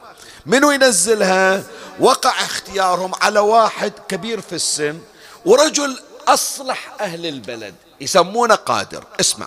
منو 0.47 0.71
ينزلها؟ 0.71 1.63
وقع 2.01 2.31
اختيارهم 2.31 3.13
على 3.21 3.39
واحد 3.39 3.93
كبير 4.09 4.41
في 4.41 4.53
السن 4.53 4.99
ورجل 5.45 5.99
أصلح 6.29 6.93
أهل 7.01 7.27
البلد 7.27 7.75
يسمونه 8.01 8.55
قادر. 8.55 9.05
اسمع. 9.21 9.47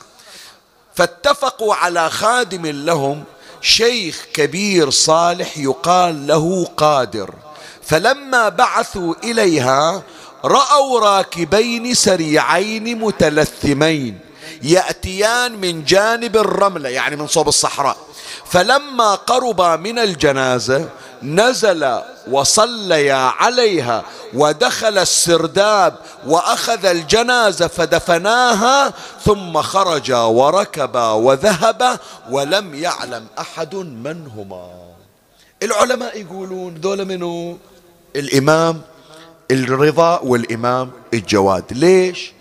فاتفقوا 0.96 1.76
على 1.76 2.10
خادم 2.10 2.66
لهم 2.66 3.24
شيخ 3.62 4.26
كبير 4.34 4.90
صالح 4.90 5.58
يقال 5.58 6.28
له 6.28 6.66
قادر. 6.78 7.34
فلما 7.84 8.50
بعثوا 8.50 9.14
إليها 9.24 10.04
رأوا 10.46 11.00
راكبين 11.00 11.94
سريعين 11.94 13.00
متلثمين. 13.00 14.20
يأتيان 14.64 15.52
من 15.62 15.84
جانب 15.86 16.38
الرملة 16.38 16.90
يعني 16.90 17.16
من 17.16 17.28
صوب 17.28 17.48
الصحراء. 17.48 17.98
فلما 18.46 19.16
قربا 19.16 19.76
من 19.76 20.00
الجنازة 20.00 20.90
نزل 21.24 22.00
وصليا 22.32 23.16
عليها 23.16 24.04
ودخل 24.34 24.98
السرداب 24.98 25.96
وأخذ 26.28 26.86
الجنازة 26.86 27.68
فدفناها 27.68 28.94
ثم 29.26 29.62
خرجا 29.62 30.18
وركبا 30.18 31.12
وذهبا 31.12 31.98
ولم 32.30 32.76
يعلم 32.76 33.28
أحد 33.40 33.76
من 33.76 34.28
هما 34.36 34.70
العلماء 35.64 36.22
يقولون 36.22 36.76
ذولا 36.84 37.04
منو؟ 37.04 37.58
الإمام 38.16 38.82
الرضا 39.52 40.20
والإمام 40.20 40.92
الجواد. 41.14 41.64
ليش؟ 41.72 42.34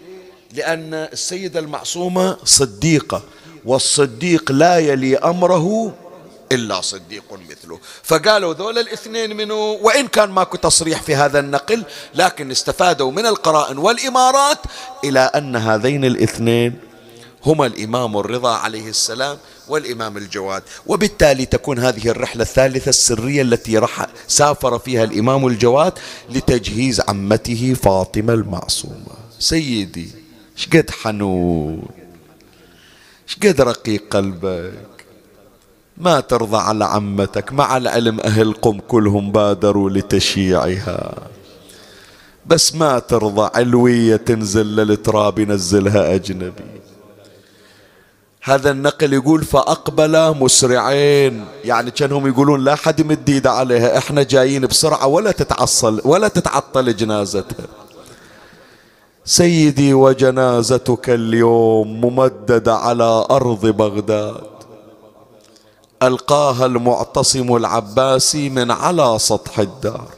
لأن 0.54 0.94
السيدة 0.94 1.60
المعصومة 1.60 2.36
صديقة 2.44 3.22
والصديق 3.64 4.52
لا 4.52 4.78
يلي 4.78 5.16
أمره 5.16 5.94
إلا 6.52 6.80
صديق 6.80 7.24
مثله. 7.32 7.78
فقالوا 8.02 8.54
ذول 8.54 8.78
الاثنين 8.78 9.36
منه 9.36 9.54
وإن 9.54 10.06
كان 10.08 10.30
ماكو 10.30 10.56
تصريح 10.56 11.02
في 11.02 11.14
هذا 11.14 11.38
النقل 11.40 11.84
لكن 12.14 12.50
استفادوا 12.50 13.10
من 13.12 13.26
القرائن 13.26 13.78
والإمارات 13.78 14.58
إلى 15.04 15.20
أن 15.20 15.56
هذين 15.56 16.04
الاثنين 16.04 16.78
هما 17.46 17.66
الإمام 17.66 18.16
الرضا 18.16 18.54
عليه 18.54 18.88
السلام 18.88 19.38
والإمام 19.68 20.16
الجواد. 20.16 20.62
وبالتالي 20.86 21.46
تكون 21.46 21.78
هذه 21.78 22.08
الرحلة 22.08 22.42
الثالثة 22.42 22.88
السرية 22.88 23.42
التي 23.42 23.78
رح 23.78 24.06
سافر 24.28 24.78
فيها 24.78 25.04
الإمام 25.04 25.46
الجواد 25.46 25.92
لتجهيز 26.30 27.00
عمته 27.08 27.76
فاطمة 27.82 28.32
المعصومة. 28.32 29.16
سيدي. 29.38 30.21
شقد 30.62 30.90
حنون 30.90 31.82
شقد 33.26 33.60
رقيق 33.60 34.02
قلبك. 34.10 35.04
ما 35.96 36.20
ترضى 36.20 36.56
على 36.56 36.84
عمتك 36.84 37.52
مع 37.52 37.76
العلم 37.76 38.20
أهل 38.20 38.52
قم 38.52 38.78
كلهم 38.78 39.32
بادروا 39.32 39.90
لتشييعها. 39.90 41.14
بس 42.46 42.74
ما 42.74 42.98
ترضى 42.98 43.50
علوية 43.54 44.16
تنزل 44.16 44.66
للتراب 44.76 45.38
ينزلها 45.38 46.14
أجنبي. 46.14 46.70
هذا 48.42 48.70
النقل 48.70 49.12
يقول 49.12 49.44
فأقبل 49.44 50.36
مسرعين. 50.36 51.44
يعني 51.64 51.90
كأنهم 51.90 52.26
يقولون 52.26 52.64
لا 52.64 52.74
حد 52.74 53.00
يمد 53.00 53.30
إيده 53.30 53.50
عليها 53.50 53.98
إحنا 53.98 54.22
جايين 54.22 54.66
بسرعة 54.66 55.06
ولا 55.06 55.30
تتعصل 55.30 56.00
ولا 56.04 56.28
تتعطل 56.28 56.96
جنازتها. 56.96 57.81
سيدي 59.24 59.94
وجنازتك 59.94 61.10
اليوم 61.10 62.00
ممددة 62.00 62.74
على 62.74 63.26
أرض 63.30 63.66
بغداد. 63.66 64.52
ألقاها 66.02 66.66
المعتصم 66.66 67.56
العباسي 67.56 68.48
من 68.48 68.70
على 68.70 69.18
سطح 69.18 69.58
الدار. 69.58 70.08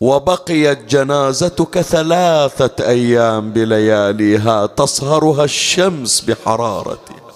وبقيت 0.00 0.84
جنازتك 0.84 1.80
ثلاثة 1.80 2.88
أيام 2.88 3.52
بلياليها 3.52 4.66
تصهرها 4.66 5.44
الشمس 5.44 6.20
بحرارتها 6.20 7.27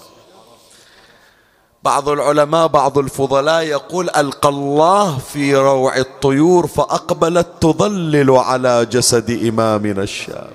بعض 1.83 2.09
العلماء 2.09 2.67
بعض 2.67 2.97
الفضلاء 2.97 3.63
يقول 3.63 4.09
ألقى 4.09 4.49
الله 4.49 5.17
في 5.17 5.55
روع 5.55 5.97
الطيور 5.97 6.67
فأقبلت 6.67 7.47
تظلل 7.61 8.31
على 8.31 8.85
جسد 8.85 9.47
إمامنا 9.47 10.03
الشام 10.03 10.51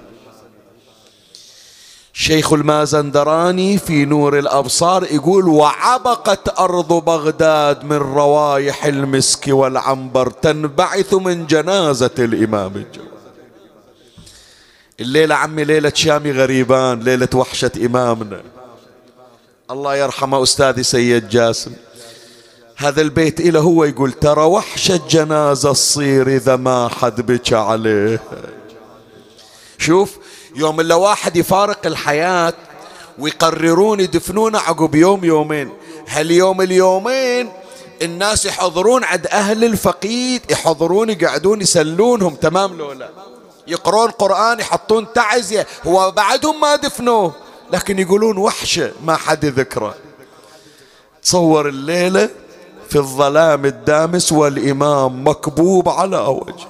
شيخ 2.12 2.53
المازندراني 2.53 3.79
في 3.79 4.05
نور 4.05 4.39
الأبصار 4.39 5.05
يقول 5.05 5.49
وعبقت 5.49 6.59
أرض 6.61 6.93
بغداد 7.05 7.85
من 7.85 7.97
روايح 7.97 8.85
المسك 8.85 9.45
والعنبر 9.49 10.31
تنبعث 10.31 11.14
من 11.14 11.47
جنازة 11.47 12.11
الإمام 12.18 12.72
الجواد 12.76 13.09
الليلة 15.01 15.35
عمي 15.35 15.64
ليلة 15.64 15.93
شامي 15.95 16.33
غريبان 16.33 17.01
ليلة 17.01 17.29
وحشة 17.35 17.70
إمامنا. 17.87 18.41
الله 19.71 19.97
يرحمه 19.97 20.43
أستاذي 20.43 20.83
سيد 20.83 21.29
جاسم. 21.29 21.73
هذا 22.77 23.01
البيت 23.01 23.41
إلى 23.41 23.59
هو 23.59 23.85
يقول 23.85 24.12
ترى 24.12 24.45
وحشة 24.45 25.01
جنازة 25.11 25.73
تصير 25.73 26.29
إذا 26.29 26.57
ما 26.57 26.89
حد 26.89 27.21
بكى 27.27 27.57
عليه. 27.57 28.21
شوف 29.79 30.16
يوم 30.57 30.81
إلا 30.81 30.95
واحد 30.95 31.37
يفارق 31.37 31.87
الحياة 31.87 32.55
ويقررون 33.19 34.01
يدفنونه 34.01 34.59
عقب 34.59 34.95
يوم 34.95 35.25
يومين 35.25 35.73
هاليوم 36.09 36.61
اليومين 36.61 37.53
الناس 38.03 38.47
يحضرون 38.47 39.05
عند 39.05 39.27
أهل 39.27 39.64
الفقيد 39.64 40.43
يحضرون 40.51 41.11
يقعدون 41.11 41.61
يسلونهم 41.61 42.35
تمام 42.35 42.79
لولا 42.79 43.11
يقرون 43.66 44.11
قرآن 44.11 44.61
يحطون 44.61 45.12
تعزية 45.12 45.66
هو 45.87 46.11
بعدهم 46.11 46.61
ما 46.61 46.77
دفنوه. 46.77 47.47
لكن 47.73 47.99
يقولون 47.99 48.39
وحشة 48.39 48.93
ما 49.05 49.16
حد 49.16 49.45
ذكره 49.45 49.95
تصور 51.23 51.69
الليلة 51.69 52.31
في 52.89 52.97
الظلام 52.97 53.66
الدامس 53.66 54.33
والإمام 54.33 55.29
مكبوب 55.29 55.89
على 55.89 56.19
وجهه 56.19 56.69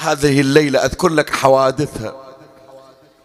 هذه 0.00 0.40
الليلة 0.40 0.84
أذكر 0.84 1.08
لك 1.08 1.30
حوادثها. 1.30 2.14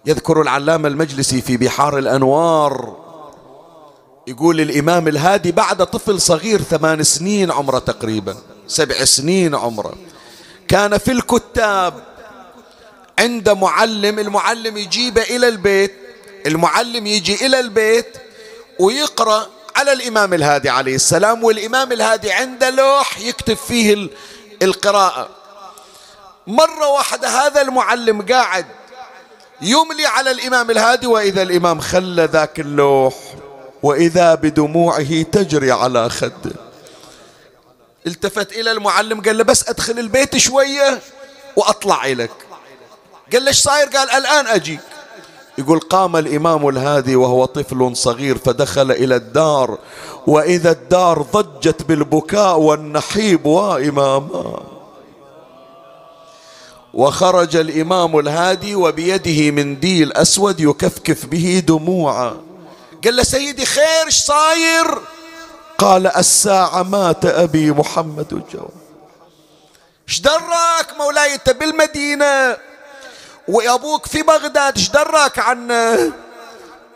يذكر 0.06 0.42
العلامة 0.42 0.88
المجلسي 0.88 1.42
في 1.42 1.58
بحار 1.58 1.98
الأنوار. 1.98 2.96
يقول 4.28 4.62
الإمام 4.62 5.08
الهادي 5.08 5.52
بعد 5.52 5.86
طفل 5.86 6.22
صغير 6.22 6.62
ثمان 6.62 7.04
سنين 7.04 7.52
عمره 7.52 7.80
تقريبا 7.80 8.36
سبع 8.68 9.06
سنين 9.06 9.56
عمره 9.56 9.94
كان 10.68 10.98
في 10.98 11.12
الكتاب 11.12 11.94
عند 13.20 13.50
معلم 13.50 14.20
المعلم 14.20 14.78
يجيبه 14.78 15.22
إلى 15.22 15.48
البيت 15.48 15.94
المعلم 16.46 17.08
يجي 17.08 17.46
إلى 17.46 17.60
البيت 17.60 18.18
ويقرأ 18.80 19.50
على 19.76 19.94
الإمام 19.94 20.34
الهادي 20.34 20.70
عليه 20.70 20.96
السلام 20.96 21.44
والإمام 21.44 21.92
الهادي 21.92 22.32
عنده 22.32 22.70
لوح 22.70 23.20
يكتب 23.20 23.54
فيه 23.54 24.10
القراءة. 24.62 25.30
مرة 26.48 26.88
واحدة 26.88 27.28
هذا 27.28 27.62
المعلم 27.62 28.22
قاعد 28.22 28.66
يملي 29.62 30.06
على 30.06 30.32
الإمام 30.32 30.72
الهادي 30.72 31.08
وإذا 31.08 31.42
الإمام 31.42 31.80
خلى 31.80 32.26
ذاك 32.26 32.60
اللوح 32.60 33.16
وإذا 33.84 34.36
بدموعه 34.36 35.22
تجري 35.22 35.72
على 35.72 36.10
خده. 36.10 36.52
التفت 38.08 38.52
إلى 38.52 38.72
المعلم 38.72 39.22
قال 39.22 39.38
له 39.38 39.44
بس 39.44 39.70
أدخل 39.70 40.00
البيت 40.00 40.38
شوية 40.38 41.00
وأطلع 41.56 42.06
إليك. 42.06 42.32
قال 43.34 43.42
له 43.44 43.48
إيش 43.48 43.60
صاير؟ 43.60 43.88
قال 43.88 44.10
الآن 44.10 44.48
أجيك. 44.48 44.80
يقول 45.58 45.80
قام 45.80 46.16
الإمام 46.16 46.70
الهادي 46.70 47.16
وهو 47.16 47.46
طفل 47.46 47.96
صغير 47.96 48.38
فدخل 48.38 48.92
إلى 48.92 49.16
الدار 49.16 49.78
وإذا 50.28 50.72
الدار 50.72 51.22
ضجت 51.22 51.82
بالبكاء 51.82 52.60
والنحيب 52.60 53.46
وإماما. 53.46 54.60
وخرج 56.94 57.56
الإمام 57.56 58.20
الهادي 58.20 58.76
وبيده 58.76 59.52
منديل 59.52 60.14
أسود 60.14 60.60
يكفكف 60.60 61.26
به 61.26 61.64
دموعا 61.68 62.38
قال 63.04 63.16
له 63.16 63.24
سيدي 63.24 63.66
خير 63.66 64.10
صاير؟ 64.10 64.98
قال 65.78 66.08
الساعة 66.08 66.84
مات 66.84 67.26
أبي 67.26 67.72
محمد 67.72 68.34
الجواد 68.34 68.84
إيش 70.10 70.22
دراك 70.22 70.98
مولاي؟ 71.00 71.34
أنت 71.34 71.50
بالمدينة. 71.50 72.58
وأبوك 73.48 74.06
في 74.06 74.22
بغداد 74.22 74.78
إيش 74.78 74.90
دراك 74.90 75.40
عنه 75.40 76.12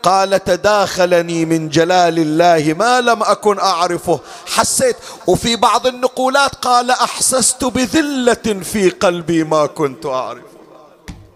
قال 0.02 0.44
تداخلني 0.44 1.44
من 1.44 1.68
جلال 1.68 2.18
الله 2.18 2.74
ما 2.74 3.00
لم 3.00 3.22
أكن 3.22 3.58
أعرفه. 3.58 4.20
حسيت 4.46 4.96
وفي 5.26 5.56
بعض 5.56 5.86
النقولات 5.86 6.54
قال 6.54 6.90
أحسست 6.90 7.64
بذلة 7.64 8.62
في 8.62 8.90
قلبي 8.90 9.44
ما 9.44 9.66
كنت 9.66 10.06
أعرفه. 10.06 10.42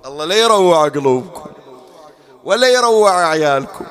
الله 0.07 0.25
لا 0.25 0.35
يروع 0.35 0.89
قلوبكم 0.89 1.51
ولا 2.45 2.69
يروع 2.69 3.27
عيالكم. 3.27 3.85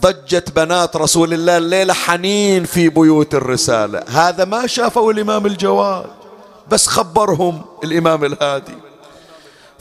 ضجت 0.00 0.50
بنات 0.50 0.96
رسول 0.96 1.34
الله 1.34 1.56
الليلة 1.56 1.94
حنين 1.94 2.64
في 2.64 2.88
بيوت 2.88 3.34
الرسالة. 3.34 4.04
هذا 4.08 4.44
ما 4.44 4.66
شافه 4.66 5.10
الإمام 5.10 5.46
الجواد 5.46 6.10
بس 6.68 6.86
خبرهم 6.86 7.62
الإمام 7.84 8.24
الهادي. 8.24 8.89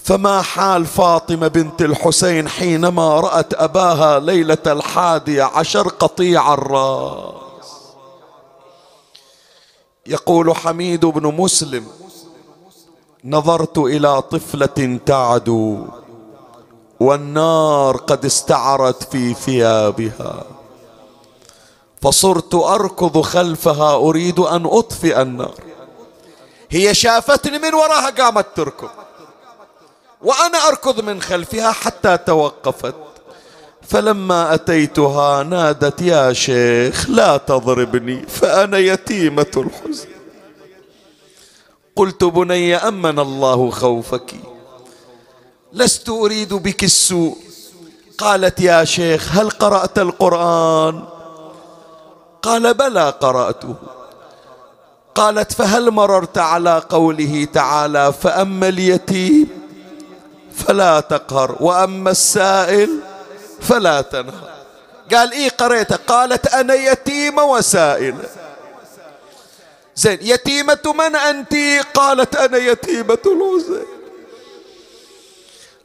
فما 0.03 0.41
حال 0.41 0.85
فاطمة 0.85 1.47
بنت 1.47 1.81
الحسين 1.81 2.49
حينما 2.49 3.19
رأت 3.19 3.53
أباها 3.53 4.19
ليلة 4.19 4.57
الحادية 4.67 5.43
عشر 5.43 5.87
قطيع 5.87 6.53
الرأس؟ 6.53 7.35
يقول 10.07 10.55
حميد 10.55 11.05
بن 11.05 11.35
مسلم 11.35 11.87
نظرت 13.23 13.77
إلى 13.77 14.21
طفلة 14.21 14.99
تعدو 15.05 15.85
والنار 16.99 17.97
قد 17.97 18.25
استعرت 18.25 19.03
في 19.03 19.33
ثيابها. 19.33 20.43
فصرت 22.01 22.55
أركض 22.55 23.21
خلفها 23.21 23.95
أريد 23.95 24.39
أن 24.39 24.65
أطفئ 24.65 25.21
النار. 25.21 25.55
هي 26.69 26.93
شافتني 26.93 27.59
من 27.59 27.73
وراها 27.73 28.09
قامت 28.09 28.45
تركض. 28.55 28.89
وأنا 30.21 30.67
أركض 30.67 31.01
من 31.01 31.21
خلفها 31.21 31.71
حتى 31.71 32.17
توقفت. 32.17 32.95
فلما 33.87 34.53
أتيتها 34.53 35.43
نادت 35.43 36.01
يا 36.01 36.33
شيخ 36.33 37.09
لا 37.09 37.37
تضربني 37.37 38.25
فأنا 38.27 38.77
يتيمة 38.77 39.51
الحزن. 39.57 40.07
قلت 41.95 42.23
بني 42.23 42.75
أمن 42.75 43.19
الله 43.19 43.69
خوفك. 43.69 44.35
لست 45.73 46.09
أريد 46.09 46.53
بك 46.53 46.83
السوء. 46.83 47.37
قالت 48.17 48.59
يا 48.59 48.83
شيخ 48.83 49.27
هل 49.31 49.49
قرأت 49.49 49.99
القرآن؟ 49.99 51.03
قال 52.41 52.73
بلى 52.73 53.09
قرأته. 53.09 53.75
قالت 55.15 55.51
فهل 55.51 55.91
مررت 55.91 56.37
على 56.37 56.83
قوله 56.89 57.47
تعالى؟ 57.53 58.13
فأما 58.13 58.67
اليتيم 58.67 59.58
فلا 60.67 60.99
تقهر 60.99 61.55
وأما 61.59 62.11
السائل 62.11 62.99
فلا 63.61 64.01
تنهر. 64.01 64.49
قال 65.13 65.31
إيه 65.31 65.49
قريته؟ 65.49 65.95
قالت 65.95 66.47
أنا 66.53 66.73
يتيمه 66.73 67.43
وسائله 67.43 68.29
زين 69.95 70.19
يتيمة 70.21 70.93
من 70.97 71.15
أنت؟ 71.15 71.55
قالت 71.93 72.35
أنا 72.35 72.57
يتيمة 72.57 73.17
الحسين 73.25 73.85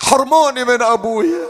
حرموني 0.03 0.65
من 0.65 0.83
ابويا 0.83 1.49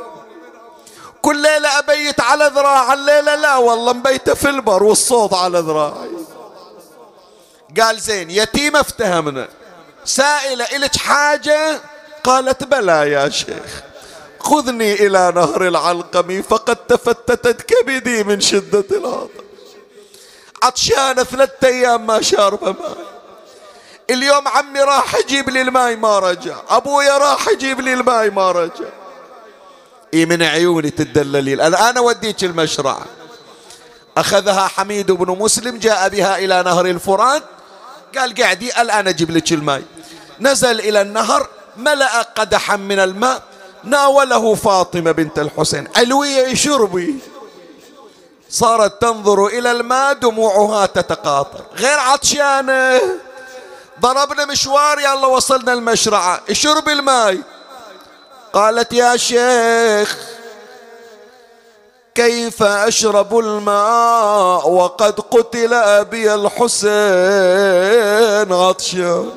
كل 1.22 1.43
ليلة 1.43 1.79
أبيت 1.79 2.20
على 2.20 2.51
ذراع 2.55 2.93
الليلة 2.93 3.35
لا 3.35 3.57
والله 3.57 3.93
مبيت 3.93 4.31
في 4.31 4.49
البر 4.49 4.83
والسوط 4.82 5.34
على 5.35 5.59
ذراعي. 5.59 6.11
قال 7.81 8.01
زين 8.01 8.23
يا 8.23 8.30
يتيمة 8.31 8.81
افتهمنا. 8.81 9.49
سائلة 10.05 10.64
إلك 10.64 10.97
حاجة؟ 10.97 11.81
قالت 12.25 12.64
بلى 12.64 13.11
يا 13.11 13.29
شيخ 13.29 13.83
خذني 14.41 15.07
إلى 15.07 15.33
نهر 15.35 15.68
العلقمي 15.68 16.42
فقد 16.43 16.77
تفتتت 16.77 17.62
كبدي 17.62 18.25
من 18.25 18.41
شدة 18.41 18.85
العطش 18.91 19.45
عطشانة 20.62 21.25
ثلاثة 21.25 21.68
أيام 21.68 22.07
ما 22.07 22.22
شاربة 22.22 22.66
ماء. 22.72 22.97
اليوم 24.11 24.49
عمي 24.49 24.81
راح 24.81 25.14
يجيب 25.14 25.51
لي 25.51 25.62
الماي 25.62 25.97
ما 25.97 26.18
رجع 26.18 26.57
أبويا 26.68 27.18
راح 27.18 27.49
يجيب 27.49 27.81
لي 27.81 27.95
الماي 27.95 28.31
ما 28.31 28.53
رجع. 28.53 28.89
إي 30.14 30.27
من 30.27 30.43
عيوني 30.43 30.91
تدللي. 30.91 31.66
أنا 31.66 31.91
أنا 31.91 32.01
وديك 32.01 32.45
المشرعة 32.45 33.07
أخذها 34.16 34.66
حميد 34.66 35.12
بن 35.12 35.39
مسلم 35.39 35.79
جاء 35.79 36.09
بها 36.09 36.39
إلى 36.39 36.62
نهر 36.62 36.87
الفرات 36.87 37.43
قال 38.18 38.35
قعدي 38.35 38.83
الآن 38.83 39.09
أجيب 39.09 39.31
لك 39.31 39.53
الماي 39.53 39.83
نزل 40.41 40.81
إلى 40.81 41.01
النهر 41.01 41.49
ملأ 41.77 42.22
قدحا 42.22 42.77
من 42.77 42.99
الماء. 42.99 43.43
ناوله 43.85 44.55
فاطمة 44.55 45.12
بنت 45.12 45.39
الحسين. 45.39 45.89
علوية 45.97 46.55
شربي. 46.55 47.18
صارت 48.51 49.03
تنظر 49.03 49.47
إلى 49.47 49.70
الماء 49.70 50.12
دموعها 50.12 50.87
تتقاطر. 50.87 51.64
غير 51.77 51.99
عطشانة. 51.99 53.01
ضربنا 54.01 54.45
مشوار 54.45 54.99
يلا 54.99 55.27
وصلنا 55.27 55.72
المشرعة. 55.72 56.41
شرب 56.53 56.89
الماي 56.89 57.41
قالت 58.53 58.93
يا 58.93 59.16
شيخ 59.16 60.18
كيف 62.14 62.62
أشرب 62.62 63.39
الماء 63.39 64.68
وقد 64.70 65.20
قتل 65.20 65.75
أبي 65.75 66.35
الحسين؟ 66.35 66.93
عطشان. 68.53 69.31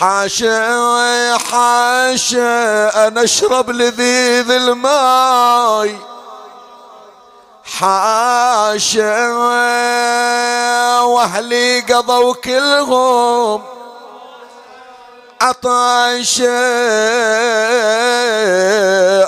حاشا 0.00 1.38
حاشا 1.38 3.06
أنا 3.06 3.24
أشرب 3.24 3.70
لذيذ 3.70 4.50
الماي. 4.50 5.96
حاشا 7.64 9.28
وأهلي 11.02 11.80
قضوا 11.80 12.34
كلهم. 12.34 13.62
عطاش 15.40 16.42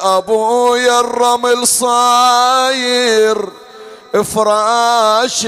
أبويا 0.03 1.01
الرمل 1.01 1.69
صاير. 1.69 3.62
فراش 4.13 5.47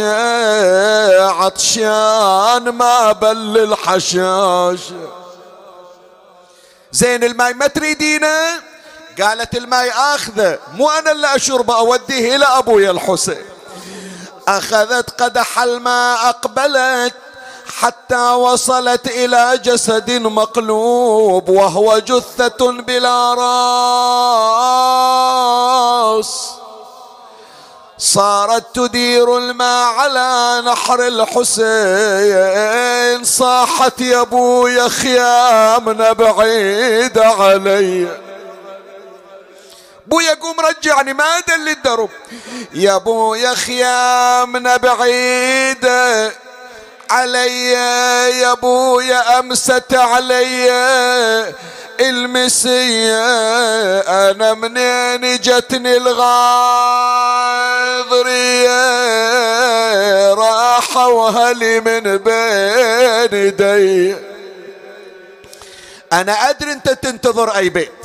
عطشان 1.18 2.68
ما 2.68 3.12
بل 3.12 3.58
الحشاش 3.58 4.80
زين 6.92 7.24
الماي 7.24 7.54
ما 7.54 7.66
تريدينه؟ 7.66 8.28
قالت 9.22 9.56
الماي 9.56 9.90
آخذه. 9.90 10.58
مو 10.74 10.90
أنا 10.90 11.12
اللي 11.12 11.36
اشربه 11.36 11.78
أوديه 11.78 12.36
إلى 12.36 12.44
ابويا 12.44 12.90
الحسين. 12.90 13.44
أخذت 14.48 15.22
قدح 15.22 15.58
الماء 15.58 16.28
أقبلت 16.28 17.14
حتى 17.80 18.30
وصلت 18.30 19.06
إلى 19.06 19.60
جسد 19.64 20.10
مقلوب 20.10 21.48
وهو 21.48 21.98
جثة 21.98 22.72
بلا 22.72 23.34
راس. 26.14 26.50
صارت 28.04 28.74
تدير 28.74 29.38
الماء 29.38 29.94
على 29.94 30.62
نحر 30.66 31.06
الحسين. 31.06 31.64
صاحت 33.24 34.00
يا 34.00 34.20
ابويا 34.20 34.88
خيامنا 34.88 36.12
بعيدة 36.12 37.26
علي. 37.26 38.08
بويا 40.06 40.34
قوم 40.34 40.56
رجعني 40.60 41.12
ما 41.12 41.40
دل 41.48 41.68
الدرب 41.68 42.10
يا 42.74 42.96
بويا 42.98 43.54
خيامنا 43.54 44.76
بعيده 44.76 46.32
علي. 47.10 47.70
يا 48.40 48.52
ابويا 48.52 49.38
امست 49.38 49.94
علي. 49.94 51.54
المسية 52.00 53.20
أنا 54.00 54.54
منين 54.54 55.40
جتني 55.40 55.96
الغاضرية؟ 55.96 56.34
راحة 60.34 61.08
وهلي 61.08 61.80
من 61.80 62.16
بين 62.16 63.32
يدي. 63.32 64.16
أنا 66.12 66.50
أدري 66.50 66.72
أنت 66.72 66.88
تنتظر 66.90 67.56
أي 67.56 67.68
بيت. 67.68 68.03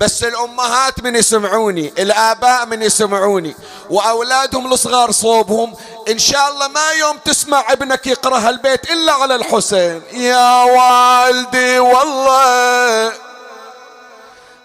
بس 0.00 0.24
الأمهات 0.24 1.00
من 1.02 1.16
يسمعوني 1.16 1.92
الآباء 1.98 2.66
من 2.66 2.82
يسمعوني 2.82 3.56
وأولادهم 3.90 4.72
الصغار 4.72 5.10
صوبهم 5.10 5.74
إن 6.10 6.18
شاء 6.18 6.48
الله 6.52 6.68
ما 6.68 6.90
يوم 6.90 7.18
تسمع 7.24 7.64
ابنك 7.72 8.06
يقرأ 8.06 8.38
هالبيت 8.38 8.90
إلا 8.90 9.12
على 9.12 9.34
الحسين. 9.34 10.02
يا 10.12 10.62
والدي 10.62 11.78
والله 11.78 13.12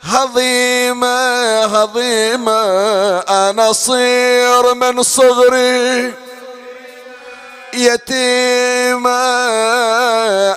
هضيمة 0.01 1.65
هضيمة 1.65 2.61
أنا 3.19 3.71
صير 3.71 4.73
من 4.73 5.03
صغري. 5.03 6.13
يتيمة 7.73 9.09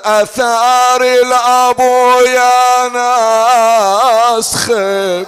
أثار 0.05 1.03
الأبو 1.03 2.21
يا 2.21 2.89
ناس 2.89 4.57
خير 4.57 5.27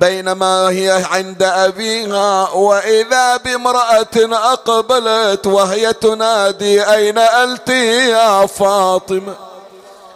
بينما 0.00 0.68
هي 0.68 1.04
عند 1.10 1.42
أبيها 1.42 2.50
وإذا 2.50 3.36
بامرأة 3.36 4.06
أقبلت 4.16 5.46
وهي 5.46 5.92
تنادي 5.92 6.82
أين 6.92 7.18
أنت 7.18 7.68
يا 7.68 8.46
فاطمة؟ 8.46 9.34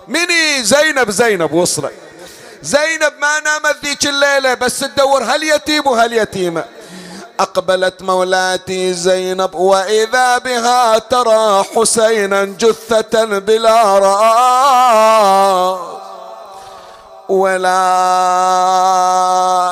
مني؟ 0.08 0.62
زينب 0.62 1.10
زينب 1.10 1.52
وصلت. 1.52 1.92
زينب 2.62 3.12
ما 3.20 3.40
نامت 3.40 3.76
ذيك 3.84 4.06
الليلة 4.06 4.54
بس 4.54 4.78
تدور 4.78 5.22
هل 5.22 5.42
يتيم 5.42 5.86
وهل 5.86 6.12
يتيمة؟ 6.12 6.64
أقبلت 7.42 8.02
مولاتي 8.02 8.94
زينب 8.94 9.54
وإذا 9.54 10.38
بها 10.38 10.98
ترى 10.98 11.64
حسينا 11.76 12.44
جثة 12.44 13.38
بلا 13.38 13.98
رأس. 13.98 15.78
ولا 17.28 17.72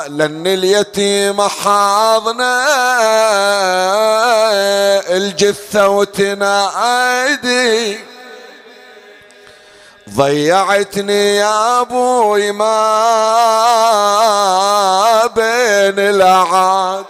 لن 0.08 0.46
اليتيم 0.46 1.42
حاضنا 1.42 2.60
الجثة 5.16 5.88
وتنادي 5.88 7.30
ضيعتني 10.16 11.36
يا 11.36 11.80
أبوي 11.80 12.52
ما 12.52 12.66
بين 15.26 15.98
العاد 15.98 17.04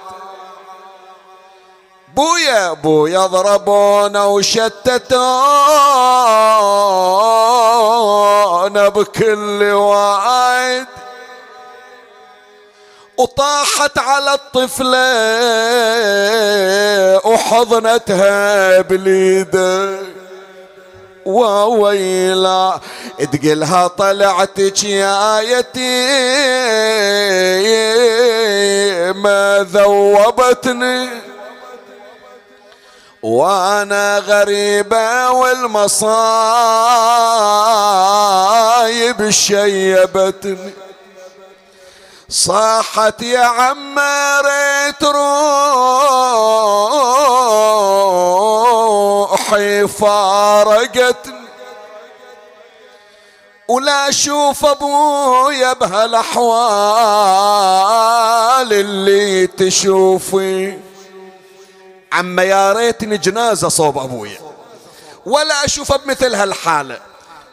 بويا 2.14 2.72
بويا 2.72 3.26
ضربونا 3.26 4.24
وشتتونا 4.24 5.08
بكل 8.88 9.62
وعد. 9.72 10.86
وطاحت 13.18 13.98
على 13.98 14.34
الطفلة 14.34 15.11
وحضنتها 17.26 18.80
بليده 18.80 19.98
وويلا 21.26 22.80
تقلها 23.32 23.86
طلعتك 23.86 24.84
يا 24.84 25.40
ما 29.12 29.66
ذوبتني. 29.72 31.29
وأنا 33.22 34.18
غريبة 34.18 35.30
والمصايب 35.30 36.10
شيبتني. 39.30 40.74
صاحت 42.28 43.22
يا 43.22 43.44
عم 43.44 43.98
ريت 44.40 45.04
روحي 45.04 45.18
فارقتني. 49.88 51.40
ولا 53.68 54.08
أشوف 54.08 54.64
أبويا 54.66 55.72
بهالأحوال 55.72 56.53
اللي 58.72 59.46
تشوفي. 59.46 60.89
عم 62.12 62.41
يا 62.41 62.72
ريتني 62.72 63.16
جنازة 63.16 63.68
صوب 63.68 63.99
أبويا. 63.99 64.41
ولا 65.26 65.64
اشوفه 65.64 65.96
بمثل 65.96 66.34
هالحالة. 66.34 67.00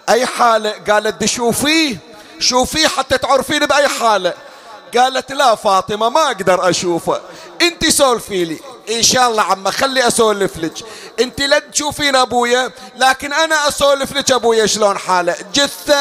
أي 0.09 0.25
حالة؟ 0.25 0.73
قالت 0.89 1.25
شوفيه 1.25 1.97
شوفيه 2.39 2.87
حتى 2.87 3.17
تعرفين 3.17 3.65
بأي 3.65 3.87
حالة. 3.87 4.33
قالت 4.97 5.31
لا 5.31 5.55
فاطمة 5.55 6.09
ما 6.09 6.27
أقدر 6.27 6.69
أشوفه. 6.69 7.21
أنت 7.61 7.89
سولفي 7.89 8.45
لي. 8.45 8.59
إن 8.89 9.03
شاء 9.03 9.29
الله 9.29 9.43
عمه 9.43 9.71
خلي 9.71 10.07
أسولف 10.07 10.57
لك. 10.57 10.73
أنت 11.19 11.41
لا 11.41 11.59
تشوفين 11.59 12.15
أبويا 12.15 12.71
لكن 12.95 13.33
أنا 13.33 13.67
أسولف 13.67 14.11
لك 14.11 14.31
أبويا 14.31 14.65
شلون 14.65 14.97
حالة. 14.97 15.35
جثة 15.53 15.97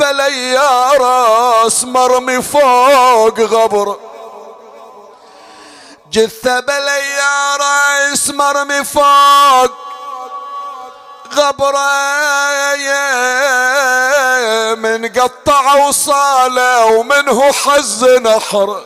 بلي 0.00 0.58
راس 1.00 1.84
مرمي 1.84 2.42
فوق 2.42 3.40
غبر. 3.40 3.96
جثة 6.10 6.60
بلي 6.60 7.10
يا 7.18 7.56
راس 7.56 8.30
مرمي 8.30 8.84
فوق. 8.84 9.70
غبرة 11.34 11.90
من 14.74 15.08
قطع 15.08 15.74
وصالة 15.74 16.84
ومنه 16.86 17.52
حز 17.52 18.04
نحر. 18.04 18.82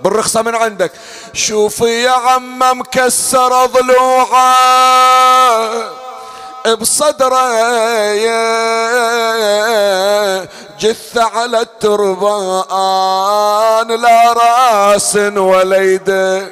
بالرخصة 0.00 0.42
من 0.42 0.54
عندك. 0.54 0.92
شوفي 1.32 2.02
يا 2.02 2.10
عم 2.10 2.78
مكسر 2.78 3.66
ضلوعه. 3.66 4.82
بصدره 6.80 7.52
جثة 10.82 11.24
على 11.24 11.60
التربان 11.60 12.68
لا 13.88 14.32
راس 14.32 15.16
وليده 15.36 16.48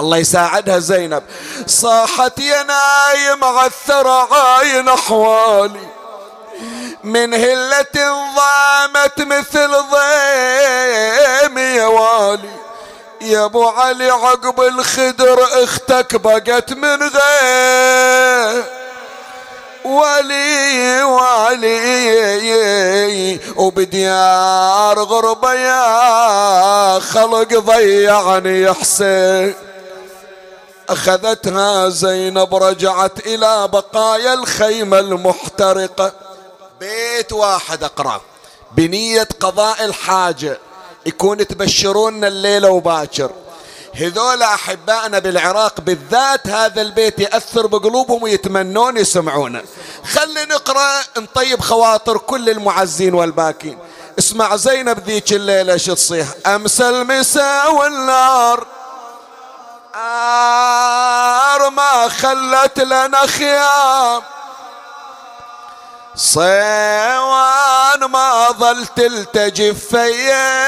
الله 0.00 0.16
يساعدها 0.16 0.78
زينب. 0.78 1.22
صاحت 1.66 2.38
يا 2.38 2.62
نايم 2.62 3.44
عثر 3.44 4.08
عاين 4.08 4.88
احوالي 4.88 5.88
من 7.04 7.34
هلة 7.34 7.84
ضامت 8.36 9.20
مثل 9.20 9.70
ضيم 9.70 11.58
يا 11.58 11.86
والي. 11.86 12.50
يا 13.20 13.44
أبو 13.44 13.68
علي 13.68 14.10
عقب 14.10 14.60
الخدر 14.60 15.64
أختك 15.64 16.16
بقت 16.16 16.72
من 16.72 17.02
غير. 17.02 18.79
ولي 19.84 21.02
ولي 21.02 22.60
وبديار 23.56 24.98
غربة 24.98 25.52
يا 25.52 26.98
خلق 26.98 27.58
ضيعني 27.58 28.74
حسين. 28.74 29.54
أخذتها 30.88 31.88
زينب 31.88 32.54
رجعت 32.54 33.26
إلى 33.26 33.68
بقايا 33.68 34.34
الخيمة 34.34 34.98
المحترقة. 34.98 36.12
بيت 36.80 37.32
واحد 37.32 37.84
أقرأ. 37.84 38.20
بنية 38.72 39.28
قضاء 39.40 39.84
الحاجة. 39.84 40.58
يكون 41.06 41.46
تبشرون 41.46 42.24
الليلة 42.24 42.70
وباكر. 42.70 43.30
هذول 43.94 44.42
أحبائنا 44.42 45.18
بالعراق 45.18 45.80
بالذات 45.80 46.46
هذا 46.48 46.82
البيت 46.82 47.18
يأثر 47.18 47.66
بقلوبهم 47.66 48.22
ويتمنون 48.22 48.96
يسمعونه 48.96 49.62
خلي 50.04 50.44
نقرأ 50.44 51.00
نطيب 51.18 51.60
خواطر 51.60 52.18
كل 52.18 52.50
المعزين 52.50 53.14
والباكين. 53.14 53.78
اسمع 54.18 54.56
زينب 54.56 54.98
ذيك 54.98 55.32
الليلة 55.32 55.76
شو 55.76 55.94
تصيح. 55.94 56.26
أمس 56.46 56.80
المساء 56.80 57.74
والنار 57.74 58.66
آر 59.94 61.70
ما 61.70 62.08
خلت 62.08 62.80
لنا 62.80 63.26
خيام. 63.26 64.22
صيوان 66.20 68.04
ما 68.08 68.50
ظل 68.50 68.86
تلتجف 68.86 69.76
فيه 69.90 70.60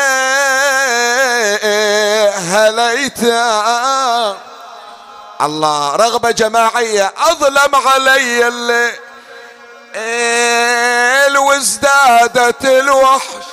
هليتا 2.30 3.42
الله 5.40 5.96
رغبة 5.96 6.30
جماعية 6.30 7.14
أظلم 7.18 7.74
علي 7.74 8.48
الليل 8.48 8.98
وازدادت 11.38 12.64
الوحش. 12.64 13.44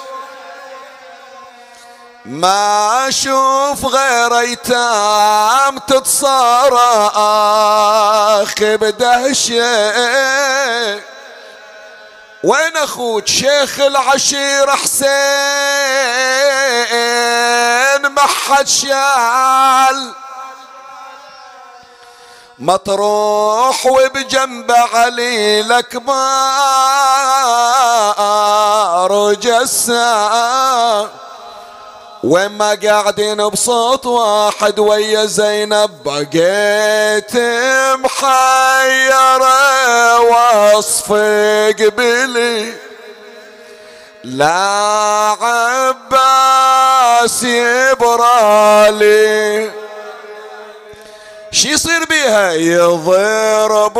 ما 2.25 3.07
أشوف 3.07 3.85
غير 3.85 4.39
ايتام 4.39 5.77
تتصارخ 5.87 6.79
بدهشه. 8.59 9.59
وين 12.43 12.77
أخوك 12.77 13.27
شيخ 13.27 13.79
العشير 13.79 14.71
حسين؟ 14.75 15.09
ما 18.07 18.21
حد 18.21 18.67
شال. 18.67 20.13
مطروح 22.59 23.85
وبجنب 23.85 24.71
علي 24.71 25.61
الأكبار 25.61 26.13
جسام 29.33 31.09
وين 32.23 32.47
ما 32.47 32.77
قاعدين 32.83 33.49
بصوت 33.49 34.05
واحد 34.05 34.79
ويا 34.79 35.25
زينب 35.25 35.89
بقيت 36.05 37.35
محيرة 37.95 39.49
وصف 40.19 41.11
قبلي. 41.79 42.73
لا 44.23 45.37
عباس 45.41 47.43
يبرالي. 47.43 49.71
شي 51.51 51.71
يصير 51.71 52.05
بيها؟ 52.05 52.53
يضربوني 52.53 53.97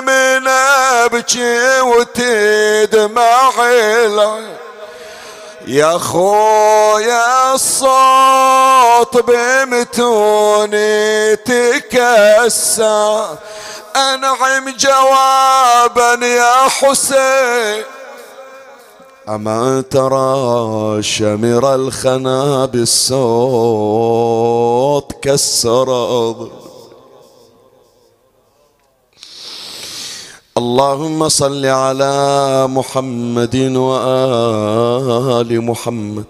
من 0.00 0.48
أبكي 0.48 1.80
وتدمع 1.80 3.50
العين 3.60 4.61
يا 5.66 5.98
خويا 5.98 7.54
الصوت 7.54 9.24
بمتوني 9.30 10.92
تكسر. 11.36 13.24
أنعم 13.96 14.68
جوابا 14.78 16.26
يا 16.26 16.68
حسين. 16.68 17.84
أما 19.28 19.84
ترى 19.90 21.02
شمر 21.02 21.74
الخنا 21.74 22.66
بالصوت 22.66 23.92
كسر 25.22 25.88
أضر 26.28 26.61
اللهم 30.58 31.28
صل 31.28 31.66
على 31.66 32.66
محمد 32.68 33.56
وآل 33.56 35.60
محمد. 35.60 36.24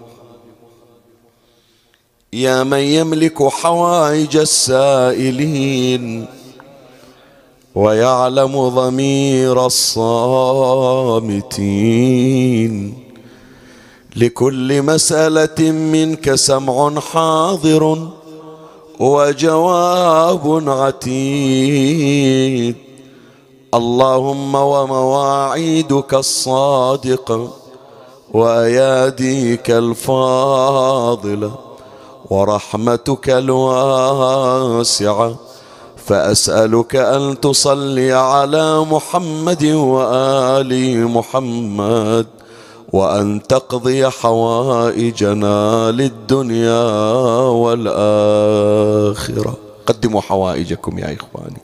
يا 2.33 2.63
من 2.63 2.79
يملك 2.79 3.43
حوائج 3.43 4.37
السائلين 4.37 6.25
ويعلم 7.75 8.69
ضمير 8.69 9.65
الصامتين. 9.65 11.33
لكل 14.15 14.81
مسألة 14.81 15.71
منك 15.71 16.35
سمع 16.35 16.99
حاضر 16.99 18.11
وجواب 18.99 20.69
عتيد. 20.69 22.75
اللهم 23.73 24.55
ومواعيدك 24.55 26.13
الصادقة 26.13 27.49
وأياديك 28.33 29.71
الفاضلة 29.71 31.51
ورحمتك 32.29 33.29
الواسعة 33.29 34.55
فأسألك 36.05 36.95
أن 36.95 37.39
تصلي 37.39 38.11
على 38.13 38.79
محمد 38.79 39.65
وآل 39.65 41.07
محمد 41.07 42.27
وأن 42.93 43.41
تقضي 43.49 44.09
حوائجنا 44.09 45.91
للدنيا 45.91 46.83
والآخرة. 47.63 49.53
قدموا 49.85 50.21
حوائجكم 50.21 50.99
يا 50.99 51.17
إخواني. 51.17 51.61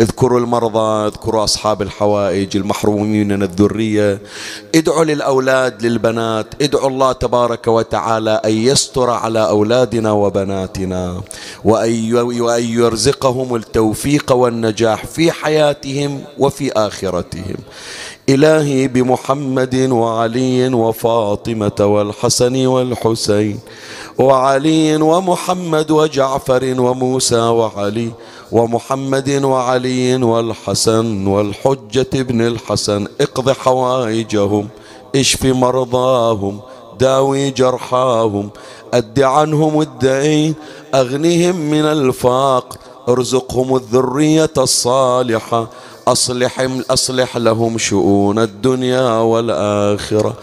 اذكروا 0.00 0.40
المرضى 0.40 1.06
اذكروا 1.08 1.44
أصحاب 1.44 1.82
الحوائج 1.82 2.56
المحرومين 2.56 3.28
من 3.28 3.42
الذرية. 3.42 4.18
ادعوا 4.74 5.04
للأولاد 5.04 5.86
للبنات. 5.86 6.62
ادعوا 6.62 6.88
الله 6.88 7.12
تبارك 7.12 7.68
وتعالى 7.68 8.40
أن 8.44 8.50
يستر 8.50 9.10
على 9.10 9.48
أولادنا 9.48 10.12
وبناتنا 10.12 11.22
وأن 11.64 12.64
يرزقهم 12.64 13.54
التوفيق 13.54 14.32
والنجاح 14.32 15.06
في 15.06 15.32
حياتهم 15.32 16.24
وفي 16.38 16.72
آخرتهم. 16.72 17.56
إلهي 18.28 18.88
بمحمد 18.88 19.74
وعلي 19.90 20.74
وفاطمة 20.74 21.72
والحسن 21.80 22.66
والحسين 22.66 23.58
وعلي 24.18 24.96
ومحمد 24.96 25.90
وجعفر 25.90 26.74
وموسى 26.78 27.40
وعلي 27.40 28.10
ومحمد 28.52 29.30
وعلي 29.44 30.22
والحسن 30.22 31.26
والحجة 31.26 32.06
ابن 32.14 32.40
الحسن. 32.46 33.06
اقض 33.20 33.50
حوائجهم 33.50 34.68
اشف 35.16 35.44
مرضاهم 35.46 36.60
داوي 37.00 37.50
جرحاهم 37.50 38.50
أد 38.94 39.20
عنهم 39.20 39.80
الدين 39.80 40.54
أغنهم 40.94 41.56
من 41.56 41.84
الفاق 41.84 42.78
ارزقهم 43.08 43.76
الذرية 43.76 44.50
الصالحة 44.58 45.68
أصلح, 46.08 46.68
أصلح 46.90 47.36
لهم 47.36 47.78
شؤون 47.78 48.38
الدنيا 48.38 49.18
والآخرة. 49.18 50.34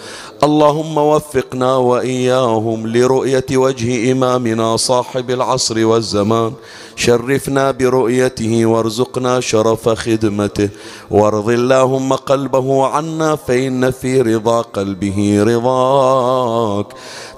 اللهم 0.44 0.98
وفقنا 0.98 1.76
وإياهم 1.76 2.88
لرؤية 2.88 3.46
وجه 3.54 4.12
إمامنا 4.12 4.78
صاحب 4.78 5.32
العصر 5.32 5.86
والزمان. 5.86 6.54
شرفنا 6.96 7.72
برؤيته 7.72 8.66
وارزقنا 8.66 9.40
شرف 9.40 9.90
خدمته. 9.90 10.70
وارض 11.12 11.50
اللهم 11.50 12.14
قلبه 12.14 12.88
عنا 12.88 13.36
فإن 13.36 13.92
في 13.92 14.22
رضا 14.22 14.62
قلبه 14.62 15.44
رضاك. 15.44 16.86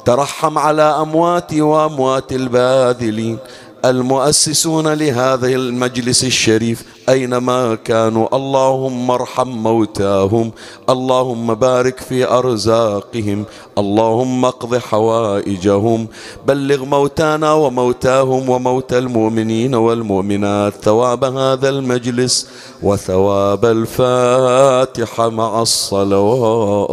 ترحم 0.06 0.58
على 0.58 0.82
امواتي 0.82 1.62
وأموات 1.62 2.32
الباذلين. 2.32 3.38
المؤسسون 3.86 4.94
لهذا 4.94 5.48
المجلس 5.48 6.24
الشريف 6.24 6.84
أينما 7.10 7.76
كانوا. 7.76 8.36
اللهم 8.36 9.12
ارحم 9.12 9.48
موتاهم 9.48 10.52
اللهم 10.90 11.54
بارك 11.54 12.00
في 12.00 12.28
أرزاقهم 12.28 13.46
اللهم 13.78 14.46
اقض 14.46 14.78
حوائجهم. 14.78 16.08
بلغ 16.48 16.86
موتانا 16.86 17.54
وموتاهم 17.54 18.50
وموتى 18.50 18.98
المؤمنين 18.98 19.76
والمؤمنات 19.76 20.74
ثواب 20.74 21.24
هذا 21.24 21.70
المجلس 21.70 22.48
وثواب 22.84 23.66
الفاتحة 23.66 25.30
مع 25.30 25.62
الصلوات. 25.62 26.92